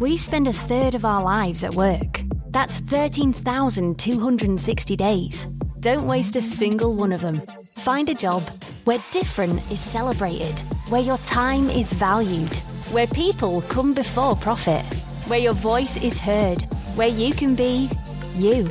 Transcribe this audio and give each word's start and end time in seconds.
We 0.00 0.16
spend 0.16 0.46
a 0.46 0.52
third 0.52 0.94
of 0.94 1.04
our 1.04 1.24
lives 1.24 1.64
at 1.64 1.74
work. 1.74 2.20
That's 2.50 2.78
13,260 2.78 4.96
days. 4.96 5.46
Don't 5.80 6.06
waste 6.06 6.36
a 6.36 6.40
single 6.40 6.94
one 6.94 7.12
of 7.12 7.20
them. 7.20 7.40
Find 7.74 8.08
a 8.08 8.14
job 8.14 8.42
where 8.84 8.98
different 9.12 9.54
is 9.72 9.80
celebrated, 9.80 10.56
where 10.88 11.02
your 11.02 11.18
time 11.18 11.68
is 11.68 11.92
valued, 11.92 12.54
where 12.92 13.08
people 13.08 13.62
come 13.62 13.92
before 13.92 14.36
profit, 14.36 14.84
where 15.28 15.40
your 15.40 15.54
voice 15.54 16.00
is 16.00 16.20
heard, 16.20 16.62
where 16.94 17.08
you 17.08 17.32
can 17.32 17.56
be 17.56 17.90
you. 18.36 18.68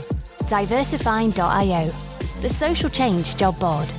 Diversifying.io, 0.48 1.89
the 2.41 2.50
social 2.50 2.89
change 2.89 3.36
job 3.36 3.59
board. 3.59 3.89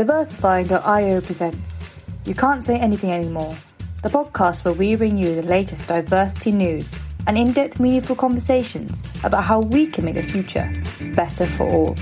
Diversifying.io 0.00 1.20
presents 1.20 1.90
You 2.24 2.34
Can't 2.34 2.64
Say 2.64 2.78
Anything 2.78 3.10
Anymore, 3.12 3.54
the 4.02 4.08
podcast 4.08 4.64
where 4.64 4.72
we 4.72 4.96
bring 4.96 5.18
you 5.18 5.34
the 5.34 5.42
latest 5.42 5.88
diversity 5.88 6.52
news 6.52 6.90
and 7.26 7.36
in 7.36 7.52
depth, 7.52 7.78
meaningful 7.78 8.16
conversations 8.16 9.04
about 9.24 9.44
how 9.44 9.60
we 9.60 9.86
can 9.86 10.06
make 10.06 10.14
the 10.14 10.22
future 10.22 10.72
better 11.14 11.46
for 11.46 11.68
all. 11.68 11.96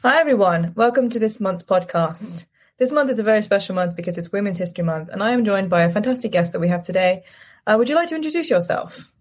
Hi, 0.00 0.18
everyone. 0.18 0.72
Welcome 0.74 1.10
to 1.10 1.18
this 1.18 1.40
month's 1.40 1.62
podcast. 1.62 2.46
This 2.78 2.90
month 2.90 3.10
is 3.10 3.18
a 3.18 3.22
very 3.22 3.42
special 3.42 3.74
month 3.74 3.96
because 3.96 4.16
it's 4.16 4.32
Women's 4.32 4.56
History 4.56 4.82
Month, 4.82 5.10
and 5.10 5.22
I 5.22 5.32
am 5.32 5.44
joined 5.44 5.68
by 5.68 5.82
a 5.82 5.90
fantastic 5.90 6.32
guest 6.32 6.52
that 6.52 6.60
we 6.60 6.68
have 6.68 6.84
today. 6.84 7.24
Uh, 7.66 7.74
would 7.76 7.90
you 7.90 7.96
like 7.96 8.08
to 8.08 8.16
introduce 8.16 8.48
yourself? 8.48 9.12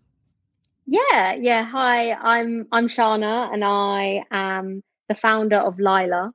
Yeah, 0.91 1.35
yeah. 1.39 1.63
Hi, 1.63 2.11
I'm 2.11 2.67
I'm 2.69 2.89
Shana, 2.89 3.53
and 3.53 3.63
I 3.63 4.25
am 4.29 4.83
the 5.07 5.15
founder 5.15 5.55
of 5.55 5.79
Lila. 5.79 6.33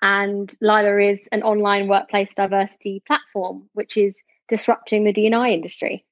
And 0.00 0.52
Lila 0.60 0.98
is 0.98 1.20
an 1.30 1.44
online 1.44 1.86
workplace 1.86 2.34
diversity 2.34 3.04
platform, 3.06 3.68
which 3.74 3.96
is 3.96 4.16
disrupting 4.48 5.04
the 5.04 5.12
D&I 5.12 5.50
industry. 5.50 6.04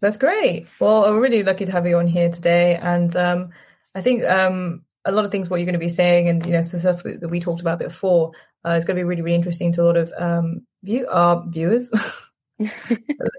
That's 0.00 0.16
great. 0.16 0.66
Well, 0.80 1.02
we're 1.02 1.20
really 1.20 1.44
lucky 1.44 1.66
to 1.66 1.70
have 1.70 1.86
you 1.86 1.98
on 1.98 2.08
here 2.08 2.30
today, 2.30 2.74
and 2.74 3.14
um, 3.14 3.50
I 3.94 4.00
think 4.00 4.24
um, 4.24 4.84
a 5.04 5.12
lot 5.12 5.24
of 5.24 5.30
things 5.30 5.48
what 5.48 5.58
you're 5.58 5.66
going 5.66 5.74
to 5.74 5.78
be 5.78 5.88
saying, 5.88 6.28
and 6.28 6.44
you 6.44 6.50
know, 6.50 6.62
some 6.62 6.80
stuff 6.80 7.04
that 7.04 7.30
we 7.30 7.38
talked 7.38 7.60
about 7.60 7.78
before, 7.78 8.32
uh, 8.66 8.70
is 8.70 8.84
going 8.86 8.96
to 8.96 9.00
be 9.00 9.04
really, 9.04 9.22
really 9.22 9.36
interesting 9.36 9.72
to 9.74 9.82
a 9.82 9.86
lot 9.86 9.96
of 9.96 10.12
um, 10.18 10.66
view 10.82 11.06
our 11.06 11.44
viewers, 11.46 11.92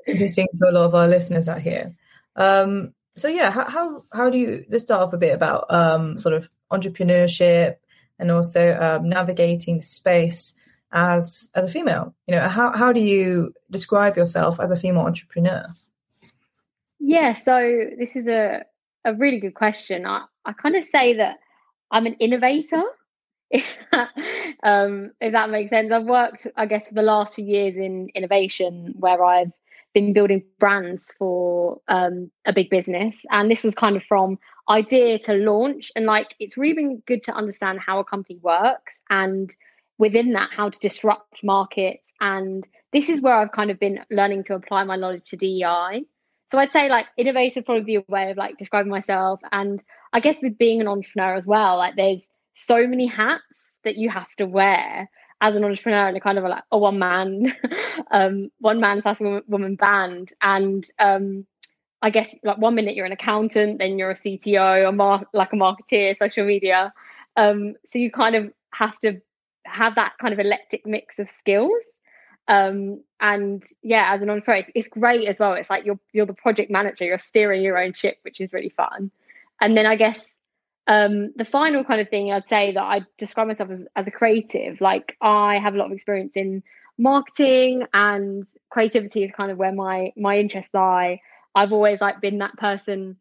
interesting 0.08 0.48
to 0.56 0.70
a 0.70 0.72
lot 0.72 0.86
of 0.86 0.96
our 0.96 1.10
listeners 1.10 1.50
out 1.50 1.60
here. 1.60 1.94
Um, 2.38 2.95
so 3.18 3.28
yeah, 3.28 3.50
how, 3.50 3.70
how, 3.70 4.04
how 4.14 4.30
do 4.30 4.38
you 4.38 4.66
let's 4.70 4.84
start 4.84 5.02
off 5.02 5.14
a 5.14 5.18
bit 5.18 5.34
about 5.34 5.72
um, 5.72 6.18
sort 6.18 6.36
of 6.36 6.50
entrepreneurship 6.72 7.76
and 8.20 8.32
also 8.32 8.78
um, 8.80 9.10
navigating 9.10 9.78
the 9.78 9.84
space 9.84 10.54
as 10.92 11.50
as 11.56 11.66
a 11.66 11.68
female. 11.68 12.14
You 12.28 12.36
know, 12.36 12.48
how 12.48 12.76
how 12.76 12.92
do 12.92 13.00
you 13.00 13.54
describe 13.72 14.18
yourself 14.18 14.60
as 14.60 14.72
a 14.72 14.76
female 14.76 15.04
entrepreneur? 15.04 15.66
Yeah, 17.00 17.34
so 17.36 17.86
this 17.98 18.16
is 18.16 18.28
a 18.28 18.66
a 19.04 19.14
really 19.14 19.40
good 19.40 19.54
question. 19.54 20.06
I 20.06 20.26
I 20.44 20.54
kind 20.54 20.76
of 20.76 20.84
say 20.84 21.18
that 21.18 21.38
I'm 21.92 22.06
an 22.06 22.16
innovator. 22.16 22.84
If 23.52 23.78
that, 23.92 24.10
um, 24.64 25.12
if 25.22 25.32
that 25.34 25.52
makes 25.52 25.70
sense, 25.70 25.92
I've 25.92 26.06
worked, 26.06 26.48
I 26.58 26.66
guess, 26.66 26.88
for 26.88 26.96
the 26.96 27.04
last 27.04 27.36
few 27.36 27.46
years 27.46 27.76
in 27.76 28.10
innovation, 28.16 28.96
where 28.98 29.24
I've 29.24 29.52
been 29.96 30.14
building 30.14 30.44
brands 30.60 31.12
for 31.18 31.82
um, 31.88 32.30
a 32.46 32.54
big 32.54 32.70
business. 32.70 33.26
And 33.32 33.50
this 33.50 33.64
was 33.64 33.74
kind 33.74 33.96
of 33.96 34.04
from 34.04 34.38
idea 34.70 35.18
to 35.20 35.34
launch. 35.34 35.92
And 35.96 36.06
like, 36.06 36.36
it's 36.40 36.58
really 36.58 36.76
been 36.76 37.02
good 37.08 37.24
to 37.24 37.34
understand 37.34 37.80
how 37.80 37.98
a 37.98 38.04
company 38.04 38.38
works 38.44 39.02
and 39.10 39.56
within 39.98 40.34
that, 40.34 40.50
how 40.52 40.70
to 40.70 40.80
disrupt 40.80 41.44
markets. 41.44 42.04
And 42.20 42.68
this 42.92 43.10
is 43.10 43.22
where 43.22 43.36
I've 43.36 43.54
kind 43.54 43.72
of 43.72 43.80
been 43.80 44.02
learning 44.12 44.44
to 44.46 44.56
apply 44.56 44.84
my 44.84 44.98
knowledge 44.98 45.30
to 45.30 45.38
DEI. 45.38 46.04
So 46.48 46.60
I'd 46.60 46.74
say 46.74 46.90
like 46.90 47.08
innovative 47.18 47.66
probably 47.66 47.84
be 47.84 47.96
a 47.96 48.04
way 48.08 48.30
of 48.30 48.38
like 48.38 48.58
describing 48.58 48.92
myself. 48.92 49.40
And 49.54 49.82
I 50.14 50.20
guess 50.20 50.42
with 50.42 50.58
being 50.58 50.82
an 50.82 50.88
entrepreneur 50.88 51.34
as 51.34 51.46
well, 51.46 51.78
like 51.78 51.96
there's 51.96 52.28
so 52.54 52.86
many 52.86 53.08
hats 53.08 53.76
that 53.86 53.96
you 53.96 54.10
have 54.10 54.34
to 54.38 54.46
wear 54.46 55.10
as 55.42 55.56
an 55.56 55.64
entrepreneur 55.64 56.08
and 56.08 56.18
a 56.18 56.20
kind 56.20 56.38
of 56.38 56.46
a, 56.46 56.50
like 56.50 56.64
a 56.72 56.78
one 56.78 57.00
man 57.00 57.54
um 58.12 58.50
one 58.60 58.80
man 58.80 59.02
slash 59.02 59.20
woman 59.48 59.76
band. 59.76 60.34
And 60.42 60.86
um 61.00 61.46
i 62.02 62.10
guess 62.10 62.36
like 62.44 62.58
one 62.58 62.76
minute 62.76 62.96
you're 62.96 63.06
an 63.06 63.12
accountant 63.12 63.80
then 63.80 63.98
you're 63.98 64.12
a 64.12 64.16
cto 64.16 64.88
a 64.88 64.92
mar- 64.92 65.26
like 65.34 65.54
a 65.54 65.56
marketeer 65.56 66.18
social 66.18 66.46
media. 66.46 66.94
Um 67.36 67.76
so 67.86 68.00
you 68.00 68.12
kind 68.12 68.36
of 68.36 68.52
have 68.72 69.00
to 69.00 69.22
have 69.66 69.96
that 69.96 70.14
kind 70.22 70.34
of 70.34 70.40
eclectic 70.40 70.86
mix 70.86 71.20
of 71.20 71.30
skills. 71.30 71.84
Um 72.48 73.04
and 73.20 73.64
yeah 73.82 74.14
as 74.14 74.22
an 74.22 74.30
entrepreneur 74.30 74.60
it's, 74.60 74.70
it's 74.76 74.88
great 74.88 75.28
as 75.28 75.40
well. 75.40 75.54
It's 75.54 75.70
like 75.70 75.86
you're 75.86 76.00
you're 76.14 76.26
the 76.26 76.34
project 76.34 76.72
manager. 76.72 77.06
You're 77.06 77.20
steering 77.20 77.62
your 77.62 77.78
own 77.78 77.94
ship 77.94 78.18
which 78.24 78.40
is 78.40 78.54
really 78.54 78.70
fun. 78.70 79.12
And 79.62 79.76
then 79.76 79.86
i 79.86 79.96
guess 79.96 80.38
um, 80.88 81.34
the 81.36 81.46
final 81.46 81.84
kind 81.84 82.00
of 82.00 82.10
thing 82.10 82.32
I'd 82.32 82.48
say 82.48 82.72
that 82.72 82.84
I 82.84 83.02
describe 83.18 83.48
myself 83.48 83.72
as, 83.72 83.88
as 83.96 84.08
a 84.08 84.12
creative, 84.12 84.82
like 84.82 85.18
I 85.22 85.58
have 85.58 85.74
a 85.74 85.78
lot 85.78 85.88
of 85.88 85.92
experience 85.92 86.34
in 86.36 86.64
marketing 86.98 87.86
and 87.94 88.48
creativity 88.70 89.24
is 89.24 89.32
kind 89.32 89.52
of 89.52 89.58
where 89.58 89.74
my 89.74 90.14
my 90.16 90.38
interests 90.38 90.74
lie. 90.74 91.22
I've 91.56 91.72
always 91.74 92.02
like 92.02 92.22
been 92.22 92.38
that 92.40 92.58
person, 92.58 93.18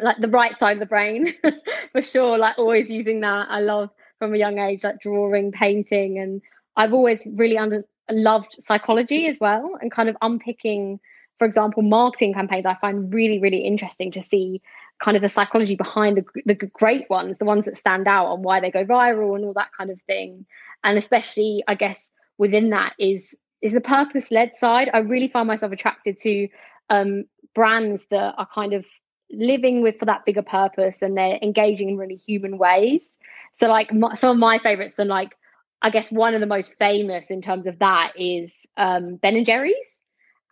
like 0.00 0.18
the 0.18 0.28
right 0.28 0.56
side 0.58 0.74
of 0.74 0.80
the 0.80 0.86
brain 0.86 1.34
for 1.92 2.02
sure, 2.02 2.38
like 2.38 2.58
always 2.58 2.90
using 2.90 3.20
that. 3.20 3.48
I 3.50 3.60
love 3.60 3.90
from 4.18 4.34
a 4.34 4.38
young 4.38 4.58
age, 4.58 4.84
like 4.84 5.00
drawing, 5.00 5.50
painting, 5.50 6.18
and 6.18 6.40
I've 6.76 6.92
always 6.92 7.22
really 7.26 7.58
under 7.58 7.82
loved 8.10 8.56
psychology 8.60 9.26
as 9.26 9.38
well 9.40 9.78
and 9.80 9.90
kind 9.90 10.08
of 10.08 10.16
unpicking 10.22 11.00
for 11.42 11.46
example, 11.46 11.82
marketing 11.82 12.34
campaigns 12.34 12.66
I 12.66 12.76
find 12.76 13.12
really, 13.12 13.40
really 13.40 13.64
interesting 13.66 14.12
to 14.12 14.22
see 14.22 14.62
kind 15.00 15.16
of 15.16 15.24
the 15.24 15.28
psychology 15.28 15.74
behind 15.74 16.16
the, 16.16 16.42
the 16.46 16.54
great 16.54 17.10
ones, 17.10 17.36
the 17.40 17.44
ones 17.44 17.64
that 17.64 17.76
stand 17.76 18.06
out 18.06 18.32
and 18.32 18.44
why 18.44 18.60
they 18.60 18.70
go 18.70 18.84
viral 18.84 19.34
and 19.34 19.44
all 19.44 19.52
that 19.54 19.72
kind 19.76 19.90
of 19.90 20.00
thing. 20.02 20.46
And 20.84 20.96
especially, 20.96 21.64
I 21.66 21.74
guess, 21.74 22.12
within 22.38 22.70
that 22.70 22.92
is 23.00 23.34
is 23.60 23.72
the 23.72 23.80
purpose 23.80 24.30
led 24.30 24.54
side. 24.54 24.88
I 24.94 24.98
really 24.98 25.26
find 25.26 25.48
myself 25.48 25.72
attracted 25.72 26.16
to 26.20 26.46
um, 26.90 27.24
brands 27.56 28.06
that 28.12 28.36
are 28.38 28.46
kind 28.54 28.72
of 28.72 28.84
living 29.32 29.82
with 29.82 29.98
for 29.98 30.04
that 30.04 30.24
bigger 30.24 30.42
purpose 30.42 31.02
and 31.02 31.16
they're 31.16 31.40
engaging 31.42 31.88
in 31.88 31.96
really 31.96 32.22
human 32.24 32.56
ways. 32.56 33.10
So, 33.58 33.66
like 33.66 33.92
my, 33.92 34.14
some 34.14 34.30
of 34.30 34.36
my 34.36 34.60
favorites, 34.60 34.96
and 35.00 35.10
like 35.10 35.36
I 35.82 35.90
guess 35.90 36.12
one 36.12 36.34
of 36.34 36.40
the 36.40 36.46
most 36.46 36.72
famous 36.78 37.32
in 37.32 37.42
terms 37.42 37.66
of 37.66 37.80
that 37.80 38.12
is 38.16 38.64
um, 38.76 39.16
Ben 39.16 39.34
and 39.34 39.44
Jerry's. 39.44 39.98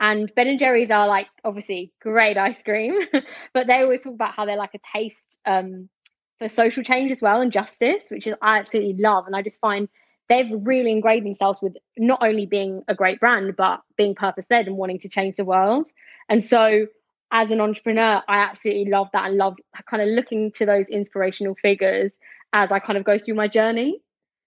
And 0.00 0.32
Ben 0.34 0.48
and 0.48 0.58
Jerry's 0.58 0.90
are 0.90 1.06
like 1.06 1.28
obviously 1.44 1.92
great 2.00 2.38
ice 2.38 2.62
cream, 2.62 2.98
but 3.54 3.66
they 3.66 3.82
always 3.82 4.02
talk 4.02 4.14
about 4.14 4.34
how 4.34 4.46
they're 4.46 4.56
like 4.56 4.74
a 4.74 4.98
taste 4.98 5.38
um, 5.44 5.90
for 6.38 6.48
social 6.48 6.82
change 6.82 7.10
as 7.10 7.20
well 7.20 7.42
and 7.42 7.52
justice, 7.52 8.06
which 8.10 8.26
is 8.26 8.34
I 8.40 8.58
absolutely 8.58 9.00
love. 9.00 9.26
And 9.26 9.36
I 9.36 9.42
just 9.42 9.60
find 9.60 9.88
they've 10.30 10.50
really 10.62 10.90
ingrained 10.90 11.26
themselves 11.26 11.60
with 11.60 11.76
not 11.98 12.22
only 12.22 12.46
being 12.46 12.82
a 12.88 12.94
great 12.94 13.20
brand, 13.20 13.54
but 13.56 13.82
being 13.98 14.14
purpose 14.14 14.46
led 14.50 14.66
and 14.66 14.78
wanting 14.78 15.00
to 15.00 15.08
change 15.08 15.36
the 15.36 15.44
world. 15.44 15.88
And 16.30 16.42
so 16.42 16.86
as 17.30 17.50
an 17.50 17.60
entrepreneur, 17.60 18.22
I 18.26 18.38
absolutely 18.38 18.90
love 18.90 19.08
that 19.12 19.26
and 19.26 19.36
love 19.36 19.56
kind 19.88 20.02
of 20.02 20.08
looking 20.08 20.50
to 20.52 20.64
those 20.64 20.88
inspirational 20.88 21.54
figures 21.60 22.10
as 22.52 22.72
I 22.72 22.78
kind 22.78 22.96
of 22.96 23.04
go 23.04 23.18
through 23.18 23.34
my 23.34 23.48
journey. 23.48 24.00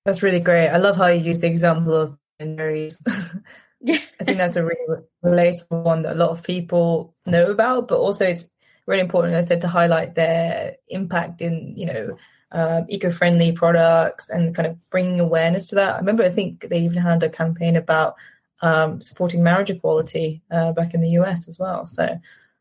That's 0.06 0.24
really 0.24 0.40
great. 0.40 0.70
I 0.70 0.78
love 0.78 0.98
how 0.98 1.08
you 1.08 1.24
use 1.24 1.40
the 1.40 1.48
example 1.48 1.94
of 1.94 2.18
Ben 2.40 2.50
and 2.50 2.58
Jerry's. 2.58 2.98
Yeah. 3.84 4.00
I 4.20 4.24
think 4.24 4.38
that's 4.38 4.56
a 4.56 4.64
really 4.64 5.04
relatable 5.24 5.84
one 5.84 6.04
that 6.04 6.16
a 6.16 6.20
lot 6.20 6.30
of 6.30 6.42
people 6.42 7.14
know 7.26 7.52
about, 7.52 7.90
but 7.90 8.00
also 8.00 8.26
it's 8.26 8.50
really 8.86 9.02
important, 9.02 9.36
as 9.36 9.46
I 9.46 9.48
said, 9.50 9.62
to 9.62 9.68
highlight 9.68 10.16
their 10.16 10.78
impact 10.88 11.42
in, 11.42 11.74
you 11.76 11.86
know, 11.86 12.18
um, 12.54 12.86
eco-friendly 12.88 13.52
products 13.52 14.30
and 14.30 14.56
kind 14.56 14.68
of 14.68 14.90
bringing 14.90 15.20
awareness 15.20 15.68
to 15.68 15.76
that. 15.76 15.96
I 15.96 15.98
remember, 15.98 16.24
I 16.24 16.30
think 16.30 16.70
they 16.70 16.80
even 16.80 17.02
had 17.02 17.22
a 17.24 17.30
campaign 17.30 17.76
about 17.76 18.16
um, 18.62 19.02
supporting 19.02 19.44
marriage 19.44 19.70
equality 19.70 20.42
uh, 20.50 20.72
back 20.72 20.94
in 20.94 21.02
the 21.02 21.12
US 21.12 21.50
as 21.50 21.60
well. 21.60 21.86
So 21.86 22.18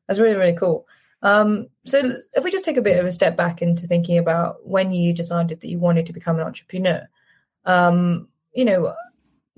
that's 0.09 0.19
really, 0.19 0.37
really 0.37 0.57
cool. 0.57 0.89
Um, 1.23 1.69
so 1.87 2.17
if 2.33 2.43
we 2.43 2.51
just 2.51 2.65
take 2.65 2.79
a 2.79 2.83
bit 2.83 2.99
of 2.99 3.07
a 3.07 3.13
step 3.13 3.37
back 3.37 3.63
into 3.63 3.87
thinking 3.87 4.19
about 4.19 4.67
when 4.67 4.91
you 4.91 5.13
decided 5.13 5.61
that 5.61 5.69
you 5.69 5.79
wanted 5.79 6.07
to 6.07 6.13
become 6.13 6.41
an 6.41 6.47
entrepreneur, 6.47 7.09
um, 7.65 8.29
you 8.53 8.65
know, 8.65 8.93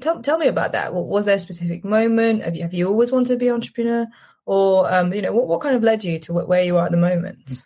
tell 0.01 0.23
tell 0.23 0.39
me 0.39 0.47
about 0.47 0.73
that. 0.73 0.93
Was 0.93 1.27
there 1.27 1.37
a 1.37 1.39
specific 1.39 1.85
moment? 1.85 2.43
Have 2.43 2.57
you 2.57 2.63
have 2.63 2.75
you 2.75 2.89
always 2.89 3.13
wanted 3.13 3.29
to 3.29 3.37
be 3.37 3.49
an 3.49 3.55
entrepreneur, 3.55 4.07
or 4.47 4.93
um, 4.93 5.13
you 5.13 5.23
know, 5.23 5.33
what 5.33 5.47
what 5.47 5.61
kind 5.61 5.77
of 5.77 5.83
led 5.83 6.05
you 6.05 6.19
to 6.21 6.33
where 6.33 6.65
you 6.65 6.77
are 6.77 6.87
at 6.87 6.91
the 6.91 6.97
moment? 6.97 7.63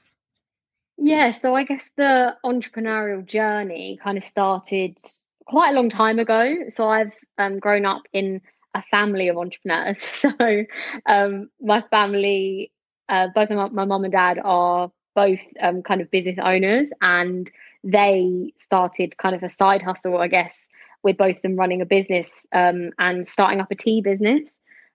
Yeah, 0.97 1.31
so 1.31 1.55
I 1.55 1.63
guess 1.63 1.91
the 1.97 2.37
entrepreneurial 2.45 3.25
journey 3.25 4.01
kind 4.03 4.19
of 4.19 4.25
started 4.25 4.99
quite 5.47 5.71
a 5.71 5.75
long 5.75 5.89
time 5.89 6.19
ago. 6.19 6.65
So 6.69 6.89
I've 6.89 7.15
um, 7.39 7.61
grown 7.61 7.87
up 7.87 8.03
in 8.13 8.41
a 8.75 8.83
family 8.83 9.29
of 9.29 9.37
entrepreneurs. 9.37 10.03
So 10.15 10.65
um, 11.07 11.51
my 11.61 11.83
family, 11.83 12.73
uh, 13.09 13.29
both 13.35 13.49
my, 13.51 13.69
my 13.69 13.85
mum 13.85 14.05
and 14.05 14.13
dad 14.13 14.41
are 14.45 14.91
both 15.15 15.41
um, 15.61 15.83
kind 15.83 16.01
of 16.01 16.11
business 16.11 16.39
owners, 16.43 16.91
and 17.01 17.51
they 17.85 18.53
started 18.57 19.17
kind 19.17 19.35
of 19.35 19.43
a 19.43 19.49
side 19.49 19.83
hustle, 19.83 20.19
I 20.19 20.29
guess, 20.29 20.65
with 21.08 21.16
both 21.16 21.40
them 21.40 21.56
running 21.56 21.81
a 21.81 21.87
business 21.87 22.46
um, 22.52 22.90
and 22.99 23.26
starting 23.26 23.60
up 23.60 23.70
a 23.70 23.75
tea 23.75 24.02
business. 24.02 24.43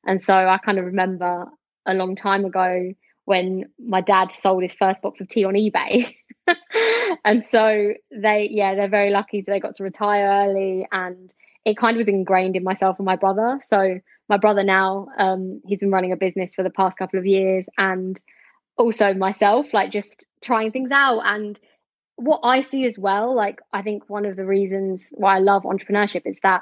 And 0.06 0.22
so 0.22 0.36
I 0.36 0.60
kind 0.60 0.78
of 0.78 0.86
remember 0.86 1.48
a 1.88 1.94
long 1.96 2.16
time 2.16 2.46
ago 2.46 2.94
when 3.26 3.66
my 3.84 4.00
dad 4.00 4.32
sold 4.32 4.62
his 4.62 4.74
first 4.74 5.02
box 5.02 5.20
of 5.22 5.28
tea 5.28 5.44
on 5.44 5.56
eBay. 5.56 6.16
and 7.26 7.44
so 7.44 7.94
they, 8.12 8.48
yeah, 8.52 8.76
they're 8.76 8.88
very 8.88 9.10
lucky 9.10 9.42
that 9.42 9.52
they 9.52 9.60
got 9.60 9.74
to 9.76 9.84
retire 9.84 10.48
early 10.48 10.88
and 10.92 11.34
it 11.66 11.78
kind 11.78 11.96
of 11.96 12.00
was 12.00 12.08
ingrained 12.08 12.56
in 12.56 12.64
myself 12.64 13.00
and 13.00 13.06
my 13.08 13.16
brother. 13.16 13.60
So 13.64 14.00
my 14.30 14.38
brother 14.38 14.64
now, 14.64 15.08
um, 15.18 15.62
he's 15.66 15.80
been 15.80 15.90
running 15.90 16.12
a 16.12 16.18
business 16.18 16.54
for 16.54 16.62
the 16.62 16.70
past 16.70 17.00
couple 17.00 17.18
of 17.18 17.26
years 17.26 17.66
and 17.80 18.22
also 18.78 19.16
myself, 19.16 19.74
like 19.74 19.92
just 19.92 20.28
trying 20.44 20.72
things 20.72 20.92
out. 20.92 21.22
And 21.22 21.60
what 22.16 22.42
I 22.44 22.62
see 22.62 22.86
as 22.86 22.98
well, 22.98 23.36
like 23.36 23.60
I 23.72 23.82
think 23.82 24.10
one 24.10 24.26
of 24.26 24.36
the 24.36 24.46
reasons 24.46 25.10
why 25.12 25.36
I 25.36 25.40
love 25.40 25.64
entrepreneurship 25.64 26.24
is 26.26 26.40
that 26.44 26.62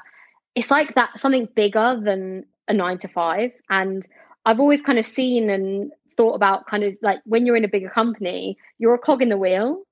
it's 0.54 0.70
like 0.70 0.94
that 0.94 1.18
something 1.18 1.48
bigger 1.54 2.00
than 2.02 2.44
a 2.68 2.72
nine 2.72 2.98
to 2.98 3.08
five. 3.08 3.52
And 3.70 4.06
I've 4.44 4.60
always 4.60 4.82
kind 4.82 4.98
of 4.98 5.06
seen 5.06 5.50
and 5.50 5.92
thought 6.16 6.34
about 6.34 6.66
kind 6.66 6.84
of 6.84 6.94
like 7.02 7.20
when 7.24 7.46
you're 7.46 7.56
in 7.56 7.64
a 7.64 7.68
bigger 7.68 7.90
company, 7.90 8.56
you're 8.78 8.94
a 8.94 8.98
cog 8.98 9.22
in 9.22 9.28
the 9.28 9.36
wheel. 9.36 9.82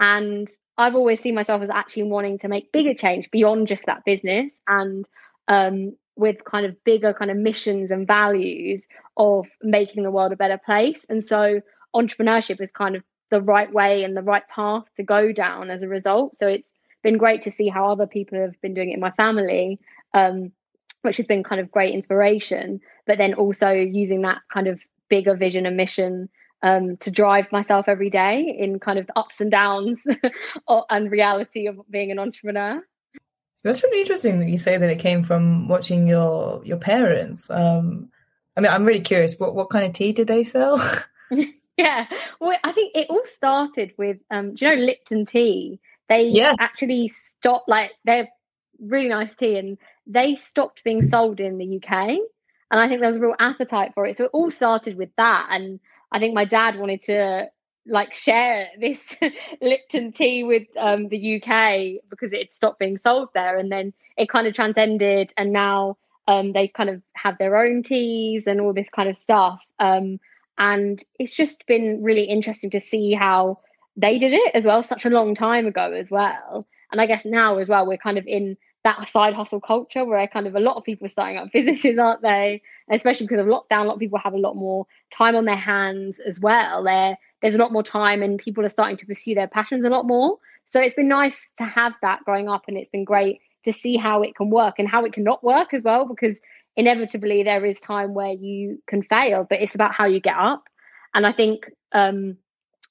And 0.00 0.48
I've 0.76 0.94
always 0.94 1.20
seen 1.20 1.34
myself 1.34 1.62
as 1.62 1.70
actually 1.70 2.04
wanting 2.04 2.38
to 2.38 2.48
make 2.48 2.72
bigger 2.72 2.94
change 2.94 3.30
beyond 3.32 3.66
just 3.66 3.86
that 3.86 4.04
business 4.04 4.54
and 4.68 5.06
um, 5.48 5.96
with 6.14 6.44
kind 6.44 6.66
of 6.66 6.82
bigger 6.84 7.12
kind 7.12 7.30
of 7.30 7.36
missions 7.36 7.90
and 7.90 8.06
values 8.06 8.86
of 9.16 9.46
making 9.62 10.04
the 10.04 10.10
world 10.10 10.32
a 10.32 10.36
better 10.36 10.58
place. 10.64 11.04
And 11.08 11.24
so 11.24 11.60
entrepreneurship 11.94 12.60
is 12.60 12.70
kind 12.70 12.94
of 12.94 13.02
the 13.30 13.40
right 13.40 13.72
way 13.72 14.04
and 14.04 14.16
the 14.16 14.22
right 14.22 14.46
path 14.48 14.84
to 14.96 15.02
go 15.02 15.32
down 15.32 15.70
as 15.70 15.82
a 15.82 15.88
result. 15.88 16.36
So 16.36 16.48
it's 16.48 16.70
been 17.02 17.18
great 17.18 17.42
to 17.42 17.50
see 17.50 17.68
how 17.68 17.90
other 17.90 18.06
people 18.06 18.40
have 18.40 18.60
been 18.60 18.74
doing 18.74 18.90
it 18.90 18.94
in 18.94 19.00
my 19.00 19.10
family, 19.12 19.78
um, 20.14 20.52
which 21.02 21.16
has 21.18 21.26
been 21.26 21.44
kind 21.44 21.60
of 21.60 21.70
great 21.70 21.94
inspiration. 21.94 22.80
But 23.06 23.18
then 23.18 23.34
also 23.34 23.70
using 23.70 24.22
that 24.22 24.38
kind 24.52 24.66
of 24.66 24.80
bigger 25.08 25.34
vision 25.34 25.66
and 25.66 25.76
mission 25.76 26.28
um, 26.62 26.96
to 26.98 27.10
drive 27.10 27.50
myself 27.52 27.88
every 27.88 28.10
day 28.10 28.56
in 28.58 28.80
kind 28.80 28.98
of 28.98 29.06
the 29.06 29.18
ups 29.18 29.40
and 29.40 29.50
downs 29.50 30.06
and 30.90 31.10
reality 31.10 31.66
of 31.66 31.80
being 31.90 32.10
an 32.10 32.18
entrepreneur. 32.18 32.82
That's 33.64 33.82
really 33.82 34.00
interesting 34.00 34.40
that 34.40 34.48
you 34.48 34.58
say 34.58 34.76
that 34.76 34.90
it 34.90 34.98
came 34.98 35.24
from 35.24 35.68
watching 35.68 36.06
your 36.06 36.64
your 36.64 36.76
parents. 36.76 37.50
Um, 37.50 38.10
I 38.56 38.60
mean, 38.60 38.70
I'm 38.70 38.84
really 38.84 39.00
curious. 39.00 39.34
What 39.38 39.54
what 39.54 39.70
kind 39.70 39.84
of 39.86 39.92
tea 39.92 40.12
did 40.12 40.28
they 40.28 40.44
sell? 40.44 40.80
yeah, 41.78 42.06
well, 42.40 42.58
I 42.64 42.72
think 42.72 42.92
it 42.96 43.06
all 43.08 43.24
started 43.24 43.92
with 43.96 44.18
um, 44.30 44.54
do 44.54 44.66
you 44.66 44.76
know 44.76 44.82
Lipton 44.82 45.24
tea? 45.24 45.78
They 46.08 46.26
yes. 46.26 46.56
actually 46.58 47.08
stopped 47.08 47.68
like 47.68 47.92
they're 48.04 48.28
really 48.80 49.08
nice 49.08 49.34
tea, 49.34 49.56
and 49.56 49.78
they 50.06 50.34
stopped 50.34 50.82
being 50.82 51.02
sold 51.02 51.38
in 51.38 51.56
the 51.56 51.76
UK. 51.76 52.18
And 52.70 52.78
I 52.80 52.88
think 52.88 53.00
there 53.00 53.08
was 53.08 53.16
a 53.16 53.20
real 53.20 53.36
appetite 53.38 53.92
for 53.94 54.04
it. 54.04 54.16
So 54.16 54.24
it 54.24 54.30
all 54.32 54.50
started 54.50 54.96
with 54.96 55.10
that, 55.16 55.48
and 55.50 55.78
I 56.10 56.18
think 56.18 56.34
my 56.34 56.44
dad 56.44 56.78
wanted 56.78 57.02
to 57.04 57.46
like 57.86 58.12
share 58.12 58.68
this 58.78 59.14
Lipton 59.62 60.12
tea 60.12 60.44
with 60.44 60.66
um, 60.76 61.08
the 61.08 61.36
UK 61.36 62.02
because 62.10 62.32
it 62.32 62.52
stopped 62.52 62.80
being 62.80 62.98
sold 62.98 63.28
there, 63.34 63.56
and 63.56 63.70
then 63.70 63.92
it 64.16 64.28
kind 64.28 64.48
of 64.48 64.54
transcended, 64.54 65.32
and 65.36 65.52
now 65.52 65.96
um, 66.26 66.52
they 66.52 66.66
kind 66.66 66.90
of 66.90 67.02
have 67.14 67.38
their 67.38 67.56
own 67.56 67.82
teas 67.82 68.46
and 68.46 68.60
all 68.60 68.72
this 68.72 68.90
kind 68.90 69.08
of 69.08 69.16
stuff. 69.16 69.60
Um, 69.78 70.18
and 70.58 71.02
it's 71.18 71.34
just 71.34 71.66
been 71.66 72.02
really 72.02 72.24
interesting 72.24 72.70
to 72.70 72.80
see 72.80 73.12
how 73.12 73.60
they 73.96 74.18
did 74.18 74.32
it 74.32 74.54
as 74.54 74.64
well, 74.64 74.82
such 74.82 75.04
a 75.04 75.10
long 75.10 75.34
time 75.34 75.66
ago 75.66 75.92
as 75.92 76.10
well. 76.10 76.66
And 76.90 77.00
I 77.00 77.06
guess 77.06 77.24
now 77.24 77.58
as 77.58 77.68
well, 77.68 77.86
we're 77.86 77.98
kind 77.98 78.18
of 78.18 78.26
in 78.26 78.56
that 78.84 79.08
side 79.08 79.34
hustle 79.34 79.60
culture 79.60 80.04
where 80.04 80.26
kind 80.28 80.46
of 80.46 80.54
a 80.54 80.60
lot 80.60 80.76
of 80.76 80.84
people 80.84 81.06
are 81.06 81.10
starting 81.10 81.36
up 81.36 81.48
businesses, 81.52 81.98
aren't 81.98 82.22
they? 82.22 82.62
Especially 82.90 83.26
because 83.26 83.40
of 83.40 83.46
lockdown, 83.46 83.82
a 83.82 83.84
lot 83.84 83.94
of 83.94 84.00
people 84.00 84.18
have 84.18 84.34
a 84.34 84.38
lot 84.38 84.56
more 84.56 84.86
time 85.10 85.36
on 85.36 85.44
their 85.44 85.56
hands 85.56 86.18
as 86.20 86.40
well. 86.40 86.84
There, 86.84 87.18
there's 87.42 87.54
a 87.54 87.58
lot 87.58 87.72
more 87.72 87.82
time, 87.82 88.22
and 88.22 88.38
people 88.38 88.64
are 88.64 88.70
starting 88.70 88.96
to 88.98 89.06
pursue 89.06 89.34
their 89.34 89.48
passions 89.48 89.84
a 89.84 89.90
lot 89.90 90.06
more. 90.06 90.38
So 90.66 90.80
it's 90.80 90.94
been 90.94 91.08
nice 91.08 91.50
to 91.58 91.64
have 91.64 91.92
that 92.02 92.24
growing 92.24 92.48
up, 92.48 92.64
and 92.68 92.76
it's 92.76 92.90
been 92.90 93.04
great 93.04 93.40
to 93.64 93.72
see 93.72 93.96
how 93.96 94.22
it 94.22 94.34
can 94.34 94.50
work 94.50 94.76
and 94.78 94.88
how 94.88 95.04
it 95.04 95.12
can 95.12 95.24
not 95.24 95.44
work 95.44 95.74
as 95.74 95.82
well, 95.82 96.06
because 96.06 96.38
inevitably 96.76 97.42
there 97.42 97.64
is 97.64 97.80
time 97.80 98.14
where 98.14 98.32
you 98.32 98.82
can 98.86 99.02
fail, 99.02 99.46
but 99.48 99.60
it's 99.60 99.74
about 99.74 99.94
how 99.94 100.06
you 100.06 100.20
get 100.20 100.36
up. 100.36 100.64
And 101.14 101.26
I 101.26 101.32
think 101.32 101.64
um, 101.92 102.36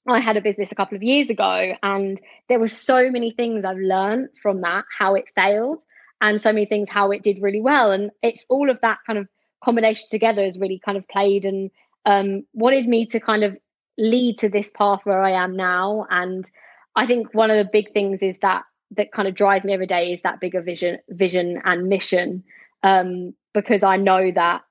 I 0.06 0.20
had 0.20 0.36
a 0.36 0.40
business 0.40 0.72
a 0.72 0.74
couple 0.74 0.96
of 0.96 1.02
years 1.02 1.30
ago, 1.30 1.74
and 1.82 2.20
there 2.48 2.58
were 2.58 2.68
so 2.68 3.10
many 3.10 3.30
things 3.30 3.64
I've 3.64 3.78
learned 3.78 4.28
from 4.42 4.60
that, 4.62 4.84
how 4.96 5.14
it 5.14 5.26
failed, 5.34 5.82
and 6.20 6.40
so 6.40 6.52
many 6.52 6.66
things 6.66 6.88
how 6.88 7.10
it 7.10 7.22
did 7.22 7.40
really 7.40 7.60
well. 7.60 7.90
And 7.92 8.10
it's 8.22 8.44
all 8.48 8.70
of 8.70 8.80
that 8.82 8.98
kind 9.06 9.18
of 9.18 9.28
combination 9.62 10.08
together 10.10 10.42
has 10.42 10.58
really 10.58 10.80
kind 10.84 10.98
of 10.98 11.06
played 11.08 11.44
and 11.44 11.70
um, 12.06 12.44
wanted 12.54 12.88
me 12.88 13.06
to 13.06 13.20
kind 13.20 13.44
of 13.44 13.56
lead 13.98 14.38
to 14.38 14.48
this 14.48 14.70
path 14.70 15.00
where 15.04 15.22
I 15.22 15.32
am 15.32 15.56
now. 15.56 16.06
And 16.10 16.48
I 16.96 17.06
think 17.06 17.34
one 17.34 17.50
of 17.50 17.56
the 17.56 17.70
big 17.70 17.92
things 17.92 18.22
is 18.22 18.38
that 18.38 18.62
that 18.96 19.12
kind 19.12 19.28
of 19.28 19.34
drives 19.34 19.64
me 19.64 19.74
every 19.74 19.86
day 19.86 20.12
is 20.12 20.20
that 20.22 20.40
bigger 20.40 20.62
vision, 20.62 20.98
vision 21.10 21.60
and 21.64 21.88
mission. 21.88 22.42
Um, 22.82 23.34
because 23.54 23.82
I 23.82 23.96
know 23.96 24.30
that 24.30 24.62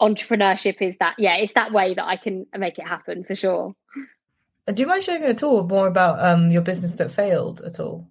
entrepreneurship 0.00 0.80
is 0.80 0.96
that 0.98 1.14
yeah, 1.18 1.36
it's 1.36 1.52
that 1.54 1.72
way 1.72 1.94
that 1.94 2.04
I 2.04 2.16
can 2.16 2.46
make 2.56 2.78
it 2.78 2.86
happen 2.86 3.24
for 3.24 3.36
sure. 3.36 3.74
Do 4.66 4.80
you 4.80 4.86
mind 4.86 5.02
sharing 5.02 5.24
at 5.24 5.42
all 5.42 5.64
more 5.64 5.88
about 5.88 6.24
um, 6.24 6.50
your 6.50 6.62
business 6.62 6.94
that 6.94 7.10
failed 7.10 7.60
at 7.62 7.80
all? 7.80 8.08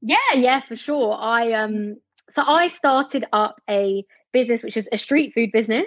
Yeah, 0.00 0.16
yeah, 0.34 0.60
for 0.60 0.76
sure. 0.76 1.14
I 1.14 1.52
um 1.52 1.96
so 2.28 2.42
I 2.46 2.68
started 2.68 3.26
up 3.32 3.60
a 3.68 4.04
business 4.32 4.62
which 4.62 4.76
is 4.76 4.88
a 4.92 4.98
street 4.98 5.34
food 5.34 5.52
business. 5.52 5.86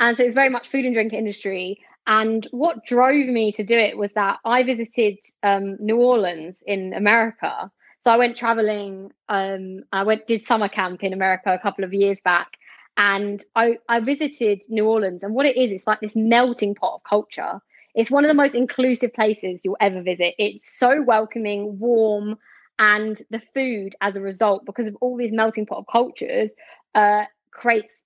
And 0.00 0.16
so 0.16 0.24
it's 0.24 0.34
very 0.34 0.48
much 0.48 0.68
food 0.68 0.84
and 0.84 0.94
drink 0.94 1.12
industry. 1.12 1.80
And 2.06 2.46
what 2.50 2.84
drove 2.84 3.26
me 3.26 3.52
to 3.52 3.64
do 3.64 3.76
it 3.76 3.96
was 3.96 4.12
that 4.12 4.38
I 4.44 4.62
visited 4.62 5.18
um, 5.42 5.76
New 5.80 5.96
Orleans 5.96 6.62
in 6.66 6.92
America. 6.92 7.70
So 8.00 8.10
I 8.10 8.16
went 8.16 8.36
traveling. 8.36 9.12
Um, 9.28 9.84
I 9.92 10.02
went 10.02 10.26
did 10.26 10.44
summer 10.44 10.68
camp 10.68 11.02
in 11.02 11.12
America 11.14 11.54
a 11.54 11.58
couple 11.58 11.84
of 11.84 11.94
years 11.94 12.20
back, 12.20 12.48
and 12.96 13.42
I, 13.56 13.78
I 13.88 14.00
visited 14.00 14.62
New 14.68 14.86
Orleans. 14.86 15.22
And 15.22 15.34
what 15.34 15.46
it 15.46 15.56
is, 15.56 15.72
it's 15.72 15.86
like 15.86 16.00
this 16.00 16.16
melting 16.16 16.74
pot 16.74 16.94
of 16.94 17.02
culture. 17.04 17.60
It's 17.94 18.10
one 18.10 18.24
of 18.24 18.28
the 18.28 18.34
most 18.34 18.54
inclusive 18.54 19.12
places 19.12 19.62
you'll 19.64 19.76
ever 19.80 20.02
visit. 20.02 20.34
It's 20.38 20.78
so 20.78 21.02
welcoming, 21.02 21.78
warm, 21.78 22.36
and 22.78 23.22
the 23.30 23.40
food, 23.52 23.94
as 24.00 24.16
a 24.16 24.20
result, 24.20 24.64
because 24.66 24.88
of 24.88 24.96
all 25.00 25.16
these 25.16 25.32
melting 25.32 25.66
pot 25.66 25.78
of 25.78 25.86
cultures, 25.90 26.50
uh, 26.94 27.24
creates 27.52 28.02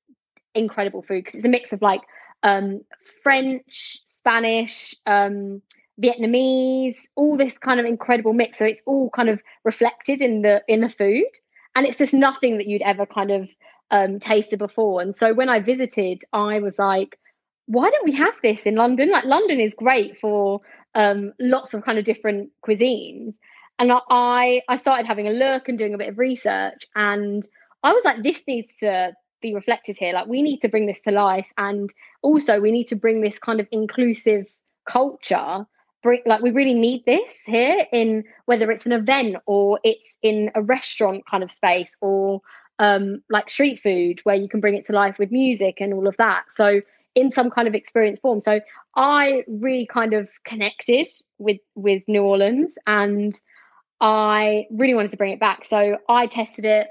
incredible 0.54 1.02
food 1.02 1.24
because 1.24 1.34
it's 1.36 1.44
a 1.44 1.48
mix 1.48 1.72
of 1.72 1.80
like 1.80 2.02
um, 2.42 2.82
French, 3.22 3.98
Spanish, 4.06 4.94
um, 5.06 5.62
Vietnamese, 6.02 7.06
all 7.16 7.36
this 7.36 7.58
kind 7.58 7.80
of 7.80 7.86
incredible 7.86 8.32
mix. 8.32 8.58
So 8.58 8.64
it's 8.64 8.82
all 8.86 9.10
kind 9.10 9.28
of 9.28 9.40
reflected 9.64 10.20
in 10.22 10.42
the 10.42 10.62
in 10.68 10.80
the 10.80 10.88
food, 10.88 11.30
and 11.74 11.86
it's 11.86 11.98
just 11.98 12.14
nothing 12.14 12.58
that 12.58 12.66
you'd 12.66 12.82
ever 12.82 13.06
kind 13.06 13.30
of 13.30 13.48
um, 13.90 14.20
tasted 14.20 14.58
before. 14.58 15.00
And 15.00 15.14
so 15.14 15.34
when 15.34 15.48
I 15.48 15.60
visited, 15.60 16.22
I 16.32 16.60
was 16.60 16.78
like, 16.78 17.18
why 17.66 17.90
don't 17.90 18.04
we 18.04 18.14
have 18.14 18.34
this 18.42 18.64
in 18.64 18.76
London? 18.76 19.10
Like 19.10 19.24
London 19.24 19.60
is 19.60 19.74
great 19.74 20.18
for 20.18 20.60
um, 20.94 21.32
lots 21.38 21.74
of 21.74 21.84
kind 21.84 21.98
of 21.98 22.04
different 22.04 22.50
cuisines. 22.66 23.36
And 23.78 23.92
I 24.10 24.62
I 24.68 24.76
started 24.76 25.06
having 25.06 25.28
a 25.28 25.32
look 25.32 25.68
and 25.68 25.78
doing 25.78 25.94
a 25.94 25.98
bit 25.98 26.08
of 26.08 26.18
research, 26.18 26.84
and 26.96 27.46
I 27.84 27.92
was 27.92 28.04
like, 28.04 28.22
this 28.22 28.42
needs 28.48 28.74
to 28.80 29.12
be 29.40 29.54
reflected 29.54 29.96
here. 29.96 30.12
Like 30.12 30.26
we 30.26 30.42
need 30.42 30.58
to 30.60 30.68
bring 30.68 30.86
this 30.86 31.00
to 31.02 31.12
life, 31.12 31.46
and 31.58 31.92
also 32.22 32.58
we 32.58 32.72
need 32.72 32.88
to 32.88 32.96
bring 32.96 33.20
this 33.20 33.38
kind 33.38 33.60
of 33.60 33.68
inclusive 33.70 34.52
culture. 34.88 35.64
Bring 36.02 36.22
like 36.26 36.42
we 36.42 36.50
really 36.50 36.74
need 36.74 37.04
this 37.06 37.36
here 37.46 37.86
in 37.92 38.24
whether 38.46 38.70
it's 38.72 38.86
an 38.86 38.92
event 38.92 39.36
or 39.46 39.78
it's 39.84 40.18
in 40.22 40.50
a 40.56 40.62
restaurant 40.62 41.24
kind 41.30 41.44
of 41.44 41.52
space 41.52 41.96
or 42.00 42.40
um, 42.78 43.22
like 43.30 43.50
street 43.50 43.80
food 43.80 44.20
where 44.24 44.36
you 44.36 44.48
can 44.48 44.60
bring 44.60 44.74
it 44.74 44.86
to 44.86 44.92
life 44.92 45.18
with 45.18 45.30
music 45.30 45.78
and 45.80 45.92
all 45.92 46.06
of 46.06 46.16
that. 46.18 46.44
So 46.50 46.80
in 47.14 47.30
some 47.30 47.50
kind 47.50 47.66
of 47.66 47.74
experience 47.74 48.18
form. 48.20 48.40
So 48.40 48.60
I 48.94 49.44
really 49.48 49.86
kind 49.86 50.14
of 50.14 50.30
connected 50.44 51.08
with 51.38 51.58
with 51.74 52.02
New 52.06 52.22
Orleans 52.22 52.76
and 52.86 53.38
I 54.00 54.66
really 54.70 54.94
wanted 54.94 55.10
to 55.10 55.16
bring 55.16 55.32
it 55.32 55.40
back. 55.40 55.64
So 55.64 55.98
I 56.08 56.26
tested 56.26 56.64
it 56.64 56.88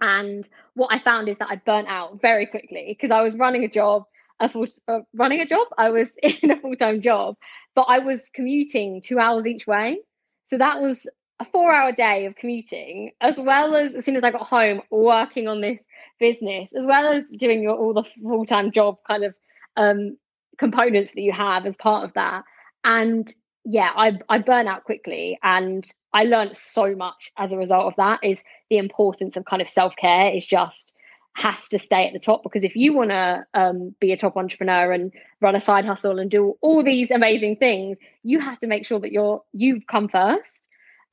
and 0.00 0.48
what 0.74 0.92
I 0.92 0.98
found 0.98 1.28
is 1.28 1.38
that 1.38 1.48
I 1.50 1.56
burnt 1.56 1.88
out 1.88 2.20
very 2.20 2.46
quickly 2.46 2.86
because 2.88 3.10
I 3.10 3.22
was 3.22 3.34
running 3.34 3.64
a 3.64 3.68
job, 3.68 4.04
a 4.38 4.48
full, 4.48 4.66
uh, 4.86 5.00
running 5.14 5.40
a 5.40 5.46
job. 5.46 5.66
I 5.76 5.90
was 5.90 6.10
in 6.22 6.50
a 6.50 6.60
full 6.60 6.76
time 6.76 7.00
job, 7.00 7.36
but 7.74 7.86
I 7.88 7.98
was 7.98 8.30
commuting 8.32 9.02
two 9.02 9.18
hours 9.18 9.46
each 9.46 9.66
way. 9.66 9.98
So 10.46 10.58
that 10.58 10.80
was 10.80 11.06
a 11.40 11.44
four 11.44 11.72
hour 11.72 11.92
day 11.92 12.26
of 12.26 12.34
commuting, 12.36 13.12
as 13.20 13.38
well 13.38 13.76
as 13.76 13.94
as 13.94 14.04
soon 14.04 14.16
as 14.16 14.24
I 14.24 14.30
got 14.30 14.46
home, 14.46 14.82
working 14.90 15.48
on 15.48 15.60
this 15.60 15.80
business, 16.18 16.72
as 16.72 16.84
well 16.84 17.06
as 17.12 17.24
doing 17.30 17.62
your, 17.62 17.76
all 17.76 17.94
the 17.94 18.02
full 18.02 18.44
time 18.44 18.72
job 18.72 18.96
kind 19.06 19.24
of 19.24 19.34
um, 19.76 20.16
components 20.58 21.12
that 21.12 21.22
you 21.22 21.32
have 21.32 21.64
as 21.66 21.76
part 21.76 22.04
of 22.04 22.12
that. 22.14 22.44
And 22.84 23.32
yeah, 23.64 23.90
I 23.94 24.18
I 24.28 24.38
burn 24.38 24.66
out 24.66 24.84
quickly, 24.84 25.38
and 25.42 25.84
I 26.12 26.24
learned 26.24 26.56
so 26.56 26.96
much 26.96 27.30
as 27.36 27.52
a 27.52 27.58
result 27.58 27.86
of 27.86 27.94
that. 27.96 28.20
Is 28.22 28.42
the 28.70 28.78
importance 28.78 29.36
of 29.36 29.44
kind 29.44 29.62
of 29.62 29.68
self 29.68 29.94
care 29.96 30.30
is 30.30 30.44
just 30.44 30.92
has 31.34 31.68
to 31.68 31.78
stay 31.78 32.04
at 32.04 32.12
the 32.12 32.18
top 32.18 32.42
because 32.42 32.64
if 32.64 32.74
you 32.74 32.92
want 32.92 33.10
to 33.10 33.46
um, 33.54 33.94
be 34.00 34.10
a 34.10 34.16
top 34.16 34.36
entrepreneur 34.36 34.90
and 34.90 35.12
run 35.40 35.54
a 35.54 35.60
side 35.60 35.84
hustle 35.84 36.18
and 36.18 36.32
do 36.32 36.56
all 36.62 36.82
these 36.82 37.12
amazing 37.12 37.54
things, 37.54 37.96
you 38.24 38.40
have 38.40 38.58
to 38.58 38.66
make 38.66 38.84
sure 38.84 38.98
that 38.98 39.12
you're 39.12 39.40
you've 39.52 39.86
come 39.86 40.08
first. 40.08 40.57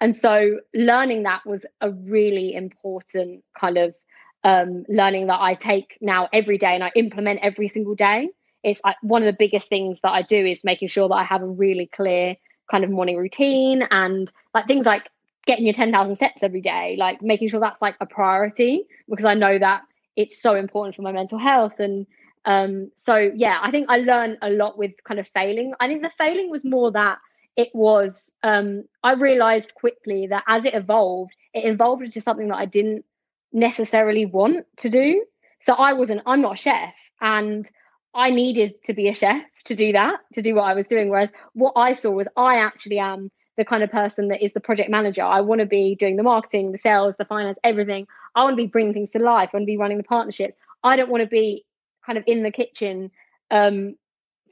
And 0.01 0.15
so, 0.15 0.59
learning 0.73 1.23
that 1.23 1.45
was 1.45 1.65
a 1.81 1.91
really 1.91 2.53
important 2.53 3.43
kind 3.59 3.77
of 3.77 3.95
um, 4.43 4.85
learning 4.87 5.27
that 5.27 5.39
I 5.41 5.55
take 5.55 5.97
now 6.01 6.29
every 6.31 6.57
day 6.57 6.75
and 6.75 6.83
I 6.83 6.91
implement 6.95 7.39
every 7.41 7.67
single 7.67 7.95
day. 7.95 8.29
It's 8.63 8.81
like 8.83 8.97
one 9.01 9.23
of 9.23 9.27
the 9.27 9.37
biggest 9.37 9.69
things 9.69 10.01
that 10.01 10.11
I 10.11 10.21
do 10.21 10.37
is 10.37 10.63
making 10.63 10.89
sure 10.89 11.07
that 11.07 11.15
I 11.15 11.23
have 11.23 11.41
a 11.41 11.47
really 11.47 11.87
clear 11.87 12.35
kind 12.69 12.83
of 12.83 12.89
morning 12.89 13.17
routine 13.17 13.83
and 13.91 14.31
like 14.53 14.67
things 14.67 14.85
like 14.85 15.09
getting 15.45 15.65
your 15.65 15.73
10,000 15.73 16.15
steps 16.15 16.43
every 16.43 16.61
day, 16.61 16.95
like 16.97 17.21
making 17.21 17.49
sure 17.49 17.59
that's 17.59 17.81
like 17.81 17.95
a 18.01 18.05
priority 18.05 18.85
because 19.09 19.25
I 19.25 19.33
know 19.33 19.57
that 19.59 19.81
it's 20.15 20.41
so 20.41 20.55
important 20.55 20.95
for 20.95 21.01
my 21.01 21.11
mental 21.11 21.37
health. 21.37 21.79
And 21.79 22.07
um, 22.45 22.91
so, 22.95 23.31
yeah, 23.35 23.59
I 23.61 23.71
think 23.71 23.87
I 23.89 23.97
learned 23.97 24.37
a 24.41 24.49
lot 24.49 24.77
with 24.77 24.91
kind 25.03 25.19
of 25.19 25.27
failing. 25.29 25.73
I 25.79 25.87
think 25.87 26.01
the 26.01 26.09
failing 26.09 26.49
was 26.49 26.63
more 26.63 26.91
that 26.91 27.17
it 27.57 27.69
was, 27.73 28.33
um, 28.43 28.83
I 29.03 29.13
realized 29.13 29.73
quickly 29.75 30.27
that 30.27 30.43
as 30.47 30.65
it 30.65 30.73
evolved, 30.73 31.33
it 31.53 31.65
evolved 31.65 32.03
into 32.03 32.21
something 32.21 32.49
that 32.49 32.57
I 32.57 32.65
didn't 32.65 33.05
necessarily 33.53 34.25
want 34.25 34.65
to 34.77 34.89
do. 34.89 35.25
So 35.61 35.73
I 35.73 35.93
wasn't, 35.93 36.21
I'm 36.25 36.41
not 36.41 36.53
a 36.53 36.57
chef. 36.57 36.93
And 37.21 37.69
I 38.13 38.29
needed 38.29 38.75
to 38.85 38.93
be 38.93 39.07
a 39.07 39.15
chef 39.15 39.43
to 39.65 39.75
do 39.75 39.91
that, 39.93 40.19
to 40.33 40.41
do 40.41 40.55
what 40.55 40.63
I 40.63 40.73
was 40.73 40.87
doing. 40.87 41.09
Whereas 41.09 41.31
what 41.53 41.73
I 41.75 41.93
saw 41.93 42.11
was 42.11 42.27
I 42.37 42.57
actually 42.57 42.99
am 42.99 43.31
the 43.57 43.65
kind 43.65 43.83
of 43.83 43.91
person 43.91 44.27
that 44.27 44.43
is 44.43 44.53
the 44.53 44.59
project 44.59 44.89
manager. 44.89 45.23
I 45.23 45.41
want 45.41 45.59
to 45.59 45.65
be 45.65 45.95
doing 45.95 46.17
the 46.17 46.23
marketing, 46.23 46.71
the 46.71 46.77
sales, 46.77 47.15
the 47.17 47.25
finance, 47.25 47.57
everything. 47.63 48.05
I 48.35 48.43
want 48.43 48.53
to 48.53 48.63
be 48.63 48.67
bringing 48.67 48.93
things 48.93 49.11
to 49.11 49.19
life. 49.19 49.49
I 49.53 49.57
want 49.57 49.63
to 49.63 49.71
be 49.71 49.77
running 49.77 49.97
the 49.97 50.03
partnerships. 50.03 50.55
I 50.83 50.97
don't 50.97 51.09
want 51.09 51.23
to 51.23 51.29
be 51.29 51.65
kind 52.05 52.17
of 52.17 52.23
in 52.27 52.43
the 52.43 52.51
kitchen 52.51 53.11
um, 53.49 53.95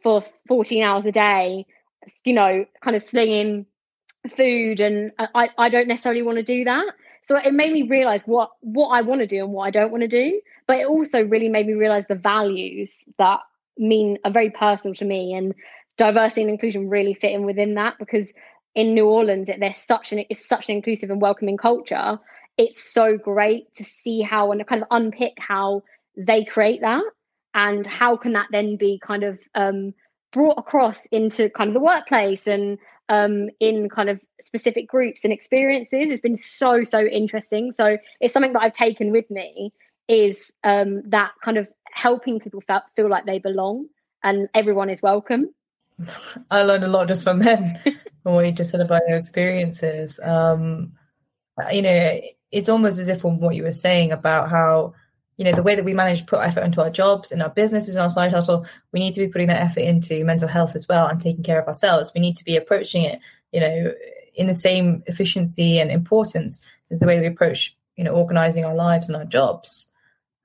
for 0.01 0.23
14 0.47 0.83
hours 0.83 1.05
a 1.05 1.11
day, 1.11 1.65
you 2.23 2.33
know, 2.33 2.65
kind 2.81 2.95
of 2.95 3.03
slinging 3.03 3.65
food. 4.29 4.79
And 4.79 5.11
I, 5.19 5.49
I 5.57 5.69
don't 5.69 5.87
necessarily 5.87 6.21
want 6.21 6.37
to 6.37 6.43
do 6.43 6.63
that. 6.65 6.85
So 7.23 7.37
it 7.37 7.53
made 7.53 7.71
me 7.71 7.83
realize 7.83 8.23
what 8.23 8.51
what 8.61 8.89
I 8.89 9.01
want 9.01 9.21
to 9.21 9.27
do 9.27 9.43
and 9.43 9.53
what 9.53 9.63
I 9.63 9.71
don't 9.71 9.91
want 9.91 10.01
to 10.01 10.07
do. 10.07 10.41
But 10.67 10.77
it 10.77 10.87
also 10.87 11.25
really 11.25 11.49
made 11.49 11.67
me 11.67 11.73
realize 11.73 12.07
the 12.07 12.15
values 12.15 13.05
that 13.17 13.39
mean 13.77 14.17
are 14.23 14.31
very 14.31 14.49
personal 14.49 14.93
to 14.95 15.05
me 15.05 15.33
and 15.33 15.53
diversity 15.97 16.41
and 16.41 16.49
inclusion 16.49 16.89
really 16.89 17.13
fit 17.13 17.31
in 17.31 17.45
within 17.45 17.75
that 17.75 17.97
because 17.97 18.33
in 18.75 18.93
New 18.93 19.07
Orleans 19.07 19.49
there's 19.59 19.77
such 19.77 20.11
an 20.11 20.25
it's 20.29 20.45
such 20.45 20.69
an 20.69 20.75
inclusive 20.75 21.09
and 21.09 21.21
welcoming 21.21 21.57
culture. 21.57 22.19
It's 22.57 22.83
so 22.83 23.17
great 23.17 23.73
to 23.75 23.83
see 23.83 24.21
how 24.21 24.51
and 24.51 24.65
kind 24.67 24.81
of 24.81 24.87
unpick 24.91 25.33
how 25.39 25.83
they 26.15 26.43
create 26.43 26.81
that 26.81 27.03
and 27.53 27.85
how 27.85 28.17
can 28.17 28.33
that 28.33 28.47
then 28.51 28.75
be 28.75 28.99
kind 29.03 29.23
of 29.23 29.39
um, 29.55 29.93
brought 30.33 30.57
across 30.57 31.05
into 31.07 31.49
kind 31.49 31.69
of 31.69 31.73
the 31.73 31.79
workplace 31.79 32.47
and 32.47 32.77
um, 33.09 33.49
in 33.59 33.89
kind 33.89 34.09
of 34.09 34.19
specific 34.41 34.87
groups 34.87 35.23
and 35.23 35.31
experiences. 35.31 36.11
It's 36.11 36.21
been 36.21 36.35
so 36.35 36.83
so 36.83 37.05
interesting. 37.05 37.71
So 37.71 37.97
it's 38.19 38.33
something 38.33 38.53
that 38.53 38.61
I've 38.61 38.73
taken 38.73 39.11
with 39.11 39.29
me 39.29 39.71
is 40.07 40.51
um, 40.63 41.03
that 41.09 41.31
kind 41.43 41.57
of 41.57 41.67
helping 41.91 42.39
people 42.39 42.61
feel, 42.61 42.81
feel 42.95 43.09
like 43.09 43.25
they 43.25 43.39
belong 43.39 43.87
and 44.23 44.49
everyone 44.53 44.89
is 44.89 45.01
welcome. 45.01 45.49
I 46.49 46.63
learned 46.63 46.83
a 46.83 46.87
lot 46.87 47.07
just 47.07 47.23
from 47.23 47.39
them, 47.39 47.77
from 48.23 48.33
what 48.33 48.45
you 48.45 48.51
just 48.51 48.71
said 48.71 48.81
about 48.81 49.03
their 49.05 49.17
experiences. 49.17 50.19
Um, 50.23 50.93
you 51.71 51.81
know, 51.81 52.19
it's 52.51 52.69
almost 52.69 52.99
as 52.99 53.07
if 53.07 53.21
from 53.21 53.39
what 53.39 53.55
you 53.55 53.63
were 53.63 53.71
saying 53.71 54.11
about 54.11 54.49
how, 54.49 54.93
you 55.37 55.45
know, 55.45 55.51
the 55.51 55.63
way 55.63 55.75
that 55.75 55.85
we 55.85 55.93
manage 55.93 56.19
to 56.19 56.25
put 56.25 56.41
effort 56.41 56.63
into 56.63 56.81
our 56.81 56.89
jobs 56.89 57.31
and 57.31 57.41
our 57.41 57.49
businesses 57.49 57.95
and 57.95 58.03
our 58.03 58.09
side 58.09 58.31
hustle, 58.31 58.65
we 58.91 58.99
need 58.99 59.13
to 59.15 59.19
be 59.19 59.29
putting 59.29 59.47
that 59.47 59.61
effort 59.61 59.81
into 59.81 60.23
mental 60.23 60.47
health 60.47 60.75
as 60.75 60.87
well 60.87 61.07
and 61.07 61.19
taking 61.19 61.43
care 61.43 61.59
of 61.59 61.67
ourselves. 61.67 62.11
We 62.13 62.21
need 62.21 62.37
to 62.37 62.43
be 62.43 62.55
approaching 62.55 63.03
it, 63.03 63.19
you 63.51 63.59
know, 63.59 63.93
in 64.35 64.47
the 64.47 64.53
same 64.53 65.03
efficiency 65.07 65.79
and 65.79 65.91
importance 65.91 66.59
as 66.91 66.99
the 66.99 67.07
way 67.07 67.15
that 67.15 67.21
we 67.21 67.27
approach, 67.27 67.75
you 67.95 68.03
know, 68.03 68.13
organizing 68.13 68.65
our 68.65 68.75
lives 68.75 69.07
and 69.07 69.15
our 69.15 69.25
jobs. 69.25 69.87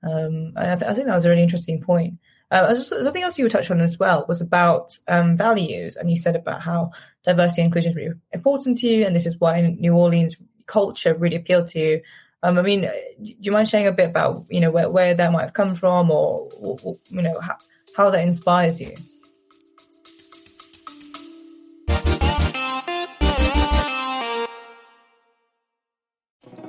Um, 0.01 0.53
I, 0.55 0.75
th- 0.75 0.83
I, 0.83 0.93
think 0.93 1.07
that 1.07 1.15
was 1.15 1.25
a 1.25 1.29
really 1.29 1.43
interesting 1.43 1.81
point. 1.81 2.15
Uh, 2.51 2.73
something 2.75 3.21
else 3.21 3.37
you 3.37 3.45
were 3.45 3.49
touched 3.49 3.69
on 3.69 3.81
as 3.81 3.99
well 3.99 4.25
was 4.27 4.41
about 4.41 4.97
um, 5.07 5.37
values, 5.37 5.97
and 5.97 6.09
you 6.09 6.17
said 6.17 6.35
about 6.35 6.61
how 6.61 6.91
diversity 7.23 7.61
and 7.61 7.67
inclusion 7.67 7.91
is 7.91 7.95
really 7.95 8.15
important 8.31 8.79
to 8.79 8.87
you, 8.87 9.05
and 9.05 9.15
this 9.15 9.27
is 9.27 9.39
why 9.39 9.61
New 9.61 9.93
Orleans 9.93 10.35
culture 10.65 11.13
really 11.13 11.35
appealed 11.35 11.67
to 11.67 11.79
you. 11.79 12.01
Um, 12.41 12.57
I 12.57 12.61
mean, 12.61 12.81
do 12.81 13.33
you 13.41 13.51
mind 13.51 13.67
sharing 13.67 13.87
a 13.87 13.91
bit 13.91 14.09
about 14.09 14.45
you 14.49 14.61
know 14.61 14.71
where, 14.71 14.89
where 14.89 15.13
that 15.13 15.31
might 15.31 15.41
have 15.41 15.53
come 15.53 15.75
from, 15.75 16.09
or, 16.09 16.49
or 16.61 16.97
you 17.09 17.21
know 17.21 17.37
how, 17.41 17.57
how 17.97 18.09
that 18.09 18.25
inspires 18.25 18.79
you? 18.79 18.93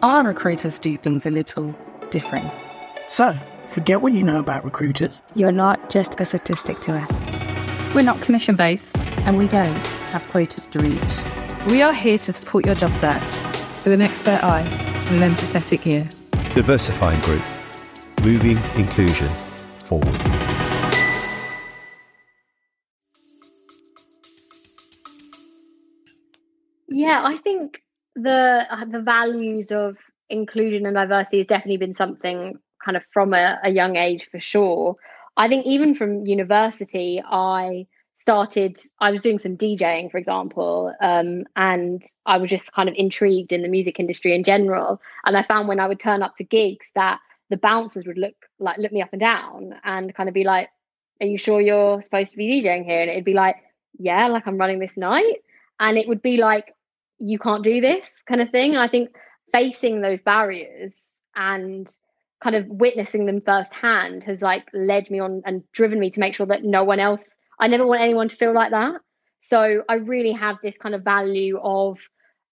Our 0.02 0.24
recruiters 0.24 0.78
do 0.78 0.96
things 0.96 1.26
a 1.26 1.30
little 1.30 1.76
different. 2.10 2.50
So, 3.06 3.36
forget 3.72 4.00
what 4.00 4.12
you 4.12 4.22
know 4.22 4.40
about 4.40 4.64
recruiters. 4.64 5.22
You're 5.34 5.52
not 5.52 5.90
just 5.90 6.18
a 6.18 6.24
statistic 6.24 6.80
to 6.80 6.94
us. 6.94 7.94
We're 7.94 8.02
not 8.02 8.20
commission 8.22 8.56
based. 8.56 8.98
And 9.26 9.36
we 9.36 9.46
don't 9.46 9.86
have 10.12 10.24
quotas 10.30 10.64
to 10.66 10.78
reach. 10.78 11.70
We 11.70 11.82
are 11.82 11.92
here 11.92 12.16
to 12.16 12.32
support 12.32 12.64
your 12.64 12.74
job 12.74 12.92
search 12.94 13.22
with 13.84 13.92
an 13.92 14.00
expert 14.00 14.42
eye 14.42 14.62
and 14.62 14.99
an 15.10 15.18
empathetic 15.18 15.86
ear. 15.86 16.08
Diversifying 16.52 17.20
Group, 17.22 17.42
moving 18.22 18.58
inclusion 18.76 19.28
forward. 19.78 20.20
Yeah, 26.88 27.22
I 27.24 27.38
think 27.42 27.82
the 28.14 28.66
uh, 28.70 28.84
the 28.84 29.00
values 29.00 29.72
of 29.72 29.96
inclusion 30.28 30.86
and 30.86 30.94
diversity 30.94 31.38
has 31.38 31.46
definitely 31.48 31.78
been 31.78 31.94
something 31.94 32.54
kind 32.84 32.96
of 32.96 33.02
from 33.12 33.34
a, 33.34 33.58
a 33.64 33.70
young 33.70 33.96
age 33.96 34.28
for 34.30 34.38
sure. 34.38 34.94
I 35.36 35.48
think 35.48 35.66
even 35.66 35.94
from 35.96 36.24
university, 36.24 37.20
I 37.24 37.86
started 38.20 38.78
i 39.00 39.10
was 39.10 39.22
doing 39.22 39.38
some 39.38 39.56
djing 39.56 40.10
for 40.10 40.18
example 40.18 40.92
um, 41.00 41.44
and 41.56 42.04
i 42.26 42.36
was 42.36 42.50
just 42.50 42.70
kind 42.72 42.88
of 42.88 42.94
intrigued 42.98 43.50
in 43.50 43.62
the 43.62 43.68
music 43.68 43.98
industry 43.98 44.34
in 44.34 44.44
general. 44.44 45.00
And 45.24 45.38
i 45.38 45.42
found 45.42 45.68
when 45.68 45.80
i 45.80 45.86
would 45.88 46.00
turn 46.00 46.22
up 46.22 46.36
to 46.36 46.44
gigs 46.44 46.90
that 46.94 47.18
the 47.48 47.56
bouncers 47.56 48.06
would 48.06 48.18
look 48.18 48.36
like 48.58 48.76
look 48.76 48.92
me 48.92 49.00
up 49.00 49.08
and 49.12 49.20
down 49.20 49.74
and 49.84 50.14
kind 50.14 50.28
of 50.28 50.34
be 50.34 50.44
like 50.44 50.68
are 51.22 51.26
you 51.26 51.38
sure 51.38 51.60
you're 51.62 52.02
supposed 52.02 52.30
to 52.30 52.36
be 52.36 52.62
djing 52.62 52.84
here? 52.84 53.00
And 53.00 53.10
it'd 53.10 53.24
be 53.24 53.34
like 53.34 53.56
yeah 53.98 54.26
like 54.26 54.46
i'm 54.46 54.58
running 54.58 54.80
this 54.80 54.98
night. 54.98 55.38
And 55.78 55.96
it 55.96 56.06
would 56.06 56.20
be 56.20 56.36
like 56.36 56.74
you 57.18 57.38
can't 57.38 57.64
do 57.64 57.80
this 57.80 58.22
kind 58.28 58.42
of 58.42 58.50
thing. 58.50 58.72
And 58.72 58.80
i 58.80 58.88
think 58.88 59.16
facing 59.50 60.02
those 60.02 60.20
barriers 60.20 61.22
and 61.36 61.90
kind 62.42 62.56
of 62.56 62.66
witnessing 62.68 63.26
them 63.26 63.40
firsthand 63.40 64.24
has 64.24 64.42
like 64.42 64.66
led 64.72 65.10
me 65.10 65.20
on 65.20 65.42
and 65.44 65.62
driven 65.72 65.98
me 65.98 66.10
to 66.10 66.20
make 66.20 66.34
sure 66.34 66.46
that 66.46 66.64
no 66.64 66.84
one 66.84 67.00
else 67.00 67.39
i 67.60 67.66
never 67.66 67.86
want 67.86 68.00
anyone 68.00 68.28
to 68.28 68.36
feel 68.36 68.52
like 68.52 68.70
that. 68.70 69.00
So 69.40 69.82
i 69.88 69.94
really 69.94 70.32
have 70.32 70.56
this 70.62 70.76
kind 70.78 70.94
of 70.94 71.02
value 71.02 71.58
of 71.62 71.98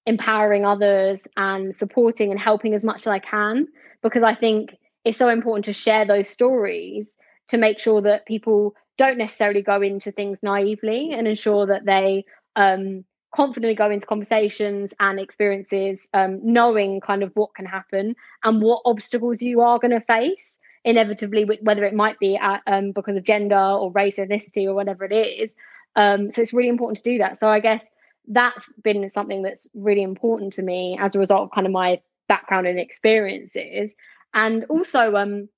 empowering 0.07 0.65
others 0.65 1.27
and 1.37 1.75
supporting 1.75 2.31
and 2.31 2.41
helping 2.41 2.75
as 2.75 2.85
much 2.85 3.03
as 3.03 3.09
i 3.09 3.19
can 3.19 3.67
because 4.03 4.23
i 4.23 4.35
think 4.35 4.77
it's 5.05 5.19
so 5.19 5.29
important 5.29 5.65
to 5.67 5.73
share 5.73 6.07
those 6.07 6.29
stories 6.29 7.17
to 7.49 7.59
make 7.59 7.79
sure 7.79 8.01
that 8.03 8.27
people 8.27 8.75
don't 8.97 9.19
necessarily 9.19 9.63
go 9.63 9.81
into 9.81 10.13
things 10.13 10.41
naively 10.43 11.13
and 11.13 11.27
ensure 11.27 11.67
that 11.67 11.87
they 11.87 12.25
um, 12.57 13.05
confidently 13.35 13.75
go 13.75 13.91
into 13.91 14.07
conversations 14.07 14.93
and 15.01 15.21
experiences 15.21 16.09
um, 16.15 16.41
knowing 16.43 17.01
kind 17.01 17.23
of 17.23 17.31
what 17.35 17.55
can 17.55 17.67
happen 17.67 18.15
and 18.45 18.61
what 18.61 18.83
obstacles 18.85 19.41
you 19.41 19.61
are 19.61 19.79
going 19.79 19.91
to 19.91 20.01
face 20.01 20.58
inevitably 20.85 21.45
whether 21.63 21.85
it 21.85 21.95
might 21.95 22.19
be 22.19 22.37
at, 22.37 22.63
um, 22.67 22.93
because 22.93 23.17
of 23.17 23.25
gender 23.25 23.57
or 23.57 23.91
race 23.93 24.17
ethnicity 24.17 24.67
or 24.67 24.75
whatever 24.75 25.05
it 25.05 25.13
is 25.13 25.55
um, 25.97 26.31
so 26.31 26.41
it's 26.41 26.53
really 26.53 26.69
important 26.69 26.99
to 26.99 27.11
do 27.11 27.19
that. 27.19 27.39
So 27.39 27.49
i 27.49 27.61
guess 27.61 27.85
that's 28.31 28.73
been 28.75 29.09
something 29.09 29.43
that's 29.43 29.67
really 29.75 30.03
important 30.03 30.53
to 30.55 30.63
me 30.63 30.99
as 31.01 31.15
a 31.15 31.19
result 31.19 31.43
of 31.45 31.51
kind 31.51 31.67
of 31.67 31.73
my 31.73 32.01
background 32.29 32.67
and 32.67 32.79
experiences. 32.79 33.95
And 34.35 34.65
also 34.67 35.17
um, 35.17 35.49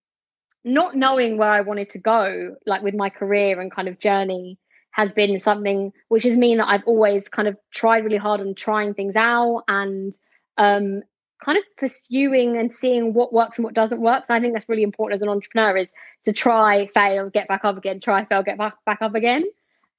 not 0.63 0.95
knowing 0.95 1.37
where 1.37 1.51
i 1.51 1.63
wanted 1.63 1.91
to 1.91 1.99
go 1.99 2.55
like 2.67 2.83
with 2.83 2.95
my 2.95 3.09
career 3.11 3.61
and 3.61 3.73
kind 3.73 3.89
of 3.89 3.99
journey 3.99 4.59
has 4.93 5.13
been 5.13 5.41
something 5.41 5.93
which 6.09 6.25
has 6.25 6.37
mean 6.37 6.59
that 6.59 6.69
I've 6.69 6.85
always 6.85 7.29
kind 7.29 7.49
of 7.49 7.57
tried 7.73 8.05
really 8.05 8.17
hard 8.17 8.41
on 8.41 8.55
trying 8.55 8.93
things 8.93 9.17
out 9.17 9.63
and 9.69 10.13
um, 10.59 11.03
kind 11.45 11.59
of 11.59 11.65
pursuing 11.77 12.57
and 12.57 12.73
seeing 12.73 13.15
what 13.15 13.33
works 13.33 13.59
and 13.59 13.65
what 13.65 13.75
doesn't 13.75 14.01
work. 14.01 14.25
And 14.29 14.37
I 14.37 14.41
think 14.41 14.53
that's 14.53 14.69
really 14.69 14.83
important 14.83 15.21
as 15.21 15.23
an 15.23 15.29
entrepreneur 15.29 15.77
is 15.77 15.89
to 16.25 16.33
try, 16.33 16.87
fail, 16.89 17.31
get 17.31 17.49
back 17.49 17.65
up 17.65 17.77
again, 17.77 18.01
try, 18.01 18.25
fail, 18.25 18.43
get 18.43 18.59
back, 18.59 18.75
back 18.85 19.03
up 19.03 19.15
again. 19.15 19.45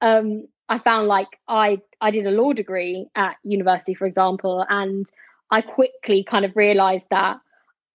Um, 0.01 0.47
I 0.69 0.77
found 0.77 1.07
like 1.07 1.27
I 1.47 1.81
I 1.99 2.11
did 2.11 2.25
a 2.25 2.31
law 2.31 2.53
degree 2.53 3.07
at 3.15 3.35
university, 3.43 3.93
for 3.93 4.05
example, 4.05 4.65
and 4.69 5.05
I 5.51 5.61
quickly 5.61 6.23
kind 6.23 6.45
of 6.45 6.55
realized 6.55 7.07
that 7.11 7.41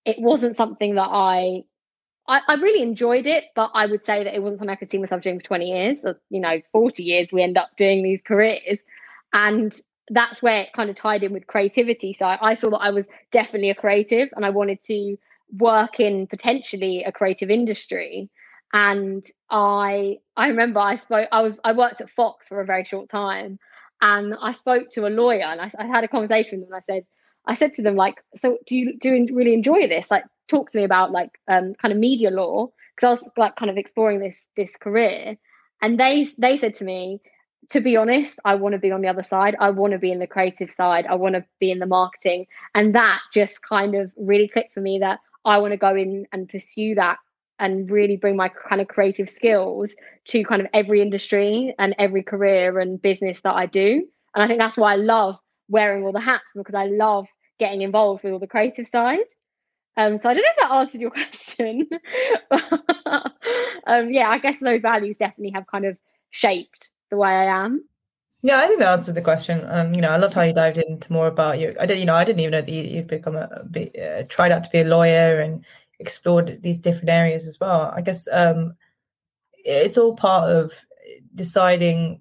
it 0.04 0.20
wasn't 0.20 0.56
something 0.56 0.96
that 0.96 1.08
I 1.10 1.64
I, 2.28 2.40
I, 2.48 2.54
really 2.54 2.82
enjoyed 2.82 3.26
it, 3.26 3.44
but 3.54 3.70
I 3.72 3.86
would 3.86 4.04
say 4.04 4.24
that 4.24 4.34
it 4.34 4.42
wasn't 4.42 4.58
something 4.58 4.72
I 4.72 4.76
could 4.76 4.90
see 4.90 4.98
myself 4.98 5.22
doing 5.22 5.38
for 5.38 5.44
20 5.44 5.70
years 5.70 6.04
or, 6.04 6.20
you 6.28 6.40
know, 6.40 6.60
40 6.72 7.04
years. 7.04 7.32
We 7.32 7.42
end 7.42 7.56
up 7.56 7.70
doing 7.76 8.02
these 8.02 8.20
careers. 8.26 8.78
And 9.32 9.80
that's 10.10 10.42
where 10.42 10.62
it 10.62 10.72
kind 10.72 10.90
of 10.90 10.96
tied 10.96 11.22
in 11.22 11.32
with 11.32 11.46
creativity. 11.46 12.12
So 12.12 12.26
I, 12.26 12.50
I 12.50 12.54
saw 12.54 12.70
that 12.70 12.78
I 12.78 12.90
was 12.90 13.08
definitely 13.32 13.70
a 13.70 13.74
creative 13.74 14.28
and 14.36 14.44
I 14.44 14.50
wanted 14.50 14.82
to 14.84 15.16
work 15.58 16.00
in 16.00 16.26
potentially 16.26 17.04
a 17.04 17.12
creative 17.12 17.50
industry. 17.50 18.30
And 18.72 19.24
I 19.50 20.18
I 20.36 20.48
remember 20.48 20.80
I 20.80 20.96
spoke 20.96 21.28
I 21.32 21.40
was 21.40 21.58
I 21.64 21.72
worked 21.72 22.00
at 22.00 22.10
Fox 22.10 22.48
for 22.48 22.60
a 22.60 22.66
very 22.66 22.84
short 22.84 23.08
time 23.08 23.58
and 24.00 24.34
I 24.40 24.52
spoke 24.52 24.90
to 24.92 25.06
a 25.06 25.08
lawyer 25.08 25.44
and 25.44 25.60
I, 25.60 25.70
I 25.78 25.86
had 25.86 26.04
a 26.04 26.08
conversation 26.08 26.58
with 26.58 26.68
them 26.68 26.74
and 26.74 26.82
I 26.82 26.84
said, 26.84 27.06
I 27.46 27.54
said 27.54 27.74
to 27.74 27.82
them 27.82 27.96
like, 27.96 28.22
so 28.34 28.58
do 28.66 28.76
you 28.76 28.98
do 28.98 29.10
you 29.10 29.34
really 29.34 29.54
enjoy 29.54 29.86
this? 29.88 30.10
Like, 30.10 30.24
talk 30.48 30.70
to 30.70 30.78
me 30.78 30.84
about 30.84 31.12
like 31.12 31.30
um, 31.48 31.74
kind 31.80 31.92
of 31.92 31.98
media 31.98 32.30
law 32.30 32.68
because 32.94 33.06
I 33.06 33.10
was 33.10 33.30
like 33.36 33.56
kind 33.56 33.70
of 33.70 33.76
exploring 33.76 34.20
this 34.20 34.46
this 34.56 34.76
career, 34.76 35.36
and 35.80 35.98
they 35.98 36.26
they 36.38 36.56
said 36.56 36.74
to 36.76 36.84
me, 36.84 37.20
to 37.70 37.80
be 37.80 37.96
honest, 37.96 38.38
I 38.44 38.54
want 38.54 38.74
to 38.74 38.78
be 38.78 38.90
on 38.90 39.00
the 39.00 39.08
other 39.08 39.24
side. 39.24 39.56
I 39.60 39.70
want 39.70 39.92
to 39.92 39.98
be 39.98 40.12
in 40.12 40.18
the 40.18 40.26
creative 40.26 40.72
side. 40.72 41.06
I 41.06 41.14
want 41.14 41.34
to 41.34 41.44
be 41.60 41.70
in 41.70 41.78
the 41.78 41.86
marketing, 41.86 42.46
and 42.74 42.94
that 42.94 43.20
just 43.32 43.62
kind 43.62 43.94
of 43.94 44.12
really 44.16 44.48
clicked 44.48 44.74
for 44.74 44.80
me 44.80 44.98
that 45.00 45.20
I 45.44 45.58
want 45.58 45.72
to 45.72 45.76
go 45.76 45.94
in 45.94 46.26
and 46.32 46.48
pursue 46.48 46.94
that 46.96 47.18
and 47.58 47.88
really 47.90 48.16
bring 48.16 48.36
my 48.36 48.48
kind 48.48 48.80
of 48.80 48.88
creative 48.88 49.30
skills 49.30 49.94
to 50.26 50.44
kind 50.44 50.60
of 50.60 50.68
every 50.74 51.00
industry 51.00 51.74
and 51.78 51.94
every 51.98 52.22
career 52.22 52.78
and 52.78 53.00
business 53.00 53.40
that 53.42 53.54
I 53.54 53.66
do. 53.66 54.06
And 54.34 54.42
I 54.42 54.46
think 54.46 54.58
that's 54.58 54.76
why 54.76 54.92
I 54.92 54.96
love 54.96 55.38
wearing 55.68 56.04
all 56.04 56.12
the 56.12 56.20
hats 56.20 56.52
because 56.54 56.74
I 56.74 56.86
love 56.86 57.26
getting 57.58 57.82
involved 57.82 58.22
with 58.22 58.32
all 58.32 58.38
the 58.38 58.46
creative 58.46 58.86
side. 58.86 59.24
Um, 59.96 60.18
so 60.18 60.28
I 60.28 60.34
don't 60.34 60.42
know 60.42 60.50
if 60.50 60.68
that 60.68 60.72
answered 60.72 61.00
your 61.00 61.10
question. 61.12 61.88
um, 63.86 64.10
yeah, 64.10 64.28
I 64.28 64.38
guess 64.38 64.60
those 64.60 64.82
values 64.82 65.16
definitely 65.16 65.52
have 65.52 65.66
kind 65.66 65.86
of 65.86 65.96
shaped 66.30 66.90
the 67.10 67.16
way 67.16 67.30
I 67.30 67.64
am. 67.64 67.84
Yeah, 68.42 68.58
I 68.58 68.66
think 68.66 68.80
that 68.80 68.92
answered 68.92 69.14
the 69.14 69.22
question. 69.22 69.64
Um, 69.68 69.94
you 69.94 70.00
know, 70.00 70.10
I 70.10 70.18
loved 70.18 70.34
how 70.34 70.42
you 70.42 70.52
dived 70.52 70.78
into 70.78 71.12
more 71.12 71.26
about 71.26 71.58
you. 71.58 71.74
I 71.80 71.86
didn't, 71.86 72.00
you 72.00 72.06
know, 72.06 72.14
I 72.14 72.24
didn't 72.24 72.40
even 72.40 72.52
know 72.52 72.60
that 72.60 72.70
you, 72.70 72.96
would 72.96 73.08
become 73.08 73.36
a, 73.36 73.48
a 73.74 74.20
uh, 74.20 74.24
tried 74.28 74.52
out 74.52 74.62
to 74.64 74.70
be 74.70 74.80
a 74.80 74.84
lawyer 74.84 75.40
and 75.40 75.64
explored 75.98 76.62
these 76.62 76.78
different 76.78 77.08
areas 77.08 77.46
as 77.46 77.58
well. 77.58 77.92
I 77.94 78.02
guess 78.02 78.28
um, 78.30 78.74
it's 79.64 79.98
all 79.98 80.14
part 80.14 80.50
of 80.50 80.72
deciding 81.34 82.20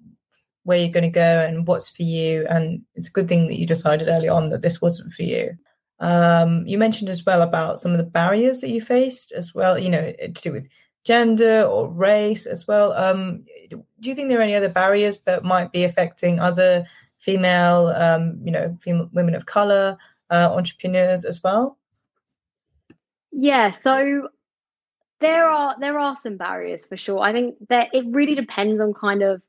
where 0.64 0.78
you're 0.78 0.88
going 0.88 1.04
to 1.04 1.10
go 1.10 1.40
and 1.40 1.66
what's 1.66 1.88
for 1.88 2.02
you. 2.02 2.46
And 2.48 2.82
it's 2.94 3.08
a 3.08 3.12
good 3.12 3.28
thing 3.28 3.46
that 3.46 3.58
you 3.58 3.66
decided 3.66 4.08
early 4.08 4.28
on 4.28 4.48
that 4.48 4.62
this 4.62 4.80
wasn't 4.80 5.12
for 5.12 5.22
you. 5.22 5.56
Um, 6.00 6.66
you 6.66 6.76
mentioned 6.76 7.08
as 7.08 7.24
well 7.24 7.42
about 7.42 7.80
some 7.80 7.92
of 7.92 7.98
the 7.98 8.04
barriers 8.04 8.60
that 8.60 8.70
you 8.70 8.80
faced 8.80 9.32
as 9.32 9.54
well, 9.54 9.78
you 9.78 9.88
know, 9.88 10.12
to 10.12 10.28
do 10.28 10.52
with 10.52 10.66
gender 11.06 11.62
or 11.62 11.88
race 11.88 12.46
as 12.46 12.66
well. 12.66 12.92
Um, 12.92 13.44
do 13.70 14.08
you 14.08 14.14
think 14.14 14.28
there 14.28 14.40
are 14.40 14.42
any 14.42 14.56
other 14.56 14.68
barriers 14.68 15.20
that 15.20 15.44
might 15.44 15.70
be 15.70 15.84
affecting 15.84 16.40
other 16.40 16.84
female, 17.18 17.94
um, 17.96 18.40
you 18.44 18.50
know, 18.50 18.76
female 18.80 19.08
women 19.12 19.36
of 19.36 19.46
color 19.46 19.96
uh, 20.30 20.50
entrepreneurs 20.52 21.24
as 21.24 21.42
well? 21.44 21.78
Yeah, 23.30 23.70
so 23.70 24.28
there 25.20 25.46
are 25.46 25.76
there 25.78 25.98
are 25.98 26.16
some 26.16 26.36
barriers 26.36 26.84
for 26.84 26.96
sure. 26.96 27.20
I 27.20 27.32
think 27.32 27.54
that 27.68 27.88
it 27.92 28.04
really 28.08 28.34
depends 28.34 28.80
on 28.80 28.92
kind 28.92 29.22
of 29.22 29.40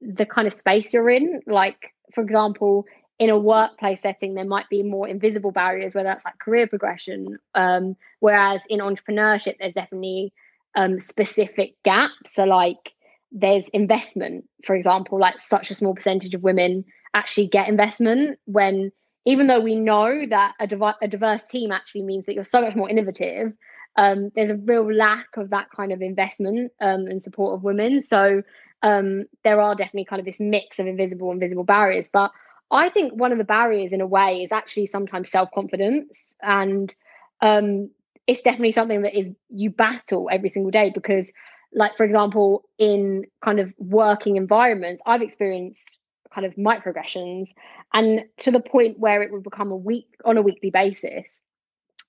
the 0.00 0.26
kind 0.26 0.46
of 0.46 0.52
space 0.52 0.94
you're 0.94 1.10
in. 1.10 1.42
Like, 1.46 1.92
for 2.14 2.22
example, 2.22 2.86
in 3.18 3.30
a 3.30 3.38
workplace 3.38 4.02
setting, 4.02 4.34
there 4.34 4.44
might 4.44 4.68
be 4.68 4.84
more 4.84 5.08
invisible 5.08 5.50
barriers, 5.50 5.92
whether 5.94 6.08
that's 6.08 6.24
like 6.24 6.38
career 6.38 6.68
progression. 6.68 7.38
Um, 7.56 7.96
whereas 8.20 8.62
in 8.68 8.78
entrepreneurship, 8.78 9.56
there's 9.58 9.74
definitely 9.74 10.32
um, 10.76 11.00
specific 11.00 11.74
gaps. 11.84 12.34
So, 12.34 12.44
like, 12.44 12.94
there's 13.32 13.68
investment, 13.68 14.44
for 14.64 14.76
example, 14.76 15.18
like 15.18 15.38
such 15.38 15.70
a 15.70 15.74
small 15.74 15.94
percentage 15.94 16.34
of 16.34 16.42
women 16.42 16.84
actually 17.14 17.46
get 17.46 17.68
investment 17.68 18.38
when 18.44 18.90
even 19.26 19.46
though 19.46 19.60
we 19.60 19.74
know 19.74 20.26
that 20.26 20.52
a, 20.60 20.66
div- 20.66 20.82
a 21.00 21.08
diverse 21.08 21.44
team 21.46 21.72
actually 21.72 22.02
means 22.02 22.26
that 22.26 22.34
you're 22.34 22.44
so 22.44 22.60
much 22.60 22.74
more 22.74 22.90
innovative 22.90 23.52
um, 23.96 24.30
there's 24.34 24.50
a 24.50 24.56
real 24.56 24.92
lack 24.92 25.28
of 25.36 25.50
that 25.50 25.68
kind 25.70 25.92
of 25.92 26.02
investment 26.02 26.72
um, 26.80 27.06
and 27.06 27.22
support 27.22 27.54
of 27.54 27.62
women 27.62 28.00
so 28.00 28.42
um, 28.84 29.24
there 29.42 29.60
are 29.60 29.74
definitely 29.74 30.04
kind 30.04 30.20
of 30.20 30.26
this 30.26 30.38
mix 30.38 30.78
of 30.78 30.86
invisible 30.86 31.30
and 31.30 31.40
visible 31.40 31.64
barriers. 31.64 32.06
But 32.06 32.30
I 32.70 32.90
think 32.90 33.14
one 33.14 33.32
of 33.32 33.38
the 33.38 33.44
barriers, 33.44 33.92
in 33.92 34.02
a 34.02 34.06
way, 34.06 34.42
is 34.42 34.52
actually 34.52 34.86
sometimes 34.86 35.30
self 35.30 35.48
confidence, 35.52 36.36
and 36.42 36.94
um, 37.40 37.90
it's 38.26 38.42
definitely 38.42 38.72
something 38.72 39.02
that 39.02 39.18
is 39.18 39.30
you 39.50 39.70
battle 39.70 40.28
every 40.30 40.48
single 40.48 40.70
day 40.70 40.90
because, 40.94 41.32
like 41.72 41.96
for 41.96 42.04
example, 42.04 42.64
in 42.78 43.24
kind 43.44 43.60
of 43.60 43.72
working 43.78 44.36
environments, 44.36 45.02
I've 45.06 45.22
experienced 45.22 45.98
kind 46.34 46.46
of 46.46 46.54
microaggressions, 46.56 47.50
and 47.92 48.24
to 48.38 48.50
the 48.50 48.60
point 48.60 48.98
where 48.98 49.22
it 49.22 49.32
would 49.32 49.44
become 49.44 49.70
a 49.70 49.76
week 49.76 50.08
on 50.24 50.36
a 50.36 50.42
weekly 50.42 50.70
basis, 50.70 51.40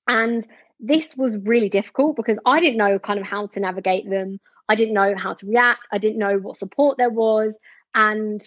and 0.08 0.46
this 0.80 1.16
was 1.16 1.38
really 1.38 1.70
difficult 1.70 2.16
because 2.16 2.40
I 2.46 2.60
didn't 2.60 2.78
know 2.78 3.00
kind 3.00 3.20
of 3.20 3.26
how 3.26 3.48
to 3.48 3.60
navigate 3.60 4.10
them. 4.10 4.40
I 4.68 4.76
didn't 4.76 4.94
know 4.94 5.16
how 5.16 5.34
to 5.34 5.46
react. 5.46 5.88
I 5.92 5.98
didn't 5.98 6.18
know 6.18 6.38
what 6.38 6.58
support 6.58 6.98
there 6.98 7.10
was. 7.10 7.58
And 7.94 8.46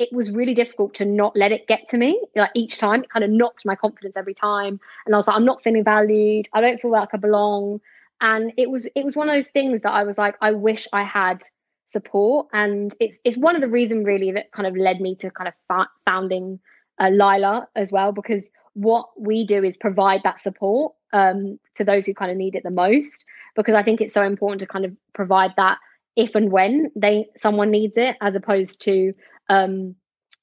it 0.00 0.10
was 0.12 0.30
really 0.30 0.54
difficult 0.54 0.94
to 0.94 1.04
not 1.04 1.36
let 1.36 1.52
it 1.52 1.68
get 1.68 1.86
to 1.90 1.98
me. 1.98 2.18
Like 2.34 2.50
each 2.54 2.78
time, 2.78 3.04
it 3.04 3.10
kind 3.10 3.22
of 3.22 3.30
knocked 3.30 3.66
my 3.66 3.74
confidence 3.74 4.16
every 4.16 4.32
time. 4.32 4.80
And 5.04 5.14
I 5.14 5.18
was 5.18 5.26
like, 5.26 5.36
I'm 5.36 5.44
not 5.44 5.62
feeling 5.62 5.84
valued. 5.84 6.48
I 6.54 6.62
don't 6.62 6.80
feel 6.80 6.90
like 6.90 7.10
I 7.12 7.18
belong. 7.18 7.80
And 8.22 8.50
it 8.56 8.70
was 8.70 8.86
it 8.96 9.04
was 9.04 9.14
one 9.14 9.28
of 9.28 9.34
those 9.34 9.50
things 9.50 9.82
that 9.82 9.92
I 9.92 10.02
was 10.04 10.16
like, 10.16 10.36
I 10.40 10.52
wish 10.52 10.88
I 10.94 11.02
had 11.02 11.42
support. 11.86 12.46
And 12.54 12.96
it's 12.98 13.20
it's 13.24 13.36
one 13.36 13.54
of 13.54 13.60
the 13.60 13.68
reasons 13.68 14.06
really 14.06 14.32
that 14.32 14.50
kind 14.52 14.66
of 14.66 14.74
led 14.74 15.02
me 15.02 15.16
to 15.16 15.30
kind 15.30 15.48
of 15.48 15.54
fa- 15.68 15.90
founding 16.06 16.58
uh, 16.98 17.10
Lila 17.10 17.68
as 17.76 17.92
well, 17.92 18.10
because 18.10 18.50
what 18.72 19.06
we 19.18 19.46
do 19.46 19.62
is 19.62 19.76
provide 19.76 20.22
that 20.24 20.40
support 20.40 20.94
um, 21.12 21.60
to 21.74 21.84
those 21.84 22.06
who 22.06 22.14
kind 22.14 22.30
of 22.30 22.38
need 22.38 22.54
it 22.54 22.62
the 22.62 22.70
most 22.70 23.26
because 23.54 23.74
I 23.74 23.82
think 23.82 24.00
it's 24.00 24.14
so 24.14 24.22
important 24.22 24.60
to 24.60 24.66
kind 24.66 24.86
of 24.86 24.92
provide 25.12 25.50
that 25.58 25.76
if 26.16 26.34
and 26.34 26.50
when 26.50 26.90
they 26.96 27.26
someone 27.36 27.70
needs 27.70 27.96
it, 27.96 28.16
as 28.20 28.36
opposed 28.36 28.80
to 28.82 29.12
um, 29.50 29.94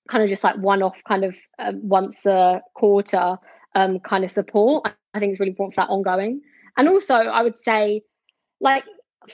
kind 0.07 0.23
of 0.23 0.29
just 0.29 0.43
like 0.43 0.57
one 0.57 0.83
off 0.83 0.97
kind 1.07 1.23
of 1.23 1.35
uh, 1.57 1.71
once 1.81 2.27
a 2.27 2.61
quarter 2.75 3.37
um, 3.73 3.99
kind 3.99 4.23
of 4.23 4.29
support. 4.29 4.93
I 5.13 5.19
think 5.19 5.31
it's 5.31 5.39
really 5.39 5.51
important 5.51 5.73
for 5.73 5.81
that 5.81 5.89
ongoing. 5.89 6.41
And 6.77 6.87
also, 6.87 7.15
I 7.15 7.41
would 7.41 7.61
say, 7.63 8.03
like 8.61 8.83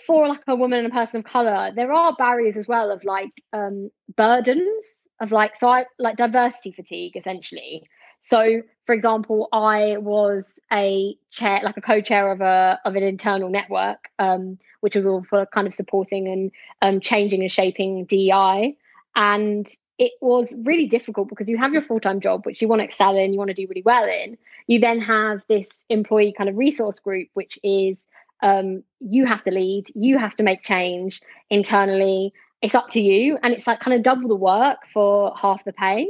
for 0.08 0.28
like 0.28 0.42
a 0.48 0.56
woman 0.56 0.80
and 0.80 0.88
a 0.88 0.92
person 0.96 1.20
of 1.20 1.26
color, 1.26 1.72
there 1.76 1.92
are 1.92 2.16
barriers 2.16 2.56
as 2.56 2.68
well 2.68 2.92
of 2.92 3.04
like 3.04 3.44
um, 3.52 3.92
burdens 4.16 5.08
of 5.20 5.32
like 5.32 5.56
so 5.56 5.70
I 5.70 5.86
like 6.00 6.18
diversity 6.18 6.72
fatigue 6.72 7.16
essentially. 7.16 7.84
So, 8.22 8.62
for 8.86 8.96
example, 8.96 9.50
I 9.52 9.98
was 9.98 10.58
a 10.72 11.18
chair, 11.32 11.60
like 11.62 11.76
a 11.76 11.82
co-chair 11.82 12.32
of 12.32 12.40
a 12.40 12.80
of 12.86 12.96
an 12.96 13.04
internal 13.04 13.50
network, 13.50 14.10
um, 14.20 14.58
which 14.80 14.96
was 14.96 15.06
all 15.06 15.24
for 15.30 15.46
kind 15.48 15.68
of 15.68 15.74
supporting 15.74 16.28
and 16.28 16.52
um, 16.82 17.02
changing 17.02 17.42
and 17.42 17.52
shaping 17.52 18.06
DEI. 18.06 18.78
And 19.16 19.68
it 20.00 20.14
was 20.22 20.54
really 20.64 20.88
difficult 20.88 21.30
because 21.30 21.48
you 21.48 21.58
have 21.58 21.74
your 21.74 21.82
full 21.82 22.00
time 22.00 22.20
job, 22.20 22.46
which 22.46 22.62
you 22.62 22.68
want 22.68 22.80
to 22.80 22.86
excel 22.86 23.16
in, 23.16 23.32
you 23.32 23.38
want 23.38 23.50
to 23.50 23.54
do 23.54 23.68
really 23.68 23.84
well 23.84 24.06
in. 24.06 24.38
You 24.68 24.80
then 24.80 25.00
have 25.00 25.44
this 25.48 25.86
employee 25.90 26.34
kind 26.36 26.50
of 26.50 26.58
resource 26.58 27.00
group, 27.00 27.30
which 27.34 27.60
is 27.64 28.06
um, 28.42 28.84
you 29.00 29.26
have 29.26 29.44
to 29.44 29.52
lead, 29.52 29.88
you 29.96 30.18
have 30.18 30.36
to 30.36 30.44
make 30.44 30.64
change 30.64 31.22
internally. 31.50 32.34
It's 32.62 32.76
up 32.76 32.90
to 32.92 33.02
you, 33.02 33.38
and 33.44 33.54
it's 33.54 33.68
like 33.68 33.82
kind 33.82 33.96
of 33.96 34.04
double 34.04 34.28
the 34.28 34.36
work 34.36 34.80
for 34.92 35.34
half 35.36 35.64
the 35.64 35.74
pay. 35.74 36.10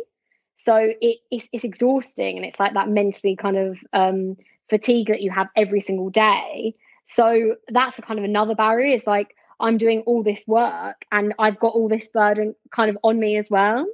So 0.57 0.93
it, 1.01 1.17
it's, 1.29 1.49
it's 1.51 1.65
exhausting 1.65 2.37
and 2.37 2.45
it's 2.45 2.59
like 2.59 2.73
that 2.73 2.87
mentally 2.87 3.35
kind 3.35 3.57
of 3.57 3.77
um, 3.91 4.37
fatigue 4.69 5.07
that 5.07 5.21
you 5.21 5.29
have 5.29 5.49
every 5.57 5.81
single 5.81 6.09
day. 6.09 6.73
So 7.05 7.57
that's 7.67 7.99
a 7.99 8.01
kind 8.01 8.17
of 8.17 8.23
another 8.23 8.55
barrier. 8.55 8.95
It's 8.95 9.05
like 9.05 9.35
I'm 9.59 9.77
doing 9.77 10.01
all 10.01 10.23
this 10.23 10.43
work 10.47 11.05
and 11.11 11.33
I've 11.39 11.59
got 11.59 11.73
all 11.73 11.87
this 11.87 12.07
burden 12.07 12.55
kind 12.71 12.89
of 12.89 12.97
on 13.03 13.19
me 13.19 13.37
as 13.37 13.49
well, 13.49 13.85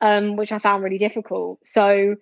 um, 0.00 0.36
which 0.36 0.52
I 0.52 0.58
found 0.58 0.82
really 0.82 0.98
difficult. 0.98 1.58
So 1.64 2.16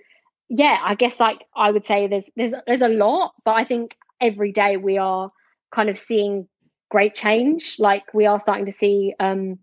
yeah, 0.49 0.79
I 0.83 0.95
guess 0.95 1.21
like 1.21 1.45
I 1.57 1.71
would 1.71 1.87
say 1.87 2.07
there's 2.07 2.31
there's 2.37 2.55
there's 2.67 2.83
a 2.83 2.89
lot, 2.89 3.35
but 3.45 3.53
I 3.53 3.65
think 3.65 3.97
every 4.21 4.53
day 4.53 4.77
we 4.77 4.99
are 4.99 5.31
kind 5.73 5.89
of 5.89 5.99
seeing 5.99 6.49
great 6.91 7.15
change. 7.15 7.77
Like 7.79 8.03
we 8.15 8.27
are 8.27 8.41
starting 8.41 8.67
to 8.67 8.73
see 8.73 9.15
um, 9.21 9.59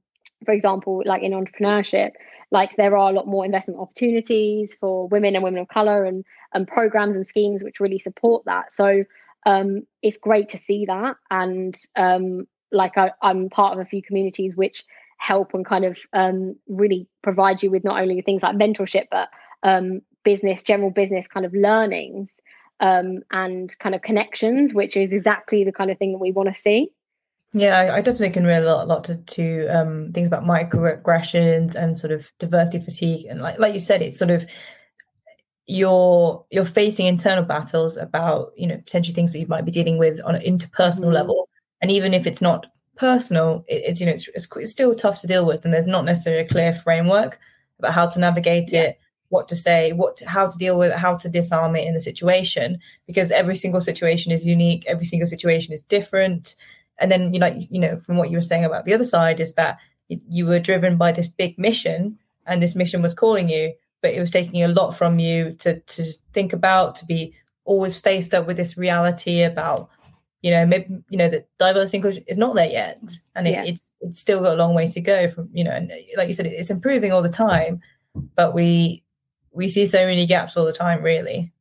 for 0.45 0.53
example, 0.53 1.03
like 1.05 1.21
in 1.21 1.33
entrepreneurship, 1.33 2.11
like 2.51 2.75
there 2.75 2.97
are 2.97 3.09
a 3.09 3.13
lot 3.13 3.27
more 3.27 3.45
investment 3.45 3.79
opportunities 3.79 4.75
for 4.79 5.07
women 5.07 5.35
and 5.35 5.43
women 5.43 5.61
of 5.61 5.67
color 5.69 6.03
and 6.03 6.23
and 6.53 6.67
programs 6.67 7.15
and 7.15 7.27
schemes 7.27 7.63
which 7.63 7.79
really 7.79 7.97
support 7.97 8.43
that 8.45 8.73
so 8.73 9.03
um, 9.47 9.81
it's 10.03 10.17
great 10.17 10.49
to 10.49 10.57
see 10.57 10.85
that 10.85 11.15
and 11.31 11.75
um, 11.95 12.45
like 12.71 12.97
I, 12.97 13.11
i'm 13.21 13.49
part 13.49 13.73
of 13.73 13.79
a 13.79 13.85
few 13.85 14.01
communities 14.01 14.55
which 14.55 14.83
help 15.17 15.53
and 15.53 15.63
kind 15.63 15.85
of 15.85 15.99
um, 16.13 16.55
really 16.67 17.07
provide 17.21 17.61
you 17.61 17.69
with 17.69 17.83
not 17.83 18.01
only 18.01 18.19
things 18.21 18.41
like 18.41 18.55
mentorship 18.55 19.05
but 19.11 19.29
um, 19.61 20.01
business 20.23 20.63
general 20.63 20.89
business 20.89 21.27
kind 21.27 21.45
of 21.45 21.53
learnings 21.53 22.39
um, 22.79 23.19
and 23.31 23.77
kind 23.77 23.93
of 23.93 24.01
connections 24.01 24.73
which 24.73 24.97
is 24.97 25.13
exactly 25.13 25.63
the 25.63 25.71
kind 25.71 25.91
of 25.91 25.99
thing 25.99 26.13
that 26.13 26.17
we 26.17 26.31
want 26.31 26.49
to 26.49 26.59
see 26.59 26.91
yeah, 27.53 27.77
I, 27.77 27.97
I 27.97 28.01
definitely 28.01 28.29
can 28.29 28.45
relate 28.45 28.63
a 28.65 28.73
lot, 28.73 28.85
a 28.85 28.87
lot 28.87 29.03
to, 29.05 29.15
to 29.15 29.67
um, 29.67 30.13
things 30.13 30.27
about 30.27 30.45
microaggressions 30.45 31.75
and 31.75 31.97
sort 31.97 32.13
of 32.13 32.31
diversity 32.39 32.79
fatigue, 32.79 33.25
and 33.29 33.41
like 33.41 33.59
like 33.59 33.73
you 33.73 33.81
said, 33.81 34.01
it's 34.01 34.17
sort 34.17 34.31
of 34.31 34.45
you're 35.67 36.45
you're 36.49 36.65
facing 36.65 37.07
internal 37.07 37.43
battles 37.43 37.97
about 37.97 38.53
you 38.55 38.67
know 38.67 38.77
potentially 38.77 39.13
things 39.13 39.33
that 39.33 39.39
you 39.39 39.47
might 39.47 39.65
be 39.65 39.71
dealing 39.71 39.97
with 39.97 40.21
on 40.23 40.35
an 40.35 40.41
interpersonal 40.43 41.01
mm-hmm. 41.01 41.13
level, 41.13 41.49
and 41.81 41.91
even 41.91 42.13
if 42.13 42.27
it's 42.27 42.41
not 42.41 42.67
personal, 42.95 43.65
it, 43.67 43.83
it's 43.85 43.99
you 43.99 44.05
know 44.05 44.13
it's, 44.13 44.27
it's, 44.29 44.47
it's 44.55 44.71
still 44.71 44.95
tough 44.95 45.21
to 45.21 45.27
deal 45.27 45.45
with, 45.45 45.65
and 45.65 45.73
there's 45.73 45.87
not 45.87 46.05
necessarily 46.05 46.43
a 46.43 46.47
clear 46.47 46.73
framework 46.73 47.39
about 47.79 47.93
how 47.93 48.07
to 48.07 48.19
navigate 48.19 48.71
yeah. 48.71 48.81
it 48.81 48.99
what 49.29 49.47
to 49.47 49.55
say, 49.55 49.93
what 49.93 50.17
to, 50.17 50.27
how 50.27 50.45
to 50.45 50.57
deal 50.57 50.77
with 50.77 50.91
it, 50.91 50.97
how 50.97 51.15
to 51.15 51.29
disarm 51.29 51.73
it 51.77 51.87
in 51.87 51.93
the 51.93 52.01
situation, 52.01 52.77
because 53.07 53.31
every 53.31 53.55
single 53.55 53.79
situation 53.79 54.29
is 54.29 54.45
unique, 54.45 54.83
every 54.87 55.05
single 55.05 55.25
situation 55.25 55.71
is 55.71 55.81
different, 55.83 56.55
and 57.01 57.11
then 57.11 57.33
you 57.33 57.39
know 57.39 57.47
you 57.47 57.79
know 57.79 57.99
from 57.99 58.15
what 58.15 58.29
you 58.29 58.37
were 58.37 58.41
saying 58.41 58.63
about 58.63 58.85
the 58.85 58.93
other 58.93 59.03
side 59.03 59.39
is 59.39 59.55
that 59.55 59.77
you 60.07 60.45
were 60.45 60.59
driven 60.59 60.97
by 60.97 61.11
this 61.11 61.27
big 61.27 61.57
mission 61.57 62.17
and 62.45 62.61
this 62.61 62.75
mission 62.75 63.01
was 63.01 63.13
calling 63.13 63.49
you 63.49 63.73
but 64.01 64.13
it 64.13 64.19
was 64.19 64.31
taking 64.31 64.63
a 64.63 64.67
lot 64.67 64.91
from 64.91 65.19
you 65.19 65.53
to 65.53 65.79
to 65.81 66.03
think 66.31 66.53
about 66.53 66.95
to 66.95 67.05
be 67.05 67.33
always 67.65 67.97
faced 67.97 68.33
up 68.33 68.47
with 68.47 68.57
this 68.57 68.77
reality 68.77 69.41
about 69.41 69.89
you 70.41 70.51
know 70.51 70.65
maybe 70.65 70.87
you 71.09 71.17
know 71.17 71.29
that 71.29 71.47
diversity 71.57 71.97
inclusion 71.97 72.23
is 72.27 72.37
not 72.37 72.55
there 72.55 72.69
yet 72.69 72.99
and 73.35 73.47
it, 73.47 73.51
yeah. 73.51 73.63
it's 73.63 73.91
it's 74.01 74.19
still 74.19 74.41
got 74.41 74.53
a 74.53 74.57
long 74.57 74.73
way 74.73 74.87
to 74.87 75.01
go 75.01 75.29
from 75.29 75.49
you 75.53 75.63
know 75.63 75.71
and 75.71 75.91
like 76.17 76.27
you 76.27 76.33
said 76.33 76.45
it's 76.45 76.69
improving 76.69 77.11
all 77.11 77.21
the 77.21 77.29
time 77.29 77.81
but 78.35 78.53
we 78.53 79.03
we 79.51 79.69
see 79.69 79.85
so 79.85 80.05
many 80.05 80.25
gaps 80.25 80.57
all 80.57 80.65
the 80.65 80.73
time 80.73 81.01
really 81.03 81.51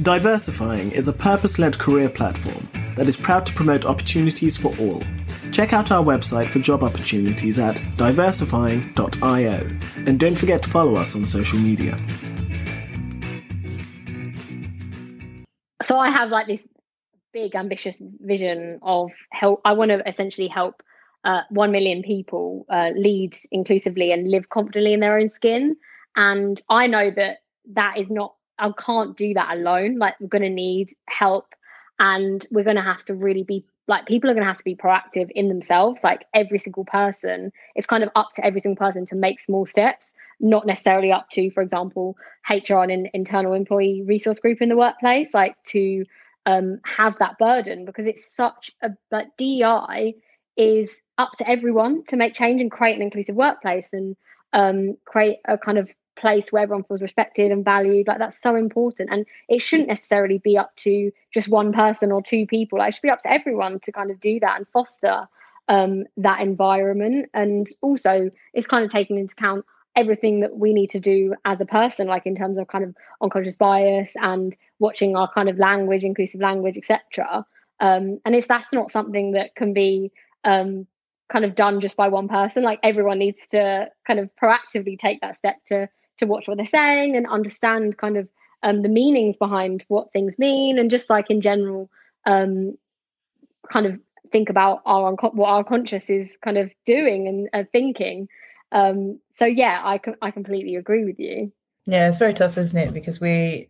diversifying 0.00 0.90
is 0.92 1.06
a 1.06 1.12
purpose-led 1.12 1.78
career 1.78 2.08
platform 2.08 2.68
that 2.96 3.08
is 3.08 3.16
proud 3.16 3.46
to 3.46 3.52
promote 3.52 3.84
opportunities 3.84 4.56
for 4.56 4.76
all. 4.78 5.02
Check 5.50 5.72
out 5.72 5.90
our 5.90 6.02
website 6.02 6.48
for 6.48 6.58
job 6.58 6.82
opportunities 6.82 7.58
at 7.58 7.82
diversifying.io 7.96 9.66
and 10.06 10.18
don't 10.18 10.36
forget 10.36 10.62
to 10.62 10.70
follow 10.70 10.96
us 10.96 11.14
on 11.14 11.26
social 11.26 11.58
media. 11.58 11.98
So 15.82 15.98
I 15.98 16.10
have 16.10 16.30
like 16.30 16.46
this 16.46 16.66
big 17.32 17.54
ambitious 17.54 18.00
vision 18.20 18.78
of 18.82 19.10
help 19.30 19.60
I 19.64 19.72
want 19.72 19.90
to 19.90 20.06
essentially 20.08 20.48
help 20.48 20.82
uh, 21.24 21.42
1 21.50 21.70
million 21.70 22.02
people 22.02 22.66
uh, 22.68 22.90
lead 22.96 23.36
inclusively 23.50 24.12
and 24.12 24.30
live 24.30 24.48
confidently 24.48 24.92
in 24.92 25.00
their 25.00 25.16
own 25.16 25.28
skin. 25.28 25.76
And 26.16 26.60
I 26.68 26.86
know 26.86 27.10
that 27.14 27.38
that 27.74 27.98
is 27.98 28.10
not 28.10 28.34
I 28.58 28.70
can't 28.78 29.16
do 29.16 29.34
that 29.34 29.56
alone. 29.56 29.98
Like 29.98 30.14
we're 30.20 30.28
going 30.28 30.42
to 30.42 30.50
need 30.50 30.92
help 31.08 31.46
and 31.98 32.46
we're 32.50 32.64
going 32.64 32.76
to 32.76 32.82
have 32.82 33.04
to 33.06 33.14
really 33.14 33.44
be 33.44 33.64
like 33.88 34.06
people 34.06 34.30
are 34.30 34.34
going 34.34 34.44
to 34.44 34.48
have 34.48 34.58
to 34.58 34.64
be 34.64 34.76
proactive 34.76 35.30
in 35.34 35.48
themselves. 35.48 36.04
Like 36.04 36.26
every 36.34 36.58
single 36.58 36.84
person 36.84 37.52
it's 37.74 37.86
kind 37.86 38.04
of 38.04 38.10
up 38.14 38.30
to 38.36 38.44
every 38.44 38.60
single 38.60 38.84
person 38.84 39.06
to 39.06 39.16
make 39.16 39.40
small 39.40 39.66
steps 39.66 40.12
not 40.42 40.66
necessarily 40.66 41.12
up 41.12 41.30
to 41.30 41.50
for 41.52 41.62
example 41.62 42.16
hr 42.50 42.74
and 42.74 42.90
an 42.90 43.08
internal 43.14 43.52
employee 43.52 44.02
resource 44.04 44.40
group 44.40 44.60
in 44.60 44.68
the 44.68 44.76
workplace 44.76 45.32
like 45.32 45.56
to 45.62 46.04
um, 46.46 46.80
have 46.84 47.18
that 47.18 47.38
burden 47.38 47.84
because 47.84 48.06
it's 48.06 48.34
such 48.34 48.70
a 48.82 48.90
but 49.10 49.36
dei 49.36 50.14
is 50.56 51.00
up 51.18 51.32
to 51.38 51.48
everyone 51.48 52.04
to 52.04 52.16
make 52.16 52.34
change 52.34 52.60
and 52.60 52.70
create 52.70 52.96
an 52.96 53.02
inclusive 53.02 53.36
workplace 53.36 53.88
and 53.92 54.16
um, 54.52 54.96
create 55.06 55.38
a 55.46 55.56
kind 55.56 55.78
of 55.78 55.88
place 56.16 56.52
where 56.52 56.62
everyone 56.62 56.84
feels 56.84 57.02
respected 57.02 57.50
and 57.50 57.64
valued. 57.64 58.06
Like 58.06 58.18
that's 58.18 58.40
so 58.40 58.54
important. 58.54 59.10
And 59.10 59.26
it 59.48 59.60
shouldn't 59.60 59.88
necessarily 59.88 60.38
be 60.38 60.58
up 60.58 60.74
to 60.76 61.10
just 61.32 61.48
one 61.48 61.72
person 61.72 62.12
or 62.12 62.22
two 62.22 62.46
people. 62.46 62.78
Like, 62.78 62.90
it 62.90 62.94
should 62.94 63.02
be 63.02 63.10
up 63.10 63.22
to 63.22 63.32
everyone 63.32 63.80
to 63.80 63.92
kind 63.92 64.10
of 64.10 64.20
do 64.20 64.38
that 64.40 64.56
and 64.56 64.68
foster 64.68 65.28
um, 65.68 66.04
that 66.16 66.40
environment. 66.40 67.30
And 67.34 67.66
also 67.80 68.30
it's 68.52 68.66
kind 68.66 68.84
of 68.84 68.90
taking 68.90 69.18
into 69.18 69.34
account 69.38 69.64
everything 69.94 70.40
that 70.40 70.56
we 70.56 70.72
need 70.72 70.88
to 70.90 71.00
do 71.00 71.34
as 71.44 71.60
a 71.60 71.66
person 71.66 72.06
like 72.06 72.24
in 72.24 72.34
terms 72.34 72.56
of 72.56 72.66
kind 72.66 72.84
of 72.84 72.94
unconscious 73.20 73.56
bias 73.56 74.14
and 74.16 74.56
watching 74.78 75.16
our 75.16 75.30
kind 75.32 75.48
of 75.48 75.58
language 75.58 76.02
inclusive 76.02 76.40
language 76.40 76.76
etc 76.76 77.44
um, 77.80 78.20
and 78.24 78.34
it's 78.34 78.46
that's 78.46 78.72
not 78.72 78.92
something 78.92 79.32
that 79.32 79.56
can 79.56 79.74
be 79.74 80.12
um, 80.44 80.86
kind 81.32 81.44
of 81.44 81.54
done 81.54 81.80
just 81.80 81.96
by 81.96 82.08
one 82.08 82.28
person. 82.28 82.62
Like 82.62 82.78
everyone 82.82 83.18
needs 83.18 83.40
to 83.50 83.88
kind 84.06 84.20
of 84.20 84.30
proactively 84.40 84.98
take 84.98 85.20
that 85.20 85.36
step 85.36 85.56
to 85.66 85.88
to 86.18 86.26
watch 86.26 86.46
what 86.46 86.58
they're 86.58 86.66
saying 86.66 87.16
and 87.16 87.26
understand 87.26 87.96
kind 87.96 88.16
of 88.16 88.28
um, 88.62 88.82
the 88.82 88.88
meanings 88.88 89.36
behind 89.36 89.84
what 89.88 90.12
things 90.12 90.38
mean 90.38 90.78
and 90.78 90.90
just 90.90 91.10
like 91.10 91.30
in 91.30 91.40
general 91.40 91.90
um, 92.26 92.76
kind 93.72 93.86
of 93.86 93.98
think 94.30 94.48
about 94.48 94.82
our 94.86 95.12
what 95.14 95.48
our 95.48 95.64
conscious 95.64 96.08
is 96.08 96.36
kind 96.44 96.58
of 96.58 96.70
doing 96.84 97.26
and 97.26 97.48
uh, 97.52 97.64
thinking 97.72 98.28
um, 98.72 99.20
so 99.38 99.44
yeah 99.44 99.80
I, 99.84 100.00
I 100.20 100.30
completely 100.30 100.76
agree 100.76 101.04
with 101.04 101.18
you. 101.18 101.52
Yeah 101.86 102.08
it's 102.08 102.18
very 102.18 102.34
tough 102.34 102.58
isn't 102.58 102.78
it? 102.78 102.94
Because 102.94 103.20
we 103.20 103.68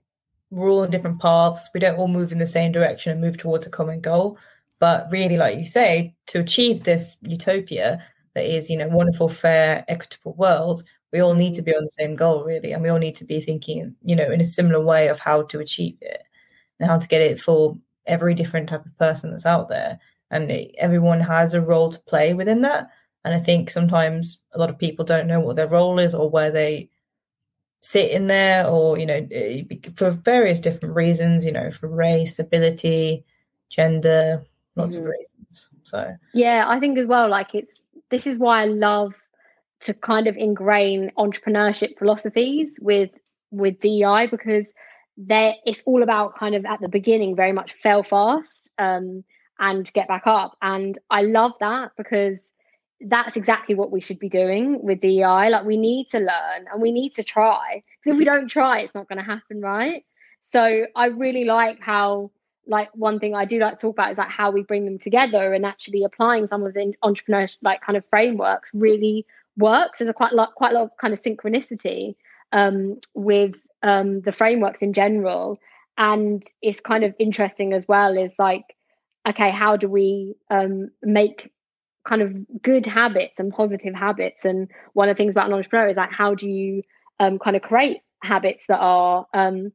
we're 0.50 0.68
all 0.68 0.82
in 0.82 0.90
different 0.90 1.20
paths. 1.20 1.70
We 1.72 1.80
don't 1.80 1.98
all 1.98 2.08
move 2.08 2.30
in 2.30 2.38
the 2.38 2.46
same 2.46 2.72
direction 2.72 3.12
and 3.12 3.20
move 3.20 3.38
towards 3.38 3.66
a 3.66 3.70
common 3.70 4.00
goal. 4.00 4.38
But 4.78 5.08
really 5.10 5.36
like 5.36 5.58
you 5.58 5.66
say 5.66 6.14
to 6.28 6.40
achieve 6.40 6.84
this 6.84 7.16
utopia 7.22 8.04
that 8.34 8.44
is 8.44 8.70
you 8.70 8.76
know 8.76 8.88
wonderful 8.88 9.28
fair 9.28 9.84
equitable 9.88 10.34
world 10.34 10.82
we 11.12 11.20
all 11.20 11.34
need 11.34 11.54
to 11.54 11.62
be 11.62 11.74
on 11.74 11.84
the 11.84 11.90
same 11.90 12.16
goal 12.16 12.42
really. 12.44 12.72
And 12.72 12.82
we 12.82 12.88
all 12.88 12.98
need 12.98 13.16
to 13.16 13.24
be 13.24 13.40
thinking 13.40 13.94
you 14.02 14.16
know 14.16 14.30
in 14.30 14.40
a 14.40 14.44
similar 14.44 14.82
way 14.84 15.08
of 15.08 15.18
how 15.18 15.42
to 15.42 15.60
achieve 15.60 15.96
it 16.00 16.22
and 16.80 16.88
how 16.88 16.98
to 16.98 17.08
get 17.08 17.22
it 17.22 17.40
for 17.40 17.76
every 18.06 18.34
different 18.34 18.68
type 18.68 18.84
of 18.84 18.98
person 18.98 19.30
that's 19.30 19.46
out 19.46 19.68
there. 19.68 19.98
And 20.30 20.50
everyone 20.78 21.20
has 21.20 21.52
a 21.52 21.60
role 21.60 21.92
to 21.92 21.98
play 22.00 22.32
within 22.32 22.62
that 22.62 22.88
and 23.24 23.34
i 23.34 23.38
think 23.38 23.70
sometimes 23.70 24.38
a 24.52 24.58
lot 24.58 24.70
of 24.70 24.78
people 24.78 25.04
don't 25.04 25.26
know 25.26 25.40
what 25.40 25.56
their 25.56 25.68
role 25.68 25.98
is 25.98 26.14
or 26.14 26.28
where 26.28 26.50
they 26.50 26.88
sit 27.80 28.10
in 28.12 28.28
there 28.28 28.66
or 28.66 28.98
you 28.98 29.06
know 29.06 29.26
eh, 29.32 29.62
for 29.96 30.10
various 30.10 30.60
different 30.60 30.94
reasons 30.94 31.44
you 31.44 31.52
know 31.52 31.70
for 31.70 31.88
race 31.88 32.38
ability 32.38 33.24
gender 33.68 34.44
lots 34.76 34.94
mm-hmm. 34.94 35.06
of 35.06 35.10
reasons 35.10 35.68
so 35.82 36.16
yeah 36.32 36.64
i 36.68 36.78
think 36.78 36.96
as 36.96 37.06
well 37.06 37.28
like 37.28 37.54
it's 37.54 37.82
this 38.10 38.26
is 38.26 38.38
why 38.38 38.62
i 38.62 38.66
love 38.66 39.14
to 39.80 39.92
kind 39.92 40.28
of 40.28 40.36
ingrain 40.36 41.10
entrepreneurship 41.18 41.98
philosophies 41.98 42.78
with 42.80 43.10
with 43.50 43.78
DEI 43.80 44.28
because 44.30 44.72
there 45.16 45.54
it's 45.66 45.82
all 45.84 46.02
about 46.02 46.38
kind 46.38 46.54
of 46.54 46.64
at 46.64 46.80
the 46.80 46.88
beginning 46.88 47.36
very 47.36 47.52
much 47.52 47.74
fail 47.74 48.02
fast 48.02 48.70
um, 48.78 49.22
and 49.58 49.92
get 49.92 50.08
back 50.08 50.22
up 50.26 50.56
and 50.62 50.98
I 51.10 51.22
love 51.22 51.52
that 51.60 51.92
because 51.96 52.52
that's 53.06 53.36
exactly 53.36 53.74
what 53.74 53.90
we 53.90 54.00
should 54.00 54.18
be 54.18 54.28
doing 54.28 54.82
with 54.82 55.00
DEI 55.00 55.48
like 55.50 55.64
we 55.64 55.76
need 55.76 56.08
to 56.08 56.18
learn 56.18 56.66
and 56.72 56.80
we 56.80 56.92
need 56.92 57.12
to 57.14 57.22
try 57.22 57.82
because 58.00 58.14
if 58.14 58.18
we 58.18 58.24
don't 58.24 58.48
try 58.48 58.80
it's 58.80 58.94
not 58.94 59.08
going 59.08 59.18
to 59.18 59.24
happen 59.24 59.60
right 59.60 60.04
so 60.44 60.86
I 60.94 61.06
really 61.06 61.44
like 61.44 61.80
how 61.80 62.30
like 62.66 62.90
one 62.94 63.18
thing 63.18 63.34
I 63.34 63.44
do 63.44 63.58
like 63.58 63.74
to 63.74 63.80
talk 63.80 63.94
about 63.94 64.12
is 64.12 64.18
like 64.18 64.30
how 64.30 64.50
we 64.50 64.62
bring 64.62 64.84
them 64.84 64.98
together 64.98 65.52
and 65.52 65.66
actually 65.66 66.04
applying 66.04 66.46
some 66.46 66.64
of 66.64 66.74
the 66.74 66.94
entrepreneurship 67.02 67.58
like 67.62 67.80
kind 67.80 67.96
of 67.96 68.04
frameworks 68.06 68.70
really 68.72 69.26
works. 69.56 69.98
There's 69.98 70.08
a 70.08 70.14
quite 70.14 70.32
a 70.32 70.36
lot, 70.36 70.54
quite 70.54 70.72
a 70.72 70.74
lot 70.74 70.84
of 70.84 70.96
kind 70.96 71.12
of 71.12 71.22
synchronicity 71.22 72.14
um, 72.52 73.00
with 73.14 73.54
um, 73.82 74.20
the 74.20 74.32
frameworks 74.32 74.82
in 74.82 74.92
general, 74.92 75.58
and 75.98 76.42
it's 76.60 76.80
kind 76.80 77.04
of 77.04 77.14
interesting 77.18 77.72
as 77.72 77.88
well. 77.88 78.16
Is 78.16 78.34
like, 78.38 78.76
okay, 79.28 79.50
how 79.50 79.76
do 79.76 79.88
we 79.88 80.34
um, 80.50 80.90
make 81.02 81.50
kind 82.04 82.22
of 82.22 82.62
good 82.62 82.86
habits 82.86 83.38
and 83.38 83.52
positive 83.52 83.94
habits? 83.94 84.44
And 84.44 84.68
one 84.94 85.08
of 85.08 85.16
the 85.16 85.22
things 85.22 85.34
about 85.34 85.46
an 85.46 85.54
entrepreneur 85.54 85.88
is 85.88 85.96
like, 85.96 86.12
how 86.12 86.34
do 86.34 86.48
you 86.48 86.82
um, 87.20 87.38
kind 87.38 87.56
of 87.56 87.62
create 87.62 88.00
habits 88.22 88.66
that 88.66 88.78
are 88.78 89.26
um, 89.34 89.72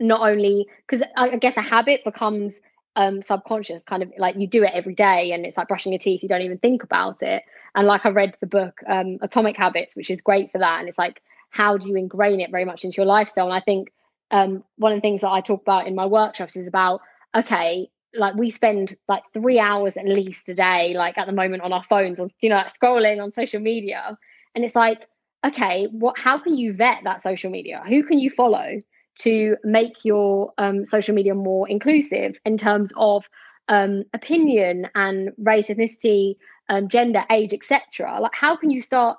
not 0.00 0.20
only 0.20 0.66
because 0.86 1.06
I 1.16 1.36
guess 1.36 1.56
a 1.56 1.62
habit 1.62 2.04
becomes 2.04 2.60
um, 2.96 3.22
subconscious, 3.22 3.82
kind 3.82 4.02
of 4.02 4.12
like 4.18 4.36
you 4.36 4.46
do 4.46 4.62
it 4.64 4.72
every 4.72 4.94
day, 4.94 5.32
and 5.32 5.44
it's 5.44 5.56
like 5.56 5.68
brushing 5.68 5.92
your 5.92 5.98
teeth. 5.98 6.22
You 6.22 6.28
don't 6.28 6.42
even 6.42 6.58
think 6.58 6.82
about 6.82 7.22
it. 7.22 7.42
And 7.74 7.86
like 7.86 8.06
I 8.06 8.10
read 8.10 8.34
the 8.40 8.46
book 8.46 8.80
um, 8.86 9.18
Atomic 9.20 9.56
Habits, 9.56 9.94
which 9.94 10.10
is 10.10 10.20
great 10.20 10.50
for 10.50 10.58
that. 10.58 10.80
And 10.80 10.88
it's 10.88 10.98
like 10.98 11.22
how 11.50 11.76
do 11.76 11.88
you 11.88 11.96
ingrain 11.96 12.40
it 12.40 12.50
very 12.50 12.64
much 12.64 12.84
into 12.84 12.96
your 12.96 13.06
lifestyle? 13.06 13.46
And 13.46 13.54
I 13.54 13.60
think 13.60 13.92
um, 14.30 14.64
one 14.76 14.92
of 14.92 14.96
the 14.96 15.00
things 15.00 15.20
that 15.22 15.30
I 15.30 15.40
talk 15.40 15.62
about 15.62 15.86
in 15.86 15.94
my 15.94 16.06
workshops 16.06 16.56
is 16.56 16.66
about 16.66 17.00
okay, 17.34 17.90
like 18.16 18.34
we 18.34 18.50
spend 18.50 18.96
like 19.08 19.22
three 19.32 19.58
hours 19.58 19.96
at 19.96 20.06
least 20.06 20.48
a 20.48 20.54
day, 20.54 20.94
like 20.96 21.18
at 21.18 21.26
the 21.26 21.32
moment 21.32 21.62
on 21.62 21.72
our 21.72 21.82
phones 21.84 22.20
or 22.20 22.28
you 22.40 22.48
know 22.48 22.56
like 22.56 22.72
scrolling 22.72 23.22
on 23.22 23.32
social 23.32 23.60
media, 23.60 24.16
and 24.54 24.64
it's 24.64 24.76
like 24.76 25.06
okay, 25.44 25.86
what? 25.92 26.18
How 26.18 26.38
can 26.38 26.56
you 26.56 26.72
vet 26.72 26.98
that 27.04 27.20
social 27.22 27.50
media? 27.50 27.82
Who 27.86 28.02
can 28.02 28.18
you 28.18 28.30
follow? 28.30 28.80
to 29.18 29.56
make 29.64 30.04
your 30.04 30.52
um, 30.58 30.84
social 30.84 31.14
media 31.14 31.34
more 31.34 31.68
inclusive 31.68 32.36
in 32.44 32.58
terms 32.58 32.92
of 32.96 33.24
um, 33.68 34.04
opinion 34.14 34.86
and 34.94 35.30
race, 35.38 35.68
ethnicity, 35.68 36.36
um, 36.68 36.88
gender, 36.88 37.24
age, 37.30 37.52
etc. 37.52 38.18
Like, 38.20 38.34
how 38.34 38.56
can 38.56 38.70
you 38.70 38.82
start 38.82 39.18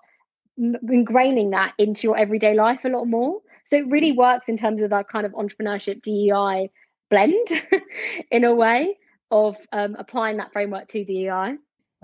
ingraining 0.59 1.51
that 1.51 1.73
into 1.77 2.07
your 2.07 2.17
everyday 2.17 2.53
life 2.53 2.85
a 2.85 2.89
lot 2.89 3.05
more? 3.05 3.41
So 3.65 3.77
it 3.77 3.89
really 3.89 4.11
works 4.11 4.47
in 4.47 4.57
terms 4.57 4.81
of 4.81 4.89
that 4.91 5.09
kind 5.09 5.25
of 5.25 5.33
entrepreneurship 5.33 6.01
DEI 6.01 6.69
blend 7.09 7.47
in 8.31 8.43
a 8.43 8.53
way 8.53 8.97
of 9.31 9.57
um, 9.71 9.95
applying 9.99 10.37
that 10.37 10.53
framework 10.53 10.87
to 10.89 11.03
DEI. 11.03 11.57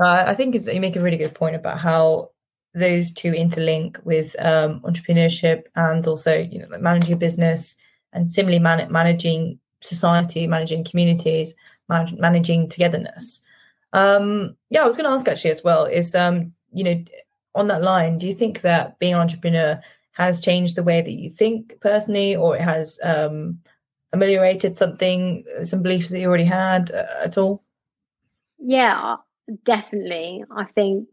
Uh, 0.04 0.24
I 0.28 0.34
think 0.34 0.56
you 0.56 0.82
make 0.82 0.96
a 0.96 1.02
really 1.02 1.18
good 1.18 1.36
point 1.36 1.56
about 1.56 1.80
how 1.80 2.32
those 2.74 3.12
two 3.14 3.32
interlink 3.32 4.04
with 4.04 4.36
um, 4.40 4.80
entrepreneurship 4.82 5.66
and 5.76 6.06
also 6.08 6.40
you 6.40 6.60
know 6.60 6.68
like 6.70 6.82
managing 6.82 7.14
a 7.14 7.18
business 7.18 7.76
and 8.14 8.30
similarly 8.30 8.60
man- 8.60 8.92
managing 8.92 9.60
society, 9.82 10.48
managing 10.48 10.84
communities, 10.84 11.54
man- 11.90 12.18
managing 12.20 12.70
togetherness. 12.70 13.42
Um, 13.94 14.56
yeah, 14.70 14.84
I 14.84 14.88
was 14.88 14.98
going 14.98 15.08
to 15.08 15.14
ask 15.14 15.28
actually 15.28 15.52
as 15.52 15.64
well 15.64 15.86
is 15.86 16.16
um, 16.16 16.54
you 16.74 16.84
know 16.84 17.04
on 17.56 17.68
that 17.68 17.84
line, 17.84 18.18
do 18.18 18.26
you 18.26 18.34
think 18.34 18.62
that 18.62 18.98
being 19.00 19.14
an 19.14 19.20
entrepreneur 19.20 19.80
has 20.14 20.40
changed 20.40 20.76
the 20.76 20.84
way 20.84 21.02
that 21.02 21.12
you 21.12 21.30
think 21.30 21.80
personally, 21.82 22.36
or 22.36 22.56
it 22.56 22.62
has 22.62 23.00
um, 23.04 23.60
ameliorated 24.14 24.76
something, 24.76 25.44
some 25.64 25.82
beliefs 25.82 26.10
that 26.10 26.20
you 26.20 26.28
already 26.28 26.44
had 26.44 26.92
uh, 26.92 27.06
at 27.24 27.38
all? 27.38 27.64
Yeah, 28.60 29.18
definitely. 29.66 30.44
I 30.56 30.66
think 30.66 31.08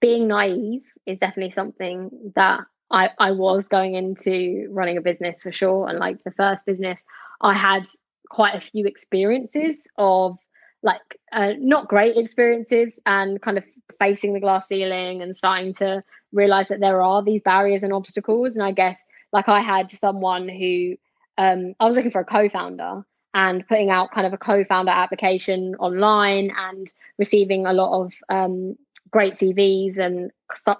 being 0.00 0.28
naive 0.28 0.82
is 1.06 1.18
definitely 1.18 1.52
something 1.52 2.10
that 2.36 2.60
I, 2.90 3.10
I 3.18 3.32
was 3.32 3.68
going 3.68 3.94
into 3.94 4.68
running 4.70 4.96
a 4.96 5.00
business 5.00 5.42
for 5.42 5.50
sure. 5.50 5.88
And 5.88 5.98
like 5.98 6.22
the 6.22 6.30
first 6.30 6.66
business, 6.66 7.02
I 7.40 7.54
had 7.54 7.86
quite 8.30 8.54
a 8.54 8.60
few 8.60 8.86
experiences 8.86 9.88
of 9.96 10.38
like 10.82 11.18
uh, 11.32 11.54
not 11.58 11.88
great 11.88 12.16
experiences 12.16 13.00
and 13.06 13.42
kind 13.42 13.58
of 13.58 13.64
facing 13.98 14.32
the 14.32 14.40
glass 14.40 14.68
ceiling 14.68 15.22
and 15.22 15.36
starting 15.36 15.74
to 15.74 16.02
realize 16.32 16.68
that 16.68 16.80
there 16.80 17.02
are 17.02 17.22
these 17.22 17.42
barriers 17.42 17.82
and 17.82 17.92
obstacles. 17.92 18.54
And 18.54 18.64
I 18.64 18.72
guess 18.72 19.04
like 19.32 19.48
I 19.48 19.60
had 19.60 19.90
someone 19.90 20.48
who 20.48 20.96
um, 21.38 21.74
I 21.80 21.86
was 21.86 21.96
looking 21.96 22.10
for 22.10 22.20
a 22.20 22.24
co-founder 22.24 23.04
and 23.34 23.66
putting 23.68 23.90
out 23.90 24.10
kind 24.10 24.26
of 24.26 24.32
a 24.32 24.38
co-founder 24.38 24.90
application 24.90 25.74
online 25.76 26.50
and 26.56 26.92
receiving 27.18 27.66
a 27.66 27.72
lot 27.72 28.00
of 28.00 28.12
um, 28.28 28.76
great 29.10 29.34
CVs 29.34 29.98
and 29.98 30.30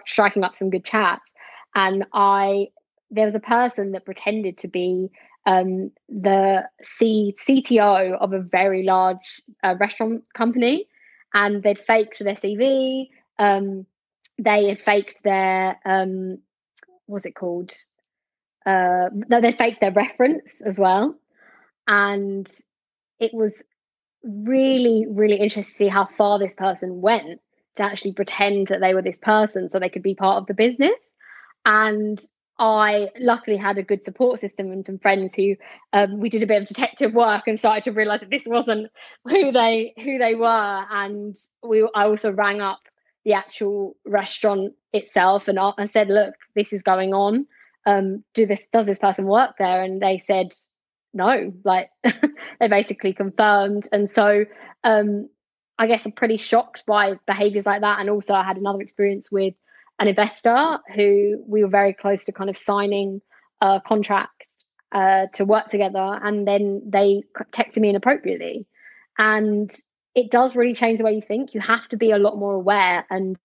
striking 0.06 0.44
up 0.44 0.56
some 0.56 0.70
good 0.70 0.84
chats. 0.84 1.22
And 1.74 2.04
I, 2.12 2.68
there 3.10 3.24
was 3.24 3.34
a 3.34 3.40
person 3.40 3.92
that 3.92 4.04
pretended 4.04 4.58
to 4.58 4.68
be 4.68 5.10
um, 5.46 5.92
the 6.08 6.68
C- 6.82 7.34
CTO 7.38 8.18
of 8.18 8.32
a 8.32 8.40
very 8.40 8.82
large 8.82 9.40
uh, 9.62 9.76
restaurant 9.78 10.24
company, 10.34 10.86
and 11.34 11.62
they'd 11.62 11.78
faked 11.78 12.18
their 12.18 12.34
CV. 12.34 13.08
Um, 13.38 13.86
they 14.38 14.68
had 14.68 14.80
faked 14.80 15.22
their 15.22 15.78
um, 15.84 16.38
what's 17.06 17.26
it 17.26 17.34
called? 17.34 17.72
Uh, 18.68 19.08
they 19.40 19.52
faked 19.52 19.80
their 19.80 19.92
reference 19.92 20.60
as 20.60 20.78
well, 20.78 21.14
and 21.86 22.46
it 23.18 23.32
was 23.32 23.62
really, 24.22 25.06
really 25.08 25.36
interesting 25.36 25.62
to 25.62 25.70
see 25.70 25.88
how 25.88 26.06
far 26.18 26.38
this 26.38 26.54
person 26.54 27.00
went 27.00 27.40
to 27.76 27.82
actually 27.82 28.12
pretend 28.12 28.66
that 28.68 28.80
they 28.80 28.94
were 28.94 29.02
this 29.02 29.18
person 29.18 29.68
so 29.68 29.78
they 29.78 29.88
could 29.88 30.02
be 30.02 30.14
part 30.14 30.38
of 30.38 30.46
the 30.46 30.54
business. 30.54 30.98
And 31.64 32.20
I 32.58 33.08
luckily 33.20 33.56
had 33.56 33.78
a 33.78 33.84
good 33.84 34.02
support 34.04 34.40
system 34.40 34.72
and 34.72 34.84
some 34.84 34.98
friends 34.98 35.36
who 35.36 35.54
um, 35.92 36.18
we 36.18 36.28
did 36.28 36.42
a 36.42 36.46
bit 36.46 36.62
of 36.62 36.68
detective 36.68 37.14
work 37.14 37.44
and 37.46 37.58
started 37.58 37.84
to 37.84 37.92
realize 37.92 38.20
that 38.20 38.30
this 38.30 38.46
wasn't 38.46 38.90
who 39.24 39.52
they 39.52 39.94
who 39.96 40.18
they 40.18 40.34
were. 40.34 40.84
And 40.90 41.36
we 41.62 41.88
I 41.94 42.04
also 42.04 42.32
rang 42.32 42.60
up 42.60 42.80
the 43.24 43.34
actual 43.34 43.96
restaurant 44.04 44.72
itself 44.92 45.48
and, 45.48 45.58
I 45.58 45.86
said, 45.86 46.08
look, 46.08 46.34
this 46.56 46.72
is 46.72 46.82
going 46.82 47.14
on. 47.14 47.46
Um, 47.88 48.24
do 48.34 48.46
this 48.46 48.66
does 48.72 48.86
this 48.86 48.98
person 48.98 49.26
work 49.26 49.54
there? 49.58 49.82
And 49.82 50.02
they 50.02 50.18
said 50.18 50.52
no, 51.14 51.52
like 51.64 51.88
they 52.60 52.68
basically 52.68 53.12
confirmed. 53.12 53.88
And 53.92 54.08
so 54.08 54.44
um, 54.84 55.28
I 55.78 55.86
guess 55.86 56.04
I'm 56.04 56.12
pretty 56.12 56.36
shocked 56.36 56.84
by 56.86 57.14
behaviors 57.26 57.66
like 57.66 57.80
that. 57.80 58.00
And 58.00 58.10
also, 58.10 58.34
I 58.34 58.42
had 58.42 58.56
another 58.56 58.80
experience 58.80 59.30
with 59.30 59.54
an 59.98 60.08
investor 60.08 60.78
who 60.94 61.42
we 61.46 61.62
were 61.62 61.70
very 61.70 61.94
close 61.94 62.24
to 62.24 62.32
kind 62.32 62.50
of 62.50 62.58
signing 62.58 63.20
a 63.60 63.80
contract 63.86 64.46
uh, 64.92 65.26
to 65.34 65.44
work 65.44 65.68
together. 65.68 66.20
And 66.22 66.46
then 66.46 66.82
they 66.86 67.22
texted 67.52 67.78
me 67.78 67.90
inappropriately. 67.90 68.66
And 69.18 69.74
it 70.14 70.30
does 70.30 70.56
really 70.56 70.74
change 70.74 70.98
the 70.98 71.04
way 71.04 71.14
you 71.14 71.22
think. 71.22 71.54
You 71.54 71.60
have 71.60 71.88
to 71.88 71.96
be 71.96 72.10
a 72.10 72.18
lot 72.18 72.38
more 72.38 72.54
aware 72.54 73.06
and 73.10 73.36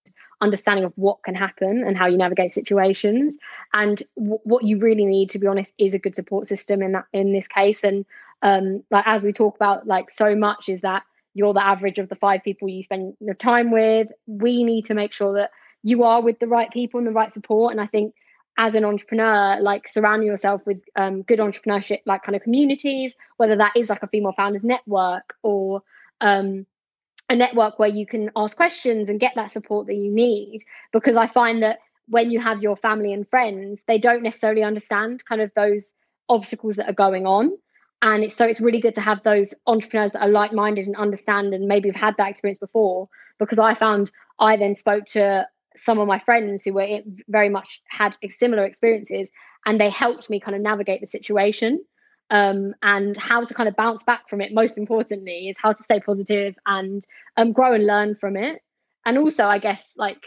understanding 0.44 0.84
of 0.84 0.92
what 0.96 1.22
can 1.22 1.34
happen 1.34 1.82
and 1.86 1.96
how 1.96 2.06
you 2.06 2.18
navigate 2.18 2.52
situations. 2.52 3.38
And 3.72 4.02
w- 4.16 4.38
what 4.44 4.64
you 4.64 4.78
really 4.78 5.06
need, 5.06 5.30
to 5.30 5.38
be 5.38 5.46
honest, 5.46 5.72
is 5.78 5.94
a 5.94 5.98
good 5.98 6.14
support 6.14 6.46
system 6.46 6.82
in 6.82 6.92
that 6.92 7.06
in 7.12 7.32
this 7.32 7.48
case. 7.48 7.82
And 7.82 8.04
um, 8.42 8.84
like 8.90 9.04
as 9.06 9.22
we 9.22 9.32
talk 9.32 9.56
about, 9.56 9.86
like 9.86 10.10
so 10.10 10.36
much 10.36 10.68
is 10.68 10.82
that 10.82 11.02
you're 11.34 11.54
the 11.54 11.66
average 11.66 11.98
of 11.98 12.08
the 12.08 12.16
five 12.16 12.44
people 12.44 12.68
you 12.68 12.82
spend 12.82 13.14
your 13.20 13.34
time 13.34 13.72
with. 13.72 14.08
We 14.26 14.62
need 14.62 14.84
to 14.86 14.94
make 14.94 15.12
sure 15.12 15.34
that 15.34 15.50
you 15.82 16.04
are 16.04 16.22
with 16.22 16.38
the 16.38 16.46
right 16.46 16.70
people 16.70 16.98
and 16.98 17.06
the 17.06 17.12
right 17.12 17.32
support. 17.32 17.72
And 17.72 17.80
I 17.80 17.86
think 17.86 18.14
as 18.56 18.74
an 18.74 18.84
entrepreneur, 18.84 19.58
like 19.60 19.88
surrounding 19.88 20.28
yourself 20.28 20.62
with 20.64 20.80
um, 20.96 21.22
good 21.22 21.40
entrepreneurship, 21.40 22.00
like 22.06 22.22
kind 22.22 22.36
of 22.36 22.42
communities, 22.42 23.12
whether 23.36 23.56
that 23.56 23.72
is 23.76 23.90
like 23.90 24.02
a 24.02 24.08
female 24.08 24.32
founders 24.32 24.64
network 24.64 25.34
or 25.42 25.82
um, 26.20 26.66
a 27.28 27.36
network 27.36 27.78
where 27.78 27.88
you 27.88 28.06
can 28.06 28.30
ask 28.36 28.56
questions 28.56 29.08
and 29.08 29.20
get 29.20 29.34
that 29.36 29.52
support 29.52 29.86
that 29.86 29.94
you 29.94 30.10
need. 30.10 30.60
Because 30.92 31.16
I 31.16 31.26
find 31.26 31.62
that 31.62 31.78
when 32.08 32.30
you 32.30 32.40
have 32.40 32.62
your 32.62 32.76
family 32.76 33.12
and 33.12 33.28
friends, 33.28 33.82
they 33.86 33.98
don't 33.98 34.22
necessarily 34.22 34.62
understand 34.62 35.24
kind 35.24 35.40
of 35.40 35.50
those 35.56 35.94
obstacles 36.28 36.76
that 36.76 36.88
are 36.88 36.94
going 36.94 37.26
on 37.26 37.52
and 38.04 38.22
it's 38.22 38.36
so 38.36 38.46
it's 38.46 38.60
really 38.60 38.80
good 38.80 38.94
to 38.94 39.00
have 39.00 39.22
those 39.24 39.54
entrepreneurs 39.66 40.12
that 40.12 40.22
are 40.22 40.28
like-minded 40.28 40.86
and 40.86 40.94
understand 40.96 41.54
and 41.54 41.66
maybe 41.66 41.88
have 41.88 41.96
had 41.96 42.14
that 42.18 42.30
experience 42.30 42.58
before 42.58 43.08
because 43.38 43.58
i 43.58 43.74
found 43.74 44.10
i 44.38 44.56
then 44.56 44.76
spoke 44.76 45.04
to 45.06 45.46
some 45.76 45.98
of 45.98 46.06
my 46.06 46.20
friends 46.20 46.62
who 46.62 46.72
were 46.72 46.82
eh, 46.82 47.00
very 47.28 47.48
much 47.48 47.82
had 47.88 48.16
similar 48.30 48.64
experiences 48.64 49.30
and 49.66 49.80
they 49.80 49.90
helped 49.90 50.30
me 50.30 50.38
kind 50.38 50.54
of 50.54 50.62
navigate 50.62 51.00
the 51.00 51.06
situation 51.06 51.82
um, 52.30 52.74
and 52.82 53.16
how 53.16 53.44
to 53.44 53.54
kind 53.54 53.68
of 53.68 53.76
bounce 53.76 54.02
back 54.02 54.28
from 54.28 54.40
it 54.40 54.52
most 54.52 54.78
importantly 54.78 55.48
is 55.48 55.56
how 55.58 55.72
to 55.72 55.82
stay 55.82 56.00
positive 56.00 56.56
and 56.66 57.04
um, 57.36 57.52
grow 57.52 57.74
and 57.74 57.86
learn 57.86 58.14
from 58.14 58.36
it. 58.36 58.62
And 59.06 59.18
also 59.18 59.44
i 59.44 59.58
guess 59.58 59.92
like 59.96 60.22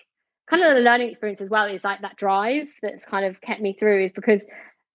kind 0.50 0.64
of 0.64 0.76
the 0.76 0.82
learning 0.82 1.10
experience 1.10 1.42
as 1.42 1.50
well 1.50 1.66
is 1.66 1.84
like 1.84 2.02
that 2.02 2.16
drive 2.16 2.68
that's 2.82 3.06
kind 3.06 3.26
of 3.26 3.42
kept 3.42 3.62
me 3.62 3.74
through 3.74 4.04
is 4.04 4.12
because 4.12 4.46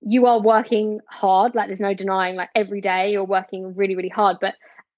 you 0.00 0.26
are 0.26 0.40
working 0.40 1.00
hard 1.08 1.54
like 1.54 1.68
there's 1.68 1.80
no 1.80 1.94
denying 1.94 2.36
like 2.36 2.48
every 2.54 2.80
day 2.80 3.10
you're 3.12 3.24
working 3.24 3.74
really 3.74 3.94
really 3.94 4.08
hard 4.08 4.36
but 4.40 4.54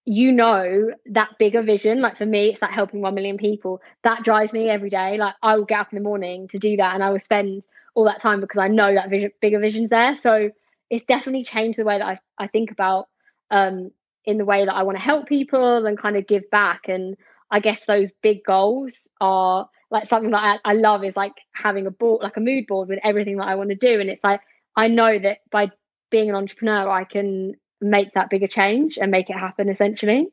you 0.07 0.31
know 0.31 0.91
that 1.07 1.31
bigger 1.39 1.63
vision 1.63 2.01
like 2.01 2.17
for 2.17 2.27
me 2.27 2.51
it's 2.51 2.61
like 2.63 2.71
helping 2.71 3.01
1 3.01 3.15
million 3.15 3.39
people. 3.39 3.81
That 4.03 4.23
drives 4.23 4.53
me 4.53 4.69
every 4.69 4.91
day 4.91 5.17
like 5.17 5.35
i 5.43 5.57
will 5.57 5.65
get 5.65 5.81
up 5.81 5.93
in 5.93 5.97
the 5.97 6.05
morning 6.05 6.49
to 6.49 6.59
do 6.59 6.77
that 6.77 6.95
and 6.95 7.03
i 7.03 7.11
will 7.11 7.19
spend 7.19 7.67
all 7.95 8.05
that 8.05 8.21
time 8.21 8.41
because 8.41 8.59
i 8.59 8.69
know 8.69 8.95
that 8.95 9.09
vision 9.09 9.31
bigger 9.41 9.61
vision's 9.61 9.91
there. 9.91 10.17
So 10.17 10.51
it's 10.91 11.05
definitely 11.05 11.45
changed 11.45 11.79
the 11.79 11.85
way 11.85 11.99
that 11.99 12.07
i, 12.07 12.19
I 12.39 12.47
think 12.47 12.71
about 12.71 13.09
um 13.51 13.91
in 14.25 14.39
the 14.39 14.45
way 14.45 14.65
that 14.65 14.75
i 14.75 14.83
want 14.83 14.99
to 14.99 15.05
help 15.05 15.27
people 15.27 15.87
and 15.87 15.99
kind 15.99 16.17
of 16.17 16.27
give 16.27 16.49
back 16.51 16.89
and 16.89 17.17
i 17.51 17.61
guess 17.61 17.85
those 17.85 18.11
big 18.23 18.45
goals 18.45 19.09
are 19.21 19.69
like 19.91 20.09
something 20.09 20.33
that 20.33 20.61
I, 20.65 20.71
I 20.71 20.75
love 20.75 21.05
is 21.05 21.17
like 21.17 21.35
having 21.53 21.87
a 21.87 21.91
board 21.91 22.23
like 22.23 22.37
a 22.37 22.41
mood 22.41 22.67
board 22.67 22.89
with 22.89 22.99
everything 23.05 23.37
that 23.37 23.49
i 23.49 23.55
want 23.55 23.71
to 23.71 23.77
do 23.77 24.01
and 24.01 24.11
it's 24.11 24.25
like 24.25 24.41
I 24.77 24.89
know 24.89 25.19
that 25.19 25.39
by 25.51 25.71
being 26.11 26.29
an 26.29 26.37
entrepreneur, 26.37 26.89
I 26.89 27.05
can 27.05 27.55
make 27.81 28.15
that 28.15 28.31
bigger 28.31 28.47
change 28.47 28.99
and 28.99 29.11
make 29.11 29.31
it 29.31 29.39
happen 29.39 29.69
essentially. 29.69 30.29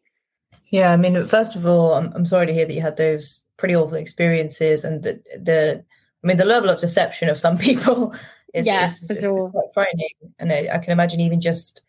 Yeah, 0.69 0.91
I 0.91 0.97
mean, 0.97 1.25
first 1.25 1.55
of 1.55 1.65
all, 1.65 1.93
I'm, 1.93 2.11
I'm 2.13 2.25
sorry 2.25 2.47
to 2.47 2.53
hear 2.53 2.65
that 2.65 2.73
you 2.73 2.81
had 2.81 2.97
those 2.97 3.41
pretty 3.57 3.75
awful 3.75 3.97
experiences 3.97 4.83
and 4.83 5.03
the, 5.03 5.21
the 5.37 5.83
I 6.23 6.27
mean, 6.27 6.37
the 6.37 6.45
level 6.45 6.69
of 6.69 6.79
deception 6.79 7.29
of 7.29 7.37
some 7.37 7.57
people 7.69 8.13
yeah, 8.53 8.89
is, 8.89 9.09
is, 9.09 9.23
is 9.23 9.43
quite 9.51 9.73
frightening. 9.73 10.09
And 10.39 10.51
I, 10.51 10.69
I, 10.73 10.77
can 10.79 10.91
imagine 10.91 11.19
even 11.19 11.41
just, 11.41 11.83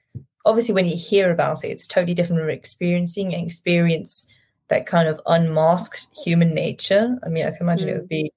obviously, 0.44 0.74
when 0.74 0.86
you 0.86 0.96
hear 0.96 1.30
about 1.30 1.64
it, 1.64 1.68
it's 1.68 1.86
totally 1.86 2.14
different 2.14 2.40
from 2.40 2.50
experiencing 2.50 3.34
and 3.34 3.44
experience 3.44 4.26
that 4.68 4.86
kind 4.86 5.08
of 5.08 5.20
unmasked 5.26 6.06
human 6.24 6.54
nature. 6.54 7.18
I 7.24 7.28
mean, 7.28 7.46
I 7.46 7.50
can 7.50 7.62
imagine 7.62 7.88
mm. 7.88 7.92
it 7.92 7.98
would 7.98 8.08
be 8.08 8.32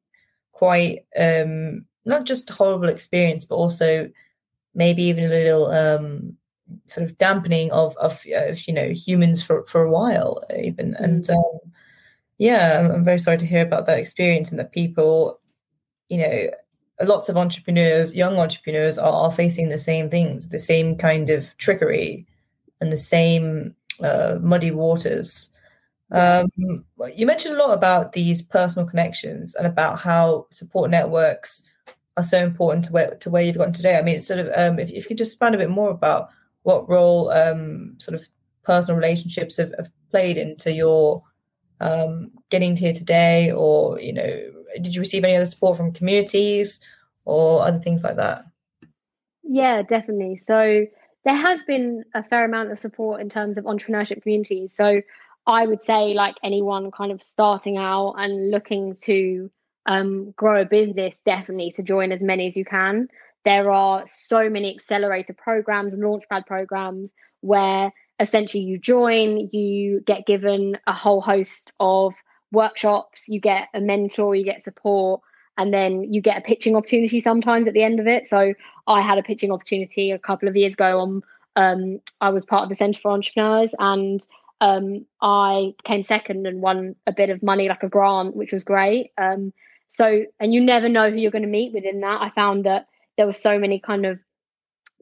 quite 0.51 1.05
um, 1.17 1.85
not 2.05 2.25
just 2.25 2.49
a 2.49 2.53
horrible 2.53 2.89
experience, 2.89 3.45
but 3.45 3.55
also 3.55 4.09
maybe 4.73 5.03
even 5.03 5.25
a 5.25 5.29
little 5.29 5.67
um, 5.67 6.35
sort 6.85 7.09
of 7.09 7.17
dampening 7.17 7.71
of, 7.71 7.95
of, 7.97 8.23
of 8.35 8.67
you 8.67 8.73
know 8.73 8.89
humans 8.89 9.43
for 9.43 9.63
for 9.65 9.83
a 9.83 9.89
while 9.89 10.43
even. 10.57 10.93
Mm-hmm. 10.93 11.03
And 11.03 11.29
um, 11.29 11.59
yeah, 12.37 12.79
I'm, 12.79 12.91
I'm 12.91 13.03
very 13.03 13.19
sorry 13.19 13.37
to 13.37 13.45
hear 13.45 13.61
about 13.61 13.85
that 13.85 13.99
experience 13.99 14.49
and 14.51 14.59
that 14.59 14.71
people, 14.71 15.39
you 16.09 16.17
know, 16.17 16.49
lots 17.01 17.29
of 17.29 17.37
entrepreneurs, 17.37 18.15
young 18.15 18.37
entrepreneurs, 18.37 18.97
are, 18.97 19.11
are 19.11 19.31
facing 19.31 19.69
the 19.69 19.79
same 19.79 20.09
things, 20.09 20.49
the 20.49 20.59
same 20.59 20.97
kind 20.97 21.29
of 21.29 21.55
trickery, 21.57 22.25
and 22.81 22.91
the 22.91 22.97
same 22.97 23.75
uh, 24.01 24.37
muddy 24.41 24.71
waters. 24.71 25.49
Um, 26.11 26.47
you 27.15 27.25
mentioned 27.25 27.55
a 27.55 27.57
lot 27.57 27.73
about 27.73 28.13
these 28.13 28.41
personal 28.41 28.87
connections 28.87 29.55
and 29.55 29.65
about 29.65 29.99
how 29.99 30.47
support 30.51 30.91
networks 30.91 31.63
are 32.17 32.23
so 32.23 32.41
important 32.41 32.85
to 32.85 32.91
where 32.93 33.15
to 33.15 33.29
where 33.29 33.41
you've 33.43 33.57
gotten 33.57 33.73
today. 33.73 33.97
I 33.97 34.01
mean, 34.01 34.17
it's 34.17 34.27
sort 34.27 34.39
of 34.39 34.49
um, 34.55 34.79
if, 34.79 34.89
if 34.89 35.03
you 35.03 35.07
could 35.09 35.17
just 35.17 35.33
expand 35.33 35.55
a 35.55 35.57
bit 35.57 35.69
more 35.69 35.89
about 35.89 36.29
what 36.63 36.87
role 36.89 37.29
um, 37.31 37.95
sort 37.99 38.15
of 38.15 38.27
personal 38.63 38.97
relationships 38.97 39.57
have, 39.57 39.73
have 39.77 39.91
played 40.11 40.37
into 40.37 40.71
your 40.71 41.23
um, 41.81 42.31
getting 42.49 42.77
here 42.77 42.93
today, 42.93 43.51
or 43.51 43.99
you 43.99 44.13
know, 44.13 44.54
did 44.81 44.93
you 44.93 45.01
receive 45.01 45.23
any 45.23 45.35
other 45.35 45.45
support 45.45 45.77
from 45.77 45.91
communities 45.91 46.79
or 47.25 47.65
other 47.65 47.79
things 47.79 48.03
like 48.03 48.17
that? 48.17 48.43
Yeah, 49.43 49.81
definitely. 49.83 50.37
So 50.37 50.85
there 51.23 51.35
has 51.35 51.63
been 51.63 52.03
a 52.13 52.23
fair 52.23 52.45
amount 52.45 52.71
of 52.71 52.79
support 52.79 53.21
in 53.21 53.29
terms 53.29 53.57
of 53.57 53.65
entrepreneurship 53.65 54.21
communities. 54.21 54.75
So 54.75 55.01
I 55.47 55.65
would 55.65 55.83
say, 55.83 56.13
like 56.13 56.35
anyone 56.43 56.91
kind 56.91 57.11
of 57.11 57.21
starting 57.23 57.77
out 57.77 58.13
and 58.17 58.51
looking 58.51 58.95
to 59.03 59.49
um, 59.85 60.31
grow 60.35 60.61
a 60.61 60.65
business, 60.65 61.19
definitely 61.19 61.71
to 61.71 61.83
join 61.83 62.11
as 62.11 62.23
many 62.23 62.47
as 62.47 62.57
you 62.57 62.65
can. 62.65 63.07
There 63.43 63.71
are 63.71 64.03
so 64.07 64.49
many 64.49 64.73
accelerator 64.73 65.33
programs 65.33 65.93
and 65.93 66.01
launchpad 66.01 66.47
programs 66.47 67.11
where 67.41 67.91
essentially 68.19 68.63
you 68.63 68.79
join, 68.79 69.49
you 69.51 70.01
get 70.01 70.25
given 70.25 70.77
a 70.87 70.93
whole 70.93 71.21
host 71.21 71.71
of 71.79 72.13
workshops, 72.55 73.27
you 73.27 73.39
get 73.39 73.67
a 73.73 73.81
mentor, 73.81 74.35
you 74.35 74.43
get 74.43 74.61
support, 74.61 75.21
and 75.57 75.73
then 75.73 76.11
you 76.11 76.21
get 76.21 76.37
a 76.37 76.41
pitching 76.41 76.75
opportunity 76.75 77.19
sometimes 77.19 77.67
at 77.67 77.73
the 77.73 77.83
end 77.83 77.99
of 77.99 78.07
it. 78.07 78.25
So 78.25 78.53
I 78.87 79.01
had 79.01 79.17
a 79.17 79.23
pitching 79.23 79.51
opportunity 79.51 80.11
a 80.11 80.19
couple 80.19 80.49
of 80.49 80.55
years 80.55 80.73
ago 80.73 80.99
on 80.99 81.21
um, 81.55 82.01
I 82.19 82.29
was 82.29 82.45
part 82.45 82.63
of 82.63 82.69
the 82.69 82.75
Centre 82.75 82.99
for 82.99 83.11
Entrepreneurs 83.11 83.73
and 83.79 84.25
um, 84.61 85.05
I 85.21 85.73
came 85.83 86.03
second 86.03 86.47
and 86.47 86.61
won 86.61 86.95
a 87.07 87.13
bit 87.13 87.29
of 87.29 87.43
money, 87.43 87.69
like 87.69 87.83
a 87.83 87.89
grant, 87.89 88.35
which 88.35 88.51
was 88.51 88.63
great. 88.63 89.11
Um, 89.17 89.53
so, 89.89 90.25
and 90.39 90.53
you 90.53 90.61
never 90.61 90.89
know 90.89 91.09
who 91.09 91.17
you're 91.17 91.31
going 91.31 91.41
to 91.43 91.47
meet 91.47 91.73
within 91.73 92.01
that. 92.01 92.21
I 92.21 92.29
found 92.31 92.65
that 92.65 92.87
there 93.17 93.25
were 93.25 93.33
so 93.33 93.57
many 93.57 93.79
kind 93.79 94.05
of 94.05 94.19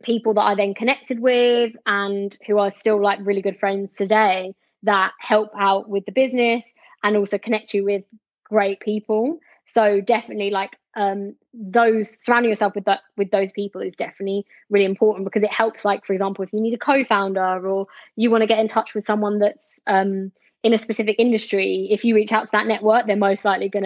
people 0.04 0.34
that 0.36 0.42
I 0.42 0.56
then 0.56 0.74
connected 0.74 1.20
with 1.20 1.74
and 1.86 2.38
who 2.46 2.60
are 2.60 2.70
still 2.70 3.02
like 3.02 3.20
really 3.22 3.42
good 3.42 3.60
friends 3.60 3.96
today 3.96 4.54
that 4.84 5.14
help 5.20 5.50
out 5.58 5.90
with 5.90 6.06
the 6.06 6.12
business 6.12 6.74
and 7.04 7.18
also 7.18 7.38
connect 7.38 7.74
you 7.74 7.84
with 7.84 8.04
great 8.44 8.80
people. 8.80 9.40
So 9.68 10.02
definitely 10.02 10.50
like 10.50 10.78
um 10.96 11.36
those 11.54 12.24
surrounding 12.24 12.50
yourself 12.50 12.76
with 12.76 12.86
that 12.86 13.00
with 13.18 13.32
those 13.32 13.52
people 13.52 13.82
is 13.82 13.96
definitely 13.96 14.46
really 14.70 14.86
important 14.86 15.26
because 15.26 15.42
it 15.42 15.52
helps 15.52 15.84
like 15.84 16.06
for 16.06 16.14
example 16.14 16.44
if 16.44 16.54
you 16.54 16.62
need 16.62 16.74
a 16.74 16.78
co-founder 16.78 17.68
or 17.68 17.88
you 18.16 18.30
want 18.30 18.42
to 18.42 18.48
get 18.48 18.60
in 18.60 18.68
touch 18.68 18.94
with 18.94 19.04
someone 19.04 19.40
that's 19.40 19.80
um 19.88 20.32
in 20.62 20.72
a 20.72 20.78
specific 20.78 21.16
industry 21.18 21.88
if 21.90 22.06
you 22.06 22.14
reach 22.14 22.32
out 22.32 22.44
to 22.46 22.52
that 22.52 22.68
network 22.68 23.08
they're 23.08 23.16
most 23.16 23.44
likely 23.44 23.70
going 23.70 23.84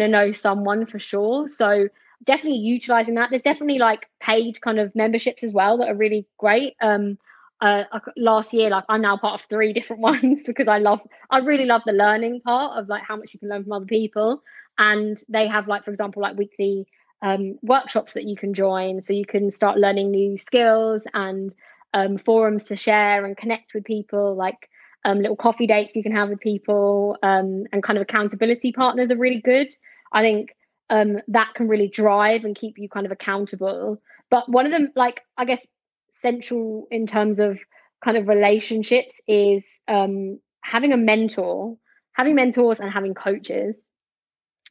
to 0.00 0.08
know 0.08 0.32
someone 0.32 0.86
for 0.86 0.98
sure. 0.98 1.48
So 1.48 1.88
definitely 2.24 2.58
utilizing 2.58 3.14
that. 3.14 3.30
There's 3.30 3.42
definitely 3.42 3.78
like 3.78 4.06
paid 4.20 4.60
kind 4.60 4.78
of 4.78 4.94
memberships 4.94 5.42
as 5.44 5.52
well 5.52 5.78
that 5.78 5.88
are 5.88 5.96
really 5.96 6.26
great. 6.38 6.74
Um 6.80 7.18
uh, 7.64 7.84
last 8.16 8.52
year 8.52 8.68
like 8.68 8.84
i'm 8.88 9.00
now 9.00 9.16
part 9.16 9.40
of 9.40 9.46
three 9.48 9.72
different 9.72 10.02
ones 10.10 10.44
because 10.46 10.68
i 10.68 10.78
love 10.78 11.00
i 11.30 11.38
really 11.38 11.64
love 11.64 11.82
the 11.86 11.92
learning 11.92 12.40
part 12.42 12.78
of 12.78 12.88
like 12.88 13.02
how 13.02 13.16
much 13.16 13.32
you 13.32 13.40
can 13.40 13.48
learn 13.48 13.62
from 13.62 13.72
other 13.72 13.86
people. 13.86 14.42
And 14.78 15.18
they 15.28 15.46
have 15.46 15.68
like 15.68 15.84
for 15.84 15.90
example 15.90 16.22
like 16.22 16.36
weekly 16.36 16.86
um, 17.22 17.58
workshops 17.62 18.12
that 18.14 18.24
you 18.24 18.36
can 18.36 18.54
join. 18.54 19.02
So 19.02 19.12
you 19.12 19.24
can 19.24 19.50
start 19.50 19.78
learning 19.78 20.10
new 20.10 20.38
skills 20.38 21.06
and 21.14 21.54
um, 21.94 22.18
forums 22.18 22.64
to 22.64 22.76
share 22.76 23.24
and 23.24 23.36
connect 23.36 23.72
with 23.72 23.84
people 23.84 24.34
like 24.34 24.68
um, 25.04 25.18
little 25.18 25.36
coffee 25.36 25.66
dates 25.66 25.94
you 25.94 26.02
can 26.02 26.12
have 26.14 26.28
with 26.28 26.40
people 26.40 27.16
um, 27.22 27.64
and 27.72 27.82
kind 27.82 27.98
of 27.98 28.02
accountability 28.02 28.72
partners 28.72 29.10
are 29.10 29.16
really 29.16 29.40
good. 29.40 29.68
I 30.12 30.22
think 30.22 30.54
um, 30.90 31.20
that 31.28 31.54
can 31.54 31.68
really 31.68 31.88
drive 31.88 32.44
and 32.44 32.56
keep 32.56 32.78
you 32.78 32.88
kind 32.88 33.06
of 33.06 33.12
accountable. 33.12 34.00
But 34.30 34.48
one 34.48 34.66
of 34.66 34.72
them 34.72 34.90
like 34.96 35.20
i 35.36 35.44
guess 35.44 35.64
central 36.24 36.86
in 36.90 37.06
terms 37.06 37.38
of 37.40 37.58
kind 38.04 38.16
of 38.16 38.28
relationships 38.28 39.20
is 39.26 39.80
um, 39.88 40.38
having 40.62 40.92
a 40.92 40.96
mentor 41.10 41.76
having 42.20 42.34
mentors 42.34 42.80
and 42.80 42.90
having 42.92 43.14
coaches 43.14 43.86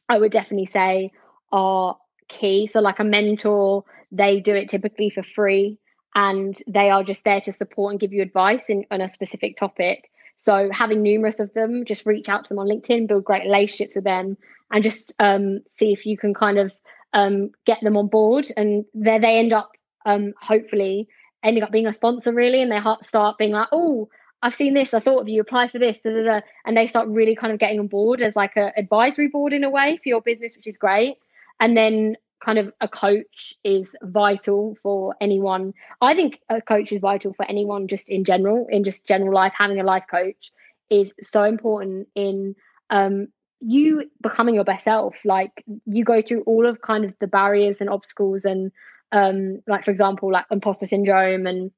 I 0.08 0.18
would 0.18 0.32
definitely 0.32 0.66
say 0.66 1.10
are 1.52 1.96
key. 2.28 2.66
So, 2.66 2.80
like 2.80 2.98
a 2.98 3.04
mentor, 3.04 3.84
they 4.10 4.40
do 4.40 4.54
it 4.54 4.68
typically 4.68 5.10
for 5.10 5.22
free 5.22 5.78
and 6.14 6.56
they 6.66 6.90
are 6.90 7.02
just 7.02 7.24
there 7.24 7.40
to 7.42 7.52
support 7.52 7.92
and 7.92 8.00
give 8.00 8.12
you 8.12 8.22
advice 8.22 8.70
in, 8.70 8.84
on 8.90 9.00
a 9.00 9.08
specific 9.08 9.56
topic. 9.56 10.10
So, 10.36 10.68
having 10.72 11.02
numerous 11.02 11.40
of 11.40 11.52
them, 11.54 11.84
just 11.84 12.06
reach 12.06 12.28
out 12.28 12.44
to 12.44 12.48
them 12.50 12.58
on 12.58 12.68
LinkedIn, 12.68 13.08
build 13.08 13.24
great 13.24 13.44
relationships 13.44 13.94
with 13.94 14.04
them, 14.04 14.36
and 14.70 14.82
just 14.82 15.14
um, 15.18 15.60
see 15.68 15.92
if 15.92 16.06
you 16.06 16.16
can 16.16 16.34
kind 16.34 16.58
of 16.58 16.72
um, 17.12 17.50
get 17.64 17.78
them 17.82 17.96
on 17.96 18.08
board. 18.08 18.48
And 18.56 18.84
there 18.94 19.20
they 19.20 19.38
end 19.38 19.52
up, 19.52 19.72
um, 20.04 20.34
hopefully, 20.40 21.08
ending 21.44 21.62
up 21.62 21.70
being 21.70 21.86
a 21.86 21.92
sponsor, 21.92 22.32
really. 22.32 22.62
And 22.62 22.72
they 22.72 22.80
start 23.02 23.38
being 23.38 23.52
like, 23.52 23.68
oh, 23.70 24.08
I've 24.42 24.54
seen 24.54 24.74
this, 24.74 24.92
I 24.92 25.00
thought 25.00 25.22
of 25.22 25.28
you, 25.28 25.40
apply 25.40 25.68
for 25.68 25.78
this, 25.78 26.00
da, 26.00 26.10
da, 26.10 26.22
da. 26.22 26.40
and 26.66 26.76
they 26.76 26.86
start 26.86 27.08
really 27.08 27.34
kind 27.34 27.52
of 27.52 27.58
getting 27.58 27.80
on 27.80 27.86
board 27.86 28.20
as 28.20 28.36
like 28.36 28.56
a 28.56 28.78
advisory 28.78 29.28
board 29.28 29.54
in 29.54 29.64
a 29.64 29.70
way 29.70 29.96
for 30.02 30.10
your 30.10 30.20
business, 30.20 30.54
which 30.54 30.66
is 30.66 30.76
great. 30.76 31.16
And 31.60 31.74
then 31.74 32.16
kind 32.44 32.58
of 32.58 32.70
a 32.80 32.86
coach 32.86 33.54
is 33.64 33.96
vital 34.02 34.76
for 34.82 35.14
anyone. 35.18 35.72
I 36.02 36.14
think 36.14 36.40
a 36.50 36.60
coach 36.60 36.92
is 36.92 37.00
vital 37.00 37.32
for 37.32 37.46
anyone 37.46 37.88
just 37.88 38.10
in 38.10 38.24
general, 38.24 38.66
in 38.68 38.84
just 38.84 39.06
general 39.06 39.32
life. 39.32 39.54
Having 39.56 39.80
a 39.80 39.84
life 39.84 40.04
coach 40.10 40.52
is 40.90 41.12
so 41.22 41.44
important 41.44 42.08
in 42.14 42.54
um, 42.90 43.28
you 43.60 44.10
becoming 44.22 44.54
your 44.54 44.64
best 44.64 44.84
self. 44.84 45.16
Like 45.24 45.64
you 45.86 46.04
go 46.04 46.20
through 46.20 46.42
all 46.42 46.66
of 46.66 46.82
kind 46.82 47.06
of 47.06 47.14
the 47.18 47.26
barriers 47.26 47.80
and 47.80 47.88
obstacles 47.88 48.44
and 48.44 48.72
um, 49.14 49.62
like 49.66 49.84
for 49.84 49.92
example, 49.92 50.30
like 50.30 50.44
imposter 50.50 50.86
syndrome 50.86 51.46
and 51.46 51.70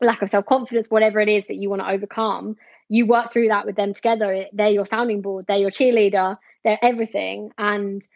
lack 0.00 0.22
of 0.22 0.30
self 0.30 0.46
confidence, 0.46 0.90
whatever 0.90 1.18
it 1.18 1.28
is 1.28 1.46
that 1.46 1.56
you 1.56 1.70
want 1.70 1.82
to 1.82 1.88
overcome, 1.88 2.56
you 2.88 3.06
work 3.06 3.32
through 3.32 3.48
that 3.48 3.66
with 3.66 3.74
them 3.74 3.94
together. 3.94 4.46
They're 4.52 4.68
your 4.68 4.86
sounding 4.86 5.22
board, 5.22 5.46
they're 5.48 5.56
your 5.56 5.70
cheerleader, 5.70 6.36
they're 6.62 6.78
everything. 6.82 7.50
And 7.58 8.06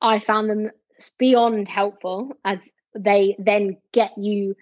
I 0.00 0.18
found 0.18 0.48
them 0.48 0.70
beyond 1.18 1.68
helpful 1.68 2.32
as 2.44 2.72
they 2.96 3.36
then 3.38 3.76
get 3.92 4.10
you 4.16 4.56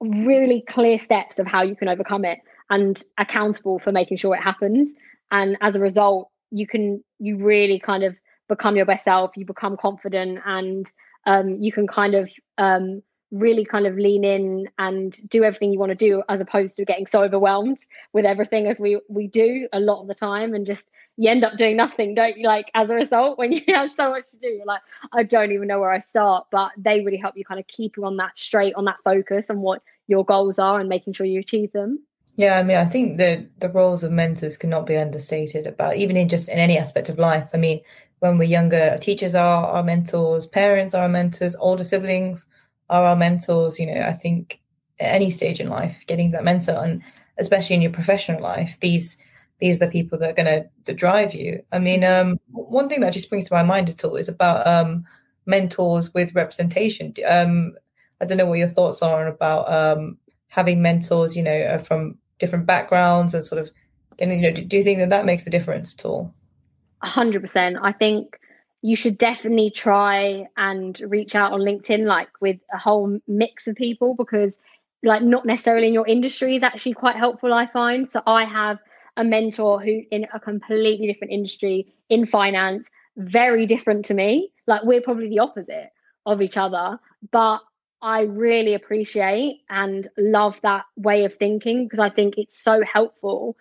really 0.00 0.62
clear 0.68 0.98
steps 0.98 1.38
of 1.38 1.46
how 1.46 1.62
you 1.62 1.74
can 1.74 1.88
overcome 1.88 2.24
it 2.24 2.38
and 2.70 3.02
accountable 3.18 3.78
for 3.78 3.90
making 3.90 4.18
sure 4.18 4.36
it 4.36 4.42
happens. 4.42 4.94
And 5.32 5.56
as 5.60 5.74
a 5.74 5.80
result, 5.80 6.30
you 6.50 6.66
can 6.68 7.02
you 7.18 7.38
really 7.38 7.80
kind 7.80 8.04
of 8.04 8.14
become 8.48 8.76
your 8.76 8.86
best 8.86 9.04
self, 9.04 9.32
you 9.36 9.44
become 9.44 9.76
confident 9.76 10.38
and 10.44 10.86
um, 11.26 11.60
you 11.60 11.72
can 11.72 11.86
kind 11.86 12.14
of 12.14 12.30
um, 12.58 13.02
really 13.34 13.64
kind 13.64 13.86
of 13.86 13.96
lean 13.96 14.24
in 14.24 14.68
and 14.78 15.28
do 15.28 15.42
everything 15.42 15.72
you 15.72 15.78
want 15.78 15.90
to 15.90 15.96
do 15.96 16.22
as 16.28 16.40
opposed 16.40 16.76
to 16.76 16.84
getting 16.84 17.06
so 17.06 17.22
overwhelmed 17.22 17.84
with 18.12 18.24
everything 18.24 18.68
as 18.68 18.78
we 18.78 19.00
we 19.08 19.26
do 19.26 19.68
a 19.72 19.80
lot 19.80 20.00
of 20.00 20.06
the 20.06 20.14
time 20.14 20.54
and 20.54 20.66
just 20.66 20.92
you 21.16 21.28
end 21.28 21.44
up 21.44 21.58
doing 21.58 21.76
nothing 21.76 22.14
don't 22.14 22.36
you? 22.36 22.46
Like 22.46 22.70
as 22.74 22.90
a 22.90 22.94
result 22.94 23.36
when 23.36 23.50
you 23.52 23.62
have 23.68 23.90
so 23.96 24.10
much 24.10 24.30
to 24.30 24.36
do 24.38 24.48
you're 24.48 24.64
like 24.64 24.82
i 25.12 25.24
don't 25.24 25.52
even 25.52 25.66
know 25.66 25.80
where 25.80 25.90
i 25.90 25.98
start. 25.98 26.46
But 26.50 26.72
they 26.76 27.00
really 27.00 27.16
help 27.16 27.36
you 27.36 27.44
kind 27.44 27.58
of 27.58 27.66
keep 27.66 27.96
you 27.96 28.04
on 28.04 28.16
that 28.18 28.38
straight 28.38 28.74
on 28.76 28.84
that 28.84 28.98
focus 29.02 29.50
on 29.50 29.60
what 29.60 29.82
your 30.06 30.24
goals 30.24 30.58
are 30.60 30.78
and 30.78 30.88
making 30.88 31.14
sure 31.14 31.26
you 31.26 31.40
achieve 31.40 31.72
them. 31.72 32.04
Yeah 32.36 32.58
i 32.58 32.62
mean 32.62 32.76
i 32.76 32.84
think 32.84 33.18
the 33.18 33.48
the 33.58 33.68
roles 33.68 34.04
of 34.04 34.12
mentors 34.12 34.56
cannot 34.56 34.86
be 34.86 34.96
understated 34.96 35.66
about 35.66 35.96
even 35.96 36.16
in 36.16 36.28
just 36.28 36.48
in 36.48 36.58
any 36.58 36.78
aspect 36.78 37.08
of 37.08 37.18
life. 37.18 37.50
I 37.52 37.56
mean 37.56 37.80
when 38.24 38.38
we're 38.38 38.44
younger 38.44 38.98
teachers 39.00 39.34
are 39.34 39.66
our 39.66 39.82
mentors 39.82 40.46
parents 40.46 40.94
are 40.94 41.02
our 41.04 41.08
mentors 41.08 41.54
older 41.60 41.84
siblings 41.84 42.46
are 42.90 43.04
our 43.04 43.16
mentors. 43.16 43.78
You 43.78 43.86
know, 43.86 44.00
I 44.00 44.12
think 44.12 44.60
at 45.00 45.14
any 45.14 45.30
stage 45.30 45.60
in 45.60 45.68
life, 45.68 45.98
getting 46.06 46.30
that 46.32 46.44
mentor, 46.44 46.72
and 46.84 47.02
especially 47.38 47.76
in 47.76 47.82
your 47.82 47.92
professional 47.92 48.40
life, 48.40 48.78
these 48.80 49.16
these 49.60 49.76
are 49.76 49.86
the 49.86 49.92
people 49.92 50.18
that 50.18 50.30
are 50.30 50.44
going 50.44 50.68
to 50.84 50.94
drive 50.94 51.32
you. 51.32 51.62
I 51.72 51.78
mean, 51.78 52.04
um, 52.04 52.38
one 52.50 52.88
thing 52.88 53.00
that 53.00 53.12
just 53.12 53.30
brings 53.30 53.48
to 53.48 53.54
my 53.54 53.62
mind 53.62 53.88
at 53.88 54.04
all 54.04 54.16
is 54.16 54.28
about 54.28 54.66
um, 54.66 55.04
mentors 55.46 56.12
with 56.12 56.34
representation. 56.34 57.14
Um, 57.26 57.74
I 58.20 58.24
don't 58.24 58.38
know 58.38 58.46
what 58.46 58.58
your 58.58 58.68
thoughts 58.68 59.00
are 59.00 59.26
about 59.26 59.72
um, 59.72 60.18
having 60.48 60.82
mentors, 60.82 61.36
you 61.36 61.42
know, 61.42 61.56
uh, 61.56 61.78
from 61.78 62.18
different 62.40 62.66
backgrounds 62.66 63.32
and 63.32 63.44
sort 63.44 63.60
of, 63.60 63.70
and 64.18 64.32
you 64.32 64.42
know, 64.42 64.50
do, 64.50 64.64
do 64.64 64.76
you 64.76 64.82
think 64.82 64.98
that 64.98 65.10
that 65.10 65.24
makes 65.24 65.46
a 65.46 65.50
difference 65.50 65.94
at 65.94 66.04
all? 66.04 66.34
A 67.04 67.06
hundred 67.06 67.42
percent. 67.42 67.76
I 67.82 67.92
think 67.92 68.40
you 68.80 68.96
should 68.96 69.18
definitely 69.18 69.70
try 69.70 70.46
and 70.56 70.98
reach 71.02 71.34
out 71.34 71.52
on 71.52 71.60
LinkedIn, 71.60 72.06
like 72.06 72.30
with 72.40 72.58
a 72.72 72.78
whole 72.78 73.18
mix 73.28 73.66
of 73.66 73.76
people, 73.76 74.14
because 74.14 74.58
like 75.02 75.22
not 75.22 75.44
necessarily 75.44 75.88
in 75.88 75.92
your 75.92 76.06
industry 76.06 76.56
is 76.56 76.62
actually 76.62 76.94
quite 76.94 77.16
helpful, 77.16 77.52
I 77.52 77.66
find. 77.66 78.08
So 78.08 78.22
I 78.26 78.44
have 78.44 78.78
a 79.18 79.24
mentor 79.24 79.82
who 79.82 80.00
in 80.10 80.26
a 80.32 80.40
completely 80.40 81.06
different 81.06 81.34
industry 81.34 81.94
in 82.08 82.24
finance, 82.24 82.88
very 83.18 83.66
different 83.66 84.06
to 84.06 84.14
me. 84.14 84.50
Like 84.66 84.82
we're 84.84 85.02
probably 85.02 85.28
the 85.28 85.40
opposite 85.40 85.90
of 86.24 86.40
each 86.40 86.56
other, 86.56 86.98
but 87.30 87.60
I 88.00 88.22
really 88.22 88.72
appreciate 88.72 89.60
and 89.68 90.08
love 90.16 90.58
that 90.62 90.84
way 90.96 91.26
of 91.26 91.34
thinking 91.34 91.84
because 91.84 92.00
I 92.00 92.08
think 92.08 92.38
it's 92.38 92.58
so 92.58 92.82
helpful 92.82 93.58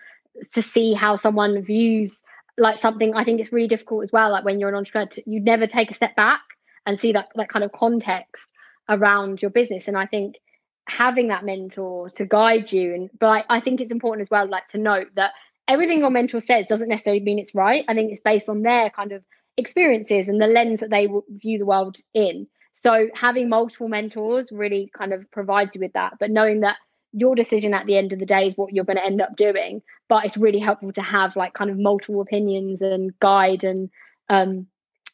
to 0.53 0.61
see 0.61 0.93
how 0.93 1.17
someone 1.17 1.61
views 1.61 2.23
like 2.57 2.77
something. 2.77 3.15
I 3.15 3.23
think 3.23 3.39
it's 3.39 3.51
really 3.51 3.67
difficult 3.67 4.03
as 4.03 4.11
well. 4.11 4.31
Like 4.31 4.45
when 4.45 4.59
you're 4.59 4.69
an 4.69 4.75
entrepreneur, 4.75 5.07
to, 5.07 5.23
you 5.25 5.39
never 5.39 5.67
take 5.67 5.91
a 5.91 5.93
step 5.93 6.15
back 6.15 6.41
and 6.85 6.99
see 6.99 7.13
that 7.13 7.29
that 7.35 7.49
kind 7.49 7.63
of 7.63 7.71
context 7.71 8.51
around 8.89 9.41
your 9.41 9.51
business. 9.51 9.87
And 9.87 9.97
I 9.97 10.05
think 10.05 10.35
having 10.87 11.29
that 11.29 11.45
mentor 11.45 12.09
to 12.09 12.25
guide 12.25 12.71
you 12.71 12.93
and 12.93 13.09
but 13.19 13.27
I, 13.27 13.43
I 13.49 13.59
think 13.59 13.79
it's 13.79 13.91
important 13.91 14.21
as 14.21 14.29
well 14.29 14.47
like 14.47 14.67
to 14.69 14.77
note 14.77 15.07
that 15.15 15.31
everything 15.67 15.99
your 15.99 16.09
mentor 16.09 16.41
says 16.41 16.67
doesn't 16.67 16.89
necessarily 16.89 17.23
mean 17.23 17.39
it's 17.39 17.55
right 17.55 17.85
i 17.87 17.93
think 17.93 18.11
it's 18.11 18.21
based 18.21 18.49
on 18.49 18.63
their 18.63 18.89
kind 18.89 19.13
of 19.13 19.23
experiences 19.55 20.27
and 20.27 20.41
the 20.41 20.47
lens 20.47 20.81
that 20.81 20.89
they 20.89 21.07
view 21.29 21.57
the 21.57 21.65
world 21.65 21.97
in 22.13 22.47
so 22.73 23.07
having 23.13 23.47
multiple 23.47 23.87
mentors 23.87 24.51
really 24.51 24.91
kind 24.97 25.13
of 25.13 25.29
provides 25.31 25.73
you 25.73 25.79
with 25.79 25.93
that 25.93 26.13
but 26.19 26.29
knowing 26.29 26.59
that 26.61 26.75
your 27.13 27.35
decision 27.35 27.73
at 27.73 27.85
the 27.85 27.97
end 27.97 28.11
of 28.11 28.19
the 28.19 28.25
day 28.25 28.47
is 28.47 28.57
what 28.57 28.73
you're 28.73 28.85
going 28.85 28.97
to 28.97 29.05
end 29.05 29.21
up 29.21 29.35
doing 29.35 29.81
but 30.09 30.25
it's 30.25 30.37
really 30.37 30.59
helpful 30.59 30.91
to 30.91 31.01
have 31.01 31.35
like 31.35 31.53
kind 31.53 31.69
of 31.69 31.77
multiple 31.77 32.21
opinions 32.21 32.81
and 32.81 33.17
guide 33.19 33.63
and 33.63 33.89
um 34.29 34.67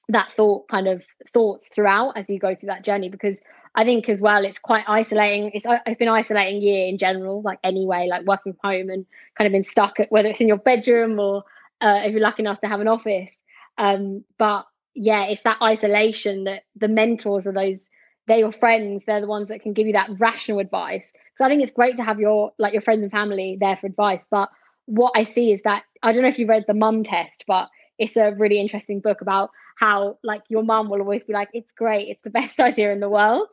that 0.08 0.32
thought 0.32 0.68
kind 0.70 0.88
of 0.88 1.04
thoughts 1.34 1.70
throughout 1.74 2.12
as 2.18 2.30
you 2.30 2.40
go 2.40 2.56
through 2.56 2.68
that 2.68 2.84
journey 2.84 3.10
because 3.10 3.42
I 3.76 3.84
think 3.84 4.10
as 4.10 4.20
well, 4.20 4.44
it's 4.44 4.60
quite 4.60 4.84
isolating. 4.88 5.52
It's 5.54 5.66
it's 5.86 5.98
been 5.98 6.10
isolating 6.10 6.62
year 6.62 6.88
in 6.88 6.98
general, 6.98 7.42
like 7.42 7.60
anyway, 7.64 8.08
like 8.10 8.26
working 8.26 8.54
from 8.54 8.72
home 8.72 8.90
and 8.90 9.06
kind 9.38 9.46
of 9.46 9.52
been 9.52 9.64
stuck 9.64 10.00
at 10.00 10.12
whether 10.12 10.28
it's 10.28 10.42
in 10.42 10.48
your 10.48 10.58
bedroom 10.58 11.20
or 11.20 11.44
uh, 11.82 12.02
if 12.04 12.12
you're 12.12 12.22
lucky 12.22 12.44
enough 12.44 12.60
to 12.62 12.68
have 12.68 12.82
an 12.82 12.88
office. 12.88 13.44
Um, 13.78 14.24
but 14.38 14.66
yeah, 14.96 15.26
it's 15.26 15.44
that 15.44 15.62
isolation 15.62 16.46
that 16.46 16.64
the 16.76 16.88
mentors 16.88 17.46
are 17.46 17.54
those 17.54 17.90
they're 18.30 18.40
your 18.40 18.54
friends. 18.54 19.04
They're 19.04 19.22
the 19.22 19.28
ones 19.28 19.50
that 19.50 19.62
can 19.62 19.74
give 19.74 19.88
you 19.88 19.94
that 19.94 20.10
rational 20.20 20.60
advice. 20.60 21.12
So 21.38 21.46
I 21.46 21.50
think 21.50 21.62
it's 21.62 21.72
great 21.72 21.98
to 21.98 22.04
have 22.04 22.20
your 22.20 22.52
like 22.58 22.74
your 22.74 22.82
friends 22.82 23.04
and 23.04 23.12
family 23.12 23.58
there 23.60 23.76
for 23.76 23.88
advice. 23.88 24.26
But 24.30 24.50
what 24.86 25.12
I 25.16 25.24
see 25.24 25.52
is 25.52 25.62
that 25.64 25.84
I 26.04 26.14
don't 26.14 26.22
know 26.22 26.30
if 26.30 26.40
you 26.40 26.48
read 26.48 26.66
the 26.68 26.74
mum 26.74 27.04
test, 27.04 27.44
but 27.48 27.68
it's 27.98 28.16
a 28.16 28.32
really 28.38 28.62
interesting 28.62 29.02
book 29.02 29.20
about 29.20 29.52
how 29.78 30.18
like 30.24 30.44
your 30.48 30.64
mum 30.64 30.90
will 30.90 31.02
always 31.02 31.26
be 31.26 31.34
like, 31.34 31.50
it's 31.54 31.74
great, 31.74 32.08
it's 32.08 32.24
the 32.24 32.30
best 32.40 32.60
idea 32.60 32.94
in 32.94 33.02
the 33.02 33.10
world 33.10 33.50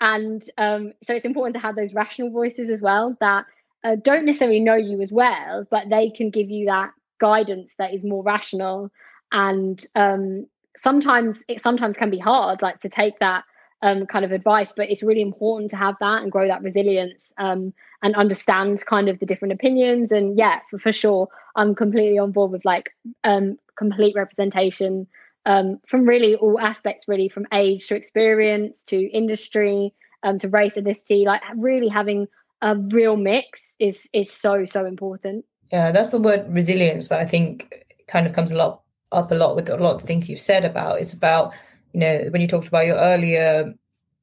and 0.00 0.48
um, 0.58 0.92
so 1.02 1.14
it's 1.14 1.24
important 1.24 1.54
to 1.54 1.60
have 1.60 1.76
those 1.76 1.94
rational 1.94 2.30
voices 2.30 2.70
as 2.70 2.80
well 2.80 3.16
that 3.20 3.44
uh, 3.84 3.96
don't 4.02 4.24
necessarily 4.24 4.60
know 4.60 4.74
you 4.74 5.00
as 5.00 5.12
well 5.12 5.66
but 5.70 5.88
they 5.88 6.10
can 6.10 6.30
give 6.30 6.50
you 6.50 6.66
that 6.66 6.90
guidance 7.18 7.74
that 7.78 7.92
is 7.92 8.04
more 8.04 8.22
rational 8.22 8.90
and 9.32 9.86
um, 9.94 10.46
sometimes 10.76 11.44
it 11.48 11.60
sometimes 11.60 11.96
can 11.96 12.10
be 12.10 12.18
hard 12.18 12.62
like 12.62 12.80
to 12.80 12.88
take 12.88 13.18
that 13.18 13.44
um, 13.82 14.06
kind 14.06 14.24
of 14.24 14.32
advice 14.32 14.72
but 14.76 14.90
it's 14.90 15.02
really 15.02 15.22
important 15.22 15.70
to 15.70 15.76
have 15.76 15.94
that 16.00 16.22
and 16.22 16.32
grow 16.32 16.46
that 16.48 16.62
resilience 16.62 17.32
um, 17.38 17.72
and 18.02 18.14
understand 18.16 18.84
kind 18.86 19.08
of 19.08 19.18
the 19.18 19.26
different 19.26 19.52
opinions 19.52 20.10
and 20.10 20.36
yeah 20.36 20.60
for, 20.70 20.78
for 20.78 20.92
sure 20.92 21.28
i'm 21.56 21.74
completely 21.74 22.18
on 22.18 22.32
board 22.32 22.50
with 22.50 22.64
like 22.64 22.94
um, 23.24 23.56
complete 23.76 24.14
representation 24.16 25.06
um, 25.48 25.80
from 25.86 26.04
really 26.04 26.36
all 26.36 26.60
aspects, 26.60 27.08
really 27.08 27.28
from 27.28 27.46
age 27.52 27.86
to 27.88 27.96
experience 27.96 28.84
to 28.84 29.10
industry 29.10 29.94
um, 30.22 30.38
to 30.38 30.48
race 30.48 30.76
ethnicity. 30.76 31.24
Like 31.24 31.40
really 31.56 31.88
having 31.88 32.28
a 32.60 32.76
real 32.76 33.16
mix 33.16 33.74
is 33.78 34.08
is 34.12 34.30
so 34.30 34.66
so 34.66 34.84
important. 34.84 35.46
Yeah, 35.72 35.90
that's 35.90 36.10
the 36.10 36.18
word 36.18 36.46
resilience 36.48 37.08
that 37.08 37.20
I 37.20 37.24
think 37.24 37.86
kind 38.08 38.26
of 38.26 38.34
comes 38.34 38.52
a 38.52 38.56
lot 38.56 38.82
up 39.10 39.30
a 39.30 39.34
lot 39.34 39.56
with 39.56 39.70
a 39.70 39.76
lot 39.76 39.94
of 39.94 40.02
things 40.02 40.28
you've 40.28 40.38
said 40.38 40.66
about. 40.66 41.00
It's 41.00 41.14
about 41.14 41.54
you 41.98 42.04
know 42.04 42.28
when 42.30 42.40
you 42.40 42.46
talked 42.46 42.68
about 42.68 42.86
your 42.86 42.96
earlier 42.96 43.74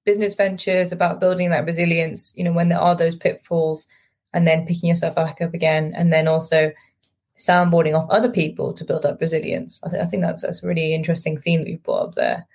business 0.06 0.34
ventures, 0.34 0.94
about 0.94 1.20
building 1.20 1.50
that 1.50 1.66
resilience. 1.66 2.32
You 2.36 2.46
know 2.46 2.54
when 2.54 2.70
there 2.70 2.80
are 2.80 2.96
those 2.96 3.18
pitfalls, 3.18 3.88
and 4.34 4.48
then 4.48 4.66
picking 4.66 4.88
yourself 4.88 5.16
back 5.16 5.42
up 5.42 5.54
again, 5.54 5.94
and 5.94 6.14
then 6.14 6.30
also 6.30 6.72
soundboarding 7.38 7.94
off 7.94 8.10
other 8.10 8.32
people 8.32 8.72
to 8.72 8.86
build 8.86 9.06
up 9.06 9.20
resilience. 9.20 9.82
I, 9.84 9.90
th- 9.90 10.02
I 10.02 10.06
think 10.06 10.24
that's 10.24 10.42
that's 10.42 10.64
a 10.64 10.68
really 10.68 10.94
interesting 10.94 11.38
theme 11.38 11.64
that 11.64 11.70
you've 11.70 11.84
brought 11.84 12.08
up 12.08 12.14
there. 12.16 12.48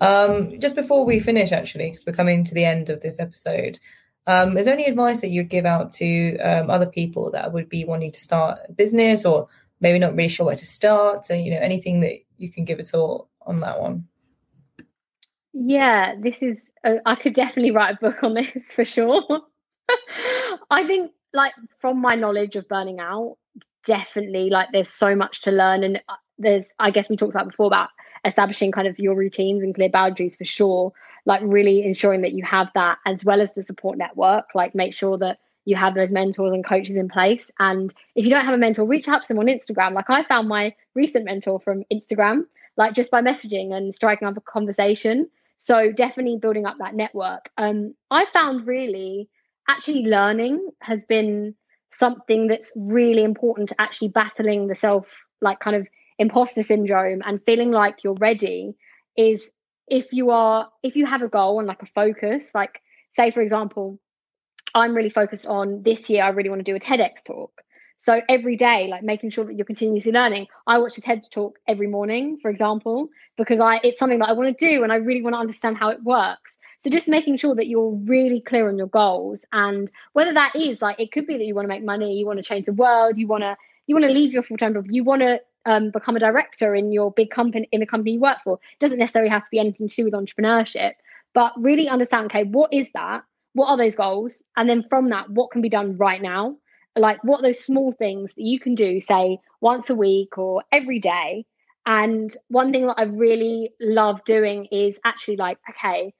Um, 0.00 0.58
just 0.58 0.74
before 0.74 1.04
we 1.04 1.20
finish, 1.20 1.52
actually, 1.52 1.90
because 1.90 2.06
we're 2.06 2.14
coming 2.14 2.42
to 2.44 2.54
the 2.54 2.64
end 2.64 2.88
of 2.88 3.02
this 3.02 3.20
episode, 3.20 3.78
um, 4.26 4.56
is 4.56 4.64
there 4.64 4.74
any 4.74 4.86
advice 4.86 5.20
that 5.20 5.28
you'd 5.28 5.50
give 5.50 5.66
out 5.66 5.92
to 5.92 6.38
um, 6.38 6.70
other 6.70 6.86
people 6.86 7.30
that 7.32 7.52
would 7.52 7.68
be 7.68 7.84
wanting 7.84 8.12
to 8.12 8.20
start 8.20 8.58
a 8.66 8.72
business 8.72 9.26
or 9.26 9.48
maybe 9.80 9.98
not 9.98 10.16
really 10.16 10.30
sure 10.30 10.46
where 10.46 10.56
to 10.56 10.64
start? 10.64 11.26
So, 11.26 11.34
you 11.34 11.50
know, 11.50 11.60
anything 11.60 12.00
that 12.00 12.14
you 12.38 12.50
can 12.50 12.64
give 12.64 12.78
us 12.78 12.94
all 12.94 13.28
on 13.42 13.60
that 13.60 13.78
one? 13.78 14.08
Yeah, 15.52 16.14
this 16.18 16.42
is, 16.42 16.68
uh, 16.84 16.96
I 17.04 17.14
could 17.14 17.34
definitely 17.34 17.72
write 17.72 17.96
a 17.96 17.98
book 18.00 18.22
on 18.22 18.34
this 18.34 18.66
for 18.74 18.84
sure. 18.84 19.42
I 20.70 20.86
think, 20.86 21.12
like, 21.34 21.52
from 21.80 22.00
my 22.00 22.14
knowledge 22.14 22.56
of 22.56 22.68
burning 22.68 23.00
out, 23.00 23.36
definitely 23.84 24.48
like 24.48 24.68
there's 24.72 24.88
so 24.88 25.14
much 25.14 25.42
to 25.42 25.50
learn 25.50 25.82
and 25.82 25.96
uh, 26.08 26.14
there's 26.38 26.68
i 26.78 26.90
guess 26.90 27.10
we 27.10 27.16
talked 27.16 27.34
about 27.34 27.48
before 27.48 27.66
about 27.66 27.88
establishing 28.24 28.70
kind 28.70 28.86
of 28.86 28.98
your 28.98 29.14
routines 29.14 29.62
and 29.62 29.74
clear 29.74 29.88
boundaries 29.88 30.36
for 30.36 30.44
sure. 30.44 30.92
Like 31.24 31.40
really 31.44 31.84
ensuring 31.84 32.22
that 32.22 32.32
you 32.32 32.44
have 32.44 32.68
that 32.74 32.98
as 33.06 33.24
well 33.24 33.40
as 33.40 33.52
the 33.54 33.62
support 33.62 33.98
network 33.98 34.46
like 34.54 34.74
make 34.74 34.94
sure 34.94 35.18
that 35.18 35.38
you 35.64 35.76
have 35.76 35.94
those 35.94 36.10
mentors 36.10 36.52
and 36.52 36.64
coaches 36.64 36.96
in 36.96 37.08
place. 37.08 37.48
And 37.60 37.94
if 38.16 38.24
you 38.24 38.30
don't 38.30 38.44
have 38.44 38.54
a 38.54 38.58
mentor 38.58 38.84
reach 38.84 39.06
out 39.08 39.22
to 39.22 39.28
them 39.28 39.38
on 39.38 39.46
instagram. 39.46 39.94
Like 39.94 40.10
i 40.10 40.24
found 40.24 40.48
my 40.48 40.74
recent 40.94 41.24
mentor 41.24 41.60
from 41.60 41.84
instagram 41.92 42.44
like 42.76 42.94
just 42.94 43.10
by 43.10 43.20
messaging 43.20 43.72
and 43.72 43.94
striking 43.94 44.26
up 44.26 44.36
a 44.36 44.40
conversation 44.40 45.28
so 45.64 45.92
definitely 45.92 46.38
building 46.38 46.66
up 46.66 46.76
that 46.78 46.94
network. 46.94 47.48
Um 47.56 47.94
i 48.10 48.24
found 48.26 48.66
really 48.66 49.28
actually 49.68 50.02
learning 50.02 50.68
has 50.80 51.04
been 51.04 51.54
something 51.92 52.48
that's 52.48 52.72
really 52.74 53.22
important 53.22 53.68
to 53.68 53.80
actually 53.80 54.08
battling 54.08 54.66
the 54.66 54.74
self 54.74 55.06
like 55.40 55.60
kind 55.60 55.76
of 55.76 55.86
imposter 56.18 56.62
syndrome 56.62 57.22
and 57.24 57.40
feeling 57.46 57.70
like 57.70 58.02
you're 58.02 58.14
ready 58.14 58.74
is 59.16 59.50
if 59.88 60.12
you 60.12 60.30
are 60.30 60.68
if 60.82 60.96
you 60.96 61.06
have 61.06 61.22
a 61.22 61.28
goal 61.28 61.58
and 61.58 61.68
like 61.68 61.82
a 61.82 61.86
focus 61.86 62.50
like 62.54 62.80
say 63.12 63.30
for 63.30 63.40
example 63.40 63.98
i'm 64.74 64.94
really 64.94 65.10
focused 65.10 65.46
on 65.46 65.82
this 65.82 66.08
year 66.08 66.22
i 66.22 66.28
really 66.30 66.48
want 66.48 66.64
to 66.64 66.70
do 66.70 66.76
a 66.76 66.80
tedx 66.80 67.24
talk 67.26 67.62
so 68.02 68.20
every 68.28 68.56
day 68.56 68.88
like 68.88 69.02
making 69.02 69.30
sure 69.30 69.44
that 69.44 69.54
you're 69.54 69.64
continuously 69.64 70.12
learning 70.12 70.46
i 70.66 70.76
watch 70.76 70.98
a 70.98 71.00
ted 71.00 71.22
talk 71.30 71.58
every 71.68 71.86
morning 71.86 72.38
for 72.42 72.50
example 72.50 73.08
because 73.36 73.60
i 73.60 73.80
it's 73.84 73.98
something 73.98 74.18
that 74.18 74.28
i 74.28 74.32
want 74.32 74.58
to 74.58 74.68
do 74.68 74.82
and 74.82 74.92
i 74.92 74.96
really 74.96 75.22
want 75.22 75.34
to 75.34 75.38
understand 75.38 75.76
how 75.76 75.88
it 75.88 76.02
works 76.02 76.58
so 76.82 76.90
just 76.90 77.08
making 77.08 77.36
sure 77.36 77.54
that 77.54 77.68
you're 77.68 77.92
really 77.92 78.40
clear 78.40 78.68
on 78.68 78.76
your 78.76 78.88
goals 78.88 79.44
and 79.52 79.88
whether 80.14 80.32
that 80.34 80.56
is 80.56 80.82
like 80.82 80.98
it 80.98 81.12
could 81.12 81.28
be 81.28 81.38
that 81.38 81.44
you 81.44 81.54
want 81.54 81.64
to 81.64 81.68
make 81.68 81.84
money, 81.84 82.18
you 82.18 82.26
want 82.26 82.38
to 82.38 82.42
change 82.42 82.66
the 82.66 82.72
world, 82.72 83.18
you 83.18 83.28
want 83.28 83.42
to 83.42 83.56
you 83.86 83.94
want 83.94 84.04
to 84.04 84.12
leave 84.12 84.32
your 84.32 84.42
full 84.42 84.56
time 84.56 84.74
job, 84.74 84.86
you 84.88 85.04
want 85.04 85.22
to 85.22 85.40
um, 85.64 85.90
become 85.90 86.16
a 86.16 86.20
director 86.20 86.74
in 86.74 86.90
your 86.90 87.12
big 87.12 87.30
company 87.30 87.68
in 87.70 87.78
the 87.78 87.86
company 87.86 88.14
you 88.14 88.20
work 88.20 88.38
for. 88.42 88.54
It 88.72 88.80
doesn't 88.80 88.98
necessarily 88.98 89.30
have 89.30 89.44
to 89.44 89.50
be 89.50 89.60
anything 89.60 89.88
to 89.88 89.94
do 89.94 90.04
with 90.04 90.14
entrepreneurship, 90.14 90.94
but 91.34 91.52
really 91.56 91.88
understand 91.88 92.26
okay, 92.26 92.42
what 92.42 92.72
is 92.72 92.90
that? 92.94 93.22
What 93.52 93.68
are 93.68 93.76
those 93.76 93.94
goals? 93.94 94.42
And 94.56 94.68
then 94.68 94.84
from 94.88 95.08
that, 95.10 95.30
what 95.30 95.52
can 95.52 95.62
be 95.62 95.68
done 95.68 95.96
right 95.96 96.20
now? 96.20 96.56
Like 96.96 97.22
what 97.24 97.42
those 97.42 97.58
small 97.64 97.92
things 97.92 98.34
that 98.34 98.42
you 98.42 98.60
can 98.60 98.74
do, 98.74 99.00
say 99.00 99.38
once 99.60 99.88
a 99.90 99.94
week 99.94 100.36
or 100.36 100.62
every 100.72 100.98
day. 100.98 101.46
And 101.86 102.36
one 102.48 102.72
thing 102.72 102.86
that 102.86 102.98
I 102.98 103.04
really 103.04 103.70
love 103.80 104.24
doing 104.24 104.66
is 104.66 105.00
actually 105.04 105.36
like, 105.36 105.58
okay, 105.70 106.14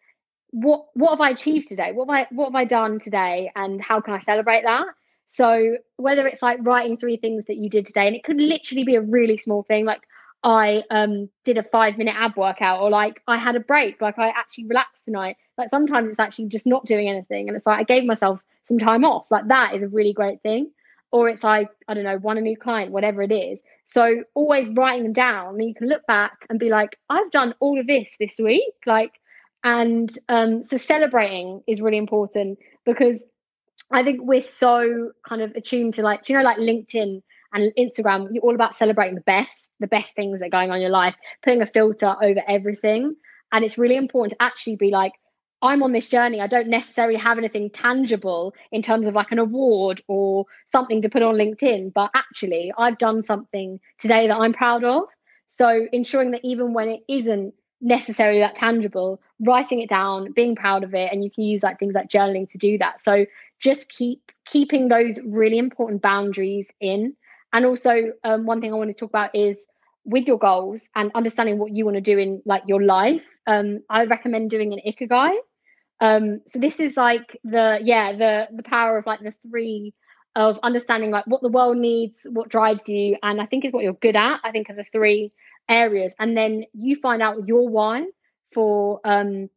what 0.50 0.86
what 0.94 1.10
have 1.10 1.20
I 1.20 1.30
achieved 1.30 1.68
today? 1.68 1.92
What 1.92 2.08
have 2.08 2.26
I 2.26 2.34
what 2.34 2.46
have 2.46 2.54
I 2.54 2.64
done 2.64 2.98
today, 2.98 3.50
and 3.56 3.80
how 3.80 4.00
can 4.00 4.14
I 4.14 4.18
celebrate 4.18 4.62
that? 4.64 4.86
So 5.28 5.76
whether 5.96 6.26
it's 6.26 6.42
like 6.42 6.58
writing 6.62 6.96
three 6.96 7.16
things 7.16 7.46
that 7.46 7.56
you 7.56 7.70
did 7.70 7.86
today, 7.86 8.06
and 8.06 8.14
it 8.16 8.24
could 8.24 8.36
literally 8.40 8.84
be 8.84 8.96
a 8.96 9.00
really 9.00 9.38
small 9.38 9.62
thing, 9.62 9.84
like 9.86 10.02
I 10.44 10.82
um 10.90 11.30
did 11.44 11.58
a 11.58 11.62
five 11.62 11.96
minute 11.96 12.14
ab 12.16 12.36
workout, 12.36 12.80
or 12.80 12.90
like 12.90 13.22
I 13.26 13.38
had 13.38 13.56
a 13.56 13.60
break, 13.60 14.00
like 14.00 14.18
I 14.18 14.28
actually 14.28 14.66
relaxed 14.66 15.04
tonight. 15.04 15.36
Like 15.56 15.70
sometimes 15.70 16.08
it's 16.10 16.20
actually 16.20 16.48
just 16.48 16.66
not 16.66 16.84
doing 16.84 17.08
anything, 17.08 17.48
and 17.48 17.56
it's 17.56 17.66
like 17.66 17.78
I 17.80 17.84
gave 17.84 18.04
myself 18.04 18.40
some 18.64 18.78
time 18.78 19.04
off. 19.04 19.26
Like 19.30 19.48
that 19.48 19.74
is 19.74 19.82
a 19.82 19.88
really 19.88 20.12
great 20.12 20.42
thing. 20.42 20.70
Or 21.10 21.28
it's 21.28 21.44
like 21.44 21.68
I 21.88 21.94
don't 21.94 22.04
know, 22.04 22.18
won 22.18 22.38
a 22.38 22.40
new 22.40 22.56
client, 22.56 22.92
whatever 22.92 23.22
it 23.22 23.32
is. 23.32 23.60
So 23.84 24.24
always 24.34 24.68
writing 24.70 25.02
them 25.02 25.12
down, 25.12 25.58
then 25.58 25.68
you 25.68 25.74
can 25.74 25.88
look 25.88 26.06
back 26.06 26.32
and 26.48 26.58
be 26.58 26.70
like, 26.70 26.96
I've 27.10 27.30
done 27.30 27.54
all 27.60 27.78
of 27.78 27.86
this 27.86 28.16
this 28.18 28.38
week. 28.38 28.74
Like 28.86 29.12
and 29.64 30.10
um, 30.28 30.62
so 30.62 30.76
celebrating 30.76 31.62
is 31.66 31.80
really 31.80 31.98
important 31.98 32.58
because 32.84 33.26
I 33.90 34.02
think 34.02 34.20
we're 34.22 34.42
so 34.42 35.12
kind 35.28 35.42
of 35.42 35.52
attuned 35.54 35.94
to 35.94 36.02
like, 36.02 36.28
you 36.28 36.36
know, 36.36 36.42
like 36.42 36.56
LinkedIn 36.56 37.22
and 37.52 37.72
Instagram, 37.78 38.28
you're 38.32 38.42
all 38.42 38.54
about 38.54 38.76
celebrating 38.76 39.14
the 39.14 39.20
best, 39.22 39.72
the 39.78 39.86
best 39.86 40.14
things 40.16 40.40
that 40.40 40.46
are 40.46 40.50
going 40.50 40.70
on 40.70 40.76
in 40.76 40.82
your 40.82 40.90
life, 40.90 41.14
putting 41.44 41.62
a 41.62 41.66
filter 41.66 42.16
over 42.22 42.42
everything. 42.48 43.14
And 43.52 43.64
it's 43.64 43.78
really 43.78 43.96
important 43.96 44.38
to 44.38 44.42
actually 44.42 44.76
be 44.76 44.90
like, 44.90 45.12
I'm 45.62 45.82
on 45.82 45.92
this 45.92 46.08
journey. 46.08 46.40
I 46.40 46.48
don't 46.48 46.68
necessarily 46.68 47.18
have 47.18 47.38
anything 47.38 47.70
tangible 47.70 48.54
in 48.72 48.82
terms 48.82 49.06
of 49.06 49.14
like 49.14 49.30
an 49.30 49.38
award 49.38 50.02
or 50.08 50.46
something 50.66 51.00
to 51.02 51.08
put 51.08 51.22
on 51.22 51.36
LinkedIn, 51.36 51.92
but 51.94 52.10
actually, 52.14 52.72
I've 52.76 52.98
done 52.98 53.22
something 53.22 53.78
today 53.98 54.26
that 54.26 54.36
I'm 54.36 54.52
proud 54.52 54.82
of. 54.82 55.04
So 55.48 55.86
ensuring 55.92 56.32
that 56.32 56.40
even 56.44 56.72
when 56.72 56.88
it 56.88 57.02
isn't 57.08 57.54
necessarily 57.82 58.38
that 58.38 58.54
tangible 58.54 59.20
writing 59.40 59.80
it 59.80 59.90
down 59.90 60.32
being 60.32 60.54
proud 60.54 60.84
of 60.84 60.94
it 60.94 61.10
and 61.12 61.24
you 61.24 61.30
can 61.30 61.42
use 61.42 61.64
like 61.64 61.78
things 61.80 61.94
like 61.94 62.08
journaling 62.08 62.48
to 62.48 62.56
do 62.56 62.78
that 62.78 63.00
so 63.00 63.26
just 63.58 63.88
keep 63.88 64.30
keeping 64.46 64.88
those 64.88 65.18
really 65.24 65.58
important 65.58 66.00
boundaries 66.00 66.68
in 66.80 67.12
and 67.52 67.66
also 67.66 68.12
um, 68.22 68.46
one 68.46 68.60
thing 68.60 68.72
i 68.72 68.76
want 68.76 68.88
to 68.88 68.94
talk 68.94 69.10
about 69.10 69.34
is 69.34 69.66
with 70.04 70.28
your 70.28 70.38
goals 70.38 70.90
and 70.94 71.10
understanding 71.16 71.58
what 71.58 71.72
you 71.72 71.84
want 71.84 71.96
to 71.96 72.00
do 72.00 72.18
in 72.18 72.40
like 72.46 72.62
your 72.68 72.80
life 72.80 73.26
um, 73.48 73.80
i 73.90 74.04
recommend 74.04 74.48
doing 74.48 74.72
an 74.72 74.80
ikigai 74.86 75.34
um, 76.02 76.40
so 76.46 76.58
this 76.58 76.78
is 76.80 76.96
like 76.96 77.38
the 77.44 77.78
yeah 77.82 78.12
the 78.12 78.48
the 78.54 78.62
power 78.62 78.98
of 78.98 79.06
like 79.06 79.20
the 79.20 79.34
three 79.48 79.94
of 80.34 80.58
understanding 80.62 81.10
like 81.10 81.26
what 81.26 81.42
the 81.42 81.48
world 81.48 81.76
needs 81.76 82.26
what 82.30 82.48
drives 82.48 82.88
you 82.88 83.16
and 83.22 83.40
i 83.40 83.44
think 83.44 83.66
is 83.66 83.72
what 83.72 83.84
you're 83.84 83.92
good 83.92 84.16
at 84.16 84.40
i 84.44 84.50
think 84.50 84.70
are 84.70 84.74
the 84.74 84.84
three 84.90 85.30
areas. 85.68 86.14
And 86.18 86.36
then 86.36 86.64
you 86.72 86.96
find 86.96 87.22
out 87.22 87.46
your 87.46 87.68
why 87.68 88.06
for 88.52 89.00
um, 89.04 89.48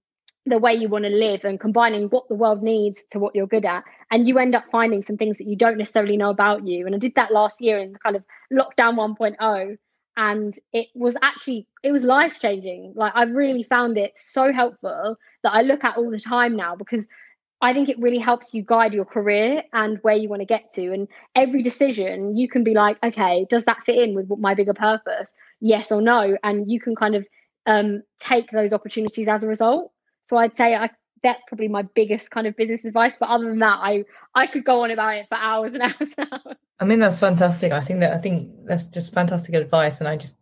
the 0.45 0.57
way 0.57 0.73
you 0.73 0.89
want 0.89 1.05
to 1.05 1.09
live 1.09 1.43
and 1.43 1.59
combining 1.59 2.07
what 2.09 2.27
the 2.27 2.35
world 2.35 2.61
needs 2.63 3.05
to 3.11 3.19
what 3.19 3.35
you're 3.35 3.47
good 3.47 3.65
at. 3.65 3.83
And 4.11 4.27
you 4.27 4.37
end 4.37 4.55
up 4.55 4.65
finding 4.71 5.01
some 5.01 5.17
things 5.17 5.37
that 5.37 5.47
you 5.47 5.55
don't 5.55 5.77
necessarily 5.77 6.17
know 6.17 6.29
about 6.29 6.65
you. 6.67 6.85
And 6.85 6.95
i 6.95 6.97
did 6.97 7.15
that 7.15 7.31
last 7.31 7.59
year 7.59 7.77
in 7.77 7.95
kind 7.95 8.15
of 8.15 8.23
lockdown 8.53 8.95
1.0 8.95 9.77
and 10.17 10.57
it 10.73 10.87
was 10.95 11.17
actually 11.21 11.67
it 11.83 11.91
was 11.91 12.03
life 12.03 12.39
changing 12.39 12.93
like 12.95 13.11
i 13.15 13.23
really 13.23 13.63
found 13.63 13.97
it 13.97 14.11
so 14.17 14.51
helpful 14.51 15.17
that 15.43 15.53
i 15.53 15.61
look 15.61 15.83
at 15.83 15.97
all 15.97 16.09
the 16.09 16.19
time 16.19 16.55
now 16.55 16.75
because 16.75 17.07
I 17.61 17.73
think 17.73 17.89
it 17.89 17.99
really 17.99 18.19
helps 18.19 18.53
you 18.53 18.63
guide 18.63 18.93
your 18.93 19.05
career 19.05 19.63
and 19.73 19.97
where 20.01 20.15
you 20.15 20.29
want 20.29 20.41
to 20.41 20.45
get 20.45 20.71
to. 20.73 20.91
And 20.91 21.07
every 21.35 21.61
decision, 21.61 22.35
you 22.35 22.49
can 22.49 22.63
be 22.63 22.73
like, 22.73 22.97
okay, 23.03 23.47
does 23.49 23.65
that 23.65 23.83
fit 23.83 23.97
in 23.97 24.13
with 24.13 24.29
my 24.39 24.53
bigger 24.53 24.73
purpose? 24.73 25.33
Yes 25.61 25.91
or 25.91 26.01
no. 26.01 26.37
And 26.43 26.69
you 26.69 26.79
can 26.79 26.95
kind 26.95 27.15
of 27.15 27.25
um, 27.65 28.03
take 28.19 28.51
those 28.51 28.73
opportunities 28.73 29.27
as 29.27 29.41
a 29.41 29.47
result. 29.47 29.91
So 30.25 30.37
I'd 30.37 30.55
say 30.55 30.75
I, 30.75 30.89
that's 31.25 31.43
probably 31.47 31.67
my 31.67 31.81
biggest 31.81 32.29
kind 32.29 32.45
of 32.45 32.55
business 32.55 32.85
advice. 32.85 33.17
But 33.19 33.29
other 33.29 33.45
than 33.45 33.59
that, 33.59 33.79
I 33.81 34.05
I 34.35 34.45
could 34.45 34.63
go 34.63 34.83
on 34.83 34.91
about 34.91 35.15
it 35.15 35.25
for 35.27 35.35
hours 35.35 35.73
and 35.73 35.81
hours 35.87 36.13
and 36.17 36.27
hours. 36.31 36.55
I 36.79 36.85
mean, 36.85 36.99
that's 36.99 37.19
fantastic. 37.19 37.71
I 37.71 37.81
think 37.81 37.99
that 38.01 38.13
I 38.13 38.19
think 38.19 38.51
that's 38.65 38.87
just 38.87 39.13
fantastic 39.13 39.55
advice, 39.55 39.99
and 39.99 40.07
I 40.07 40.17
just 40.17 40.37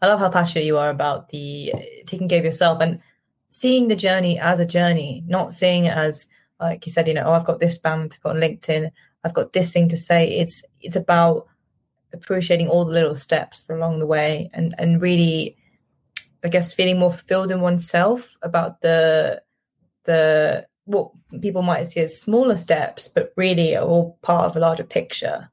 I 0.00 0.06
love 0.06 0.20
how 0.20 0.30
passionate 0.30 0.64
you 0.64 0.78
are 0.78 0.88
about 0.88 1.28
the 1.30 1.72
uh, 1.74 1.78
taking 2.06 2.28
care 2.28 2.38
of 2.38 2.44
yourself 2.44 2.80
and 2.80 3.00
seeing 3.48 3.88
the 3.88 3.96
journey 3.96 4.38
as 4.38 4.60
a 4.60 4.66
journey, 4.66 5.24
not 5.26 5.52
seeing 5.52 5.86
it 5.86 5.96
as 5.96 6.28
like 6.60 6.86
you 6.86 6.92
said, 6.92 7.08
you 7.08 7.14
know, 7.14 7.24
oh, 7.24 7.32
I've 7.32 7.44
got 7.44 7.58
this 7.58 7.78
band 7.78 8.12
to 8.12 8.20
put 8.20 8.30
on 8.30 8.36
LinkedIn. 8.36 8.90
I've 9.24 9.34
got 9.34 9.52
this 9.52 9.72
thing 9.72 9.88
to 9.88 9.96
say. 9.96 10.38
It's 10.38 10.62
it's 10.80 10.96
about 10.96 11.48
appreciating 12.12 12.68
all 12.68 12.84
the 12.84 12.92
little 12.92 13.16
steps 13.16 13.66
along 13.68 13.98
the 13.98 14.06
way 14.06 14.48
and 14.52 14.74
and 14.78 15.02
really, 15.02 15.56
I 16.44 16.48
guess, 16.48 16.72
feeling 16.72 17.00
more 17.00 17.10
fulfilled 17.10 17.50
in 17.50 17.60
oneself 17.60 18.36
about 18.42 18.80
the 18.82 19.42
the 20.04 20.66
what 20.84 21.10
people 21.40 21.62
might 21.62 21.84
see 21.84 22.00
as 22.00 22.20
smaller 22.20 22.56
steps, 22.56 23.08
but 23.08 23.32
really 23.36 23.76
are 23.76 23.84
all 23.84 24.18
part 24.22 24.46
of 24.46 24.56
a 24.56 24.60
larger 24.60 24.84
picture. 24.84 25.48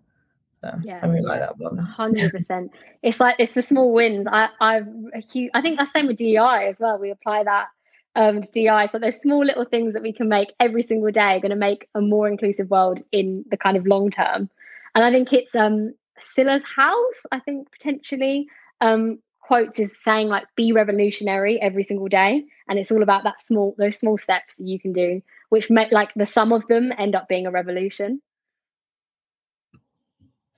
So 0.61 0.71
yeah, 0.83 0.99
I 1.03 1.07
really 1.07 1.21
like 1.21 1.39
that 1.39 1.57
one. 1.57 1.77
Hundred 1.77 2.31
percent. 2.31 2.71
It's 3.03 3.19
like 3.19 3.35
it's 3.39 3.53
the 3.53 3.61
small 3.61 3.93
wins. 3.93 4.27
I 4.31 4.81
huge. 5.29 5.51
I 5.53 5.61
think 5.61 5.77
that's 5.77 5.91
same 5.91 6.07
with 6.07 6.17
DEI 6.17 6.67
as 6.69 6.79
well. 6.79 6.97
We 6.97 7.11
apply 7.11 7.43
that 7.43 7.67
um, 8.15 8.41
to 8.41 8.51
DEI. 8.51 8.87
So 8.87 8.97
there's 8.97 9.21
small 9.21 9.45
little 9.45 9.65
things 9.65 9.93
that 9.93 10.01
we 10.01 10.11
can 10.11 10.27
make 10.27 10.53
every 10.59 10.83
single 10.83 11.11
day 11.11 11.39
going 11.39 11.51
to 11.51 11.55
make 11.55 11.87
a 11.93 12.01
more 12.01 12.27
inclusive 12.27 12.69
world 12.69 13.01
in 13.11 13.45
the 13.49 13.57
kind 13.57 13.77
of 13.77 13.85
long 13.85 14.09
term. 14.09 14.49
And 14.95 15.05
I 15.05 15.11
think 15.11 15.31
it's 15.31 15.55
um, 15.55 15.93
Sila's 16.19 16.63
house, 16.63 17.25
I 17.31 17.39
think 17.39 17.71
potentially 17.71 18.47
um, 18.81 19.19
quotes 19.47 19.79
is 19.79 19.97
saying 19.97 20.27
like 20.27 20.45
be 20.55 20.71
revolutionary 20.71 21.59
every 21.61 21.83
single 21.83 22.07
day. 22.07 22.43
And 22.69 22.77
it's 22.77 22.91
all 22.91 23.01
about 23.01 23.23
that 23.23 23.41
small, 23.41 23.75
those 23.77 23.97
small 23.97 24.17
steps 24.17 24.55
that 24.55 24.67
you 24.67 24.79
can 24.79 24.91
do, 24.91 25.21
which 25.49 25.69
make 25.69 25.91
like 25.91 26.13
the 26.15 26.25
sum 26.25 26.51
of 26.51 26.67
them 26.67 26.93
end 26.97 27.15
up 27.15 27.27
being 27.27 27.47
a 27.47 27.51
revolution. 27.51 28.21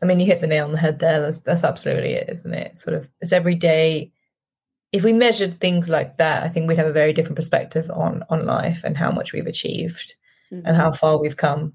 I 0.01 0.05
mean, 0.05 0.19
you 0.19 0.25
hit 0.25 0.41
the 0.41 0.47
nail 0.47 0.65
on 0.65 0.71
the 0.71 0.77
head 0.77 0.99
there. 0.99 1.21
That's 1.21 1.41
that's 1.41 1.63
absolutely 1.63 2.13
it, 2.13 2.29
isn't 2.29 2.53
it? 2.53 2.77
Sort 2.77 2.95
of, 2.95 3.09
it's 3.21 3.33
every 3.33 3.55
day 3.55 4.11
if 4.91 5.03
we 5.03 5.13
measured 5.13 5.59
things 5.59 5.87
like 5.87 6.17
that, 6.17 6.43
I 6.43 6.47
think 6.47 6.67
we'd 6.67 6.77
have 6.77 6.87
a 6.87 6.93
very 6.93 7.13
different 7.13 7.35
perspective 7.35 7.91
on 7.91 8.23
on 8.29 8.45
life 8.45 8.81
and 8.83 8.97
how 8.97 9.11
much 9.11 9.33
we've 9.33 9.45
achieved 9.45 10.15
mm-hmm. 10.51 10.65
and 10.65 10.75
how 10.75 10.91
far 10.91 11.19
we've 11.19 11.37
come. 11.37 11.73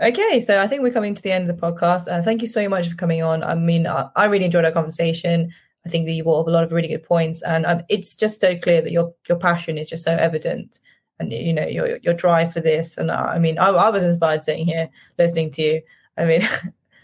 Okay, 0.00 0.40
so 0.40 0.58
I 0.58 0.66
think 0.66 0.80
we're 0.80 0.92
coming 0.92 1.14
to 1.14 1.22
the 1.22 1.32
end 1.32 1.50
of 1.50 1.54
the 1.54 1.62
podcast. 1.62 2.10
Uh, 2.10 2.22
thank 2.22 2.40
you 2.40 2.48
so 2.48 2.66
much 2.68 2.88
for 2.88 2.96
coming 2.96 3.22
on. 3.22 3.42
I 3.42 3.54
mean, 3.54 3.86
I, 3.86 4.08
I, 4.16 4.24
really 4.26 4.46
enjoyed 4.46 4.64
our 4.64 4.72
conversation. 4.72 5.52
I 5.90 5.92
think 5.92 6.06
that 6.06 6.12
you 6.12 6.24
brought 6.24 6.42
up 6.42 6.46
a 6.46 6.50
lot 6.50 6.64
of 6.64 6.72
really 6.72 6.88
good 6.88 7.04
points, 7.04 7.42
and 7.42 7.66
um, 7.66 7.82
it's 7.88 8.14
just 8.14 8.40
so 8.40 8.56
clear 8.56 8.80
that 8.82 8.92
your 8.92 9.14
your 9.28 9.38
passion 9.38 9.78
is 9.78 9.88
just 9.88 10.04
so 10.04 10.14
evident, 10.14 10.80
and 11.18 11.32
you 11.32 11.52
know 11.52 11.66
your 11.66 11.98
your 11.98 12.14
drive 12.14 12.52
for 12.52 12.60
this. 12.60 12.96
And 12.96 13.10
uh, 13.10 13.14
I 13.34 13.38
mean, 13.38 13.58
I, 13.58 13.68
I, 13.68 13.90
was 13.90 14.04
inspired 14.04 14.44
sitting 14.44 14.66
here 14.66 14.88
listening 15.18 15.50
to 15.52 15.62
you. 15.62 15.82
I 16.16 16.24
mean, 16.24 16.48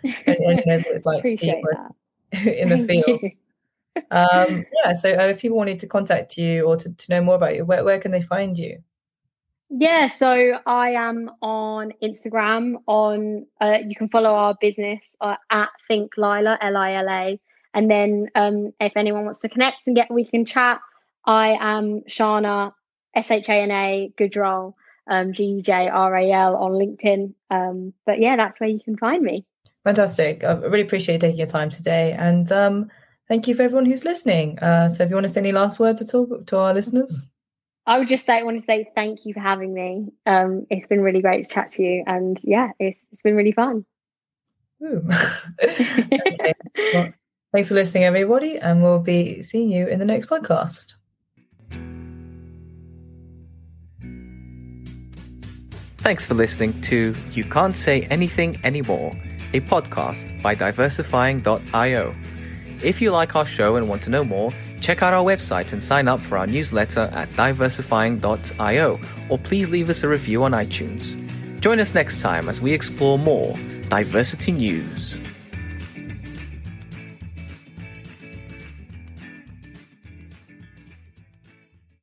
anyone 0.26 0.62
knows 0.66 0.82
what 0.82 0.94
it's 0.94 1.06
like 1.06 1.22
to 1.24 1.36
see 1.36 1.62
in 2.32 2.68
the 2.68 2.86
fields 2.86 3.36
um, 4.10 4.66
yeah, 4.84 4.92
so 4.92 5.10
uh, 5.10 5.28
if 5.28 5.40
people 5.40 5.56
wanted 5.56 5.78
to 5.80 5.86
contact 5.86 6.36
you 6.36 6.64
or 6.64 6.76
to, 6.76 6.92
to 6.92 7.10
know 7.10 7.20
more 7.20 7.34
about 7.34 7.56
you, 7.56 7.64
where, 7.64 7.84
where 7.84 7.98
can 7.98 8.10
they 8.10 8.22
find 8.22 8.56
you? 8.56 8.82
Yeah, 9.68 10.10
so 10.10 10.60
I 10.64 10.90
am 10.90 11.30
on 11.42 11.92
Instagram. 12.02 12.76
On 12.86 13.46
uh, 13.60 13.78
you 13.84 13.96
can 13.96 14.08
follow 14.08 14.30
our 14.30 14.54
business 14.60 15.16
uh, 15.20 15.34
at 15.50 15.70
Think 15.88 16.12
Lila 16.16 16.56
L 16.60 16.76
I 16.76 16.94
L 16.94 17.08
A, 17.08 17.40
and 17.76 17.90
then 17.90 18.28
um, 18.34 18.72
if 18.80 18.96
anyone 18.96 19.26
wants 19.26 19.42
to 19.42 19.50
connect 19.50 19.86
and 19.86 19.94
get, 19.94 20.10
we 20.10 20.24
can 20.24 20.46
chat. 20.46 20.80
I 21.26 21.58
am 21.60 22.00
Shana 22.08 22.72
S 23.14 23.30
H 23.30 23.50
A 23.50 23.52
N 23.52 23.70
A 23.70 24.10
Gujral 24.18 24.72
um, 25.10 25.34
G 25.34 25.60
J 25.60 25.88
R 25.88 26.16
A 26.16 26.32
L 26.32 26.56
on 26.56 26.72
LinkedIn. 26.72 27.34
Um, 27.50 27.92
but 28.06 28.18
yeah, 28.18 28.34
that's 28.36 28.58
where 28.58 28.70
you 28.70 28.80
can 28.82 28.96
find 28.96 29.22
me. 29.22 29.44
Fantastic! 29.84 30.42
I 30.42 30.54
really 30.54 30.80
appreciate 30.80 31.16
you 31.16 31.20
taking 31.20 31.38
your 31.38 31.46
time 31.46 31.68
today, 31.68 32.16
and 32.18 32.50
um, 32.50 32.90
thank 33.28 33.46
you 33.46 33.54
for 33.54 33.62
everyone 33.62 33.84
who's 33.84 34.06
listening. 34.06 34.58
Uh, 34.60 34.88
so 34.88 35.04
if 35.04 35.10
you 35.10 35.14
want 35.14 35.26
to 35.26 35.32
say 35.32 35.40
any 35.40 35.52
last 35.52 35.78
words 35.78 36.00
at 36.00 36.14
all 36.14 36.26
to 36.46 36.56
our 36.56 36.72
listeners. 36.72 37.30
I 37.88 37.98
would 37.98 38.08
just 38.08 38.24
say, 38.24 38.38
I 38.38 38.42
want 38.42 38.58
to 38.58 38.64
say 38.64 38.90
thank 38.96 39.20
you 39.26 39.32
for 39.32 39.38
having 39.38 39.72
me. 39.72 40.08
Um, 40.24 40.66
it's 40.70 40.88
been 40.88 41.02
really 41.02 41.22
great 41.22 41.44
to 41.44 41.54
chat 41.54 41.68
to 41.74 41.84
you. 41.84 42.02
And 42.04 42.36
yeah, 42.42 42.70
it's, 42.80 42.98
it's 43.12 43.22
been 43.22 43.36
really 43.36 43.52
fun. 43.52 43.84
okay. 44.82 46.54
well, 46.92 47.12
thanks 47.56 47.70
for 47.70 47.74
listening, 47.74 48.04
everybody. 48.04 48.58
And 48.58 48.82
we'll 48.82 48.98
be 48.98 49.40
seeing 49.40 49.70
you 49.70 49.86
in 49.86 49.98
the 49.98 50.04
next 50.04 50.28
podcast. 50.28 50.96
Thanks 55.96 56.26
for 56.26 56.34
listening 56.34 56.78
to 56.82 57.14
You 57.32 57.44
Can't 57.44 57.74
Say 57.74 58.02
Anything 58.10 58.60
Anymore, 58.62 59.16
a 59.54 59.60
podcast 59.60 60.42
by 60.42 60.54
diversifying.io. 60.54 62.14
If 62.84 63.00
you 63.00 63.10
like 63.10 63.34
our 63.34 63.46
show 63.46 63.76
and 63.76 63.88
want 63.88 64.02
to 64.02 64.10
know 64.10 64.22
more, 64.22 64.52
check 64.82 65.02
out 65.02 65.14
our 65.14 65.24
website 65.24 65.72
and 65.72 65.82
sign 65.82 66.08
up 66.08 66.20
for 66.20 66.36
our 66.36 66.46
newsletter 66.46 67.08
at 67.14 67.30
diversifying.io, 67.30 69.00
or 69.30 69.38
please 69.38 69.70
leave 69.70 69.88
us 69.88 70.02
a 70.02 70.08
review 70.08 70.44
on 70.44 70.52
iTunes. 70.52 71.18
Join 71.60 71.80
us 71.80 71.94
next 71.94 72.20
time 72.20 72.50
as 72.50 72.60
we 72.60 72.74
explore 72.74 73.18
more 73.18 73.54
diversity 73.88 74.52
news. 74.52 75.05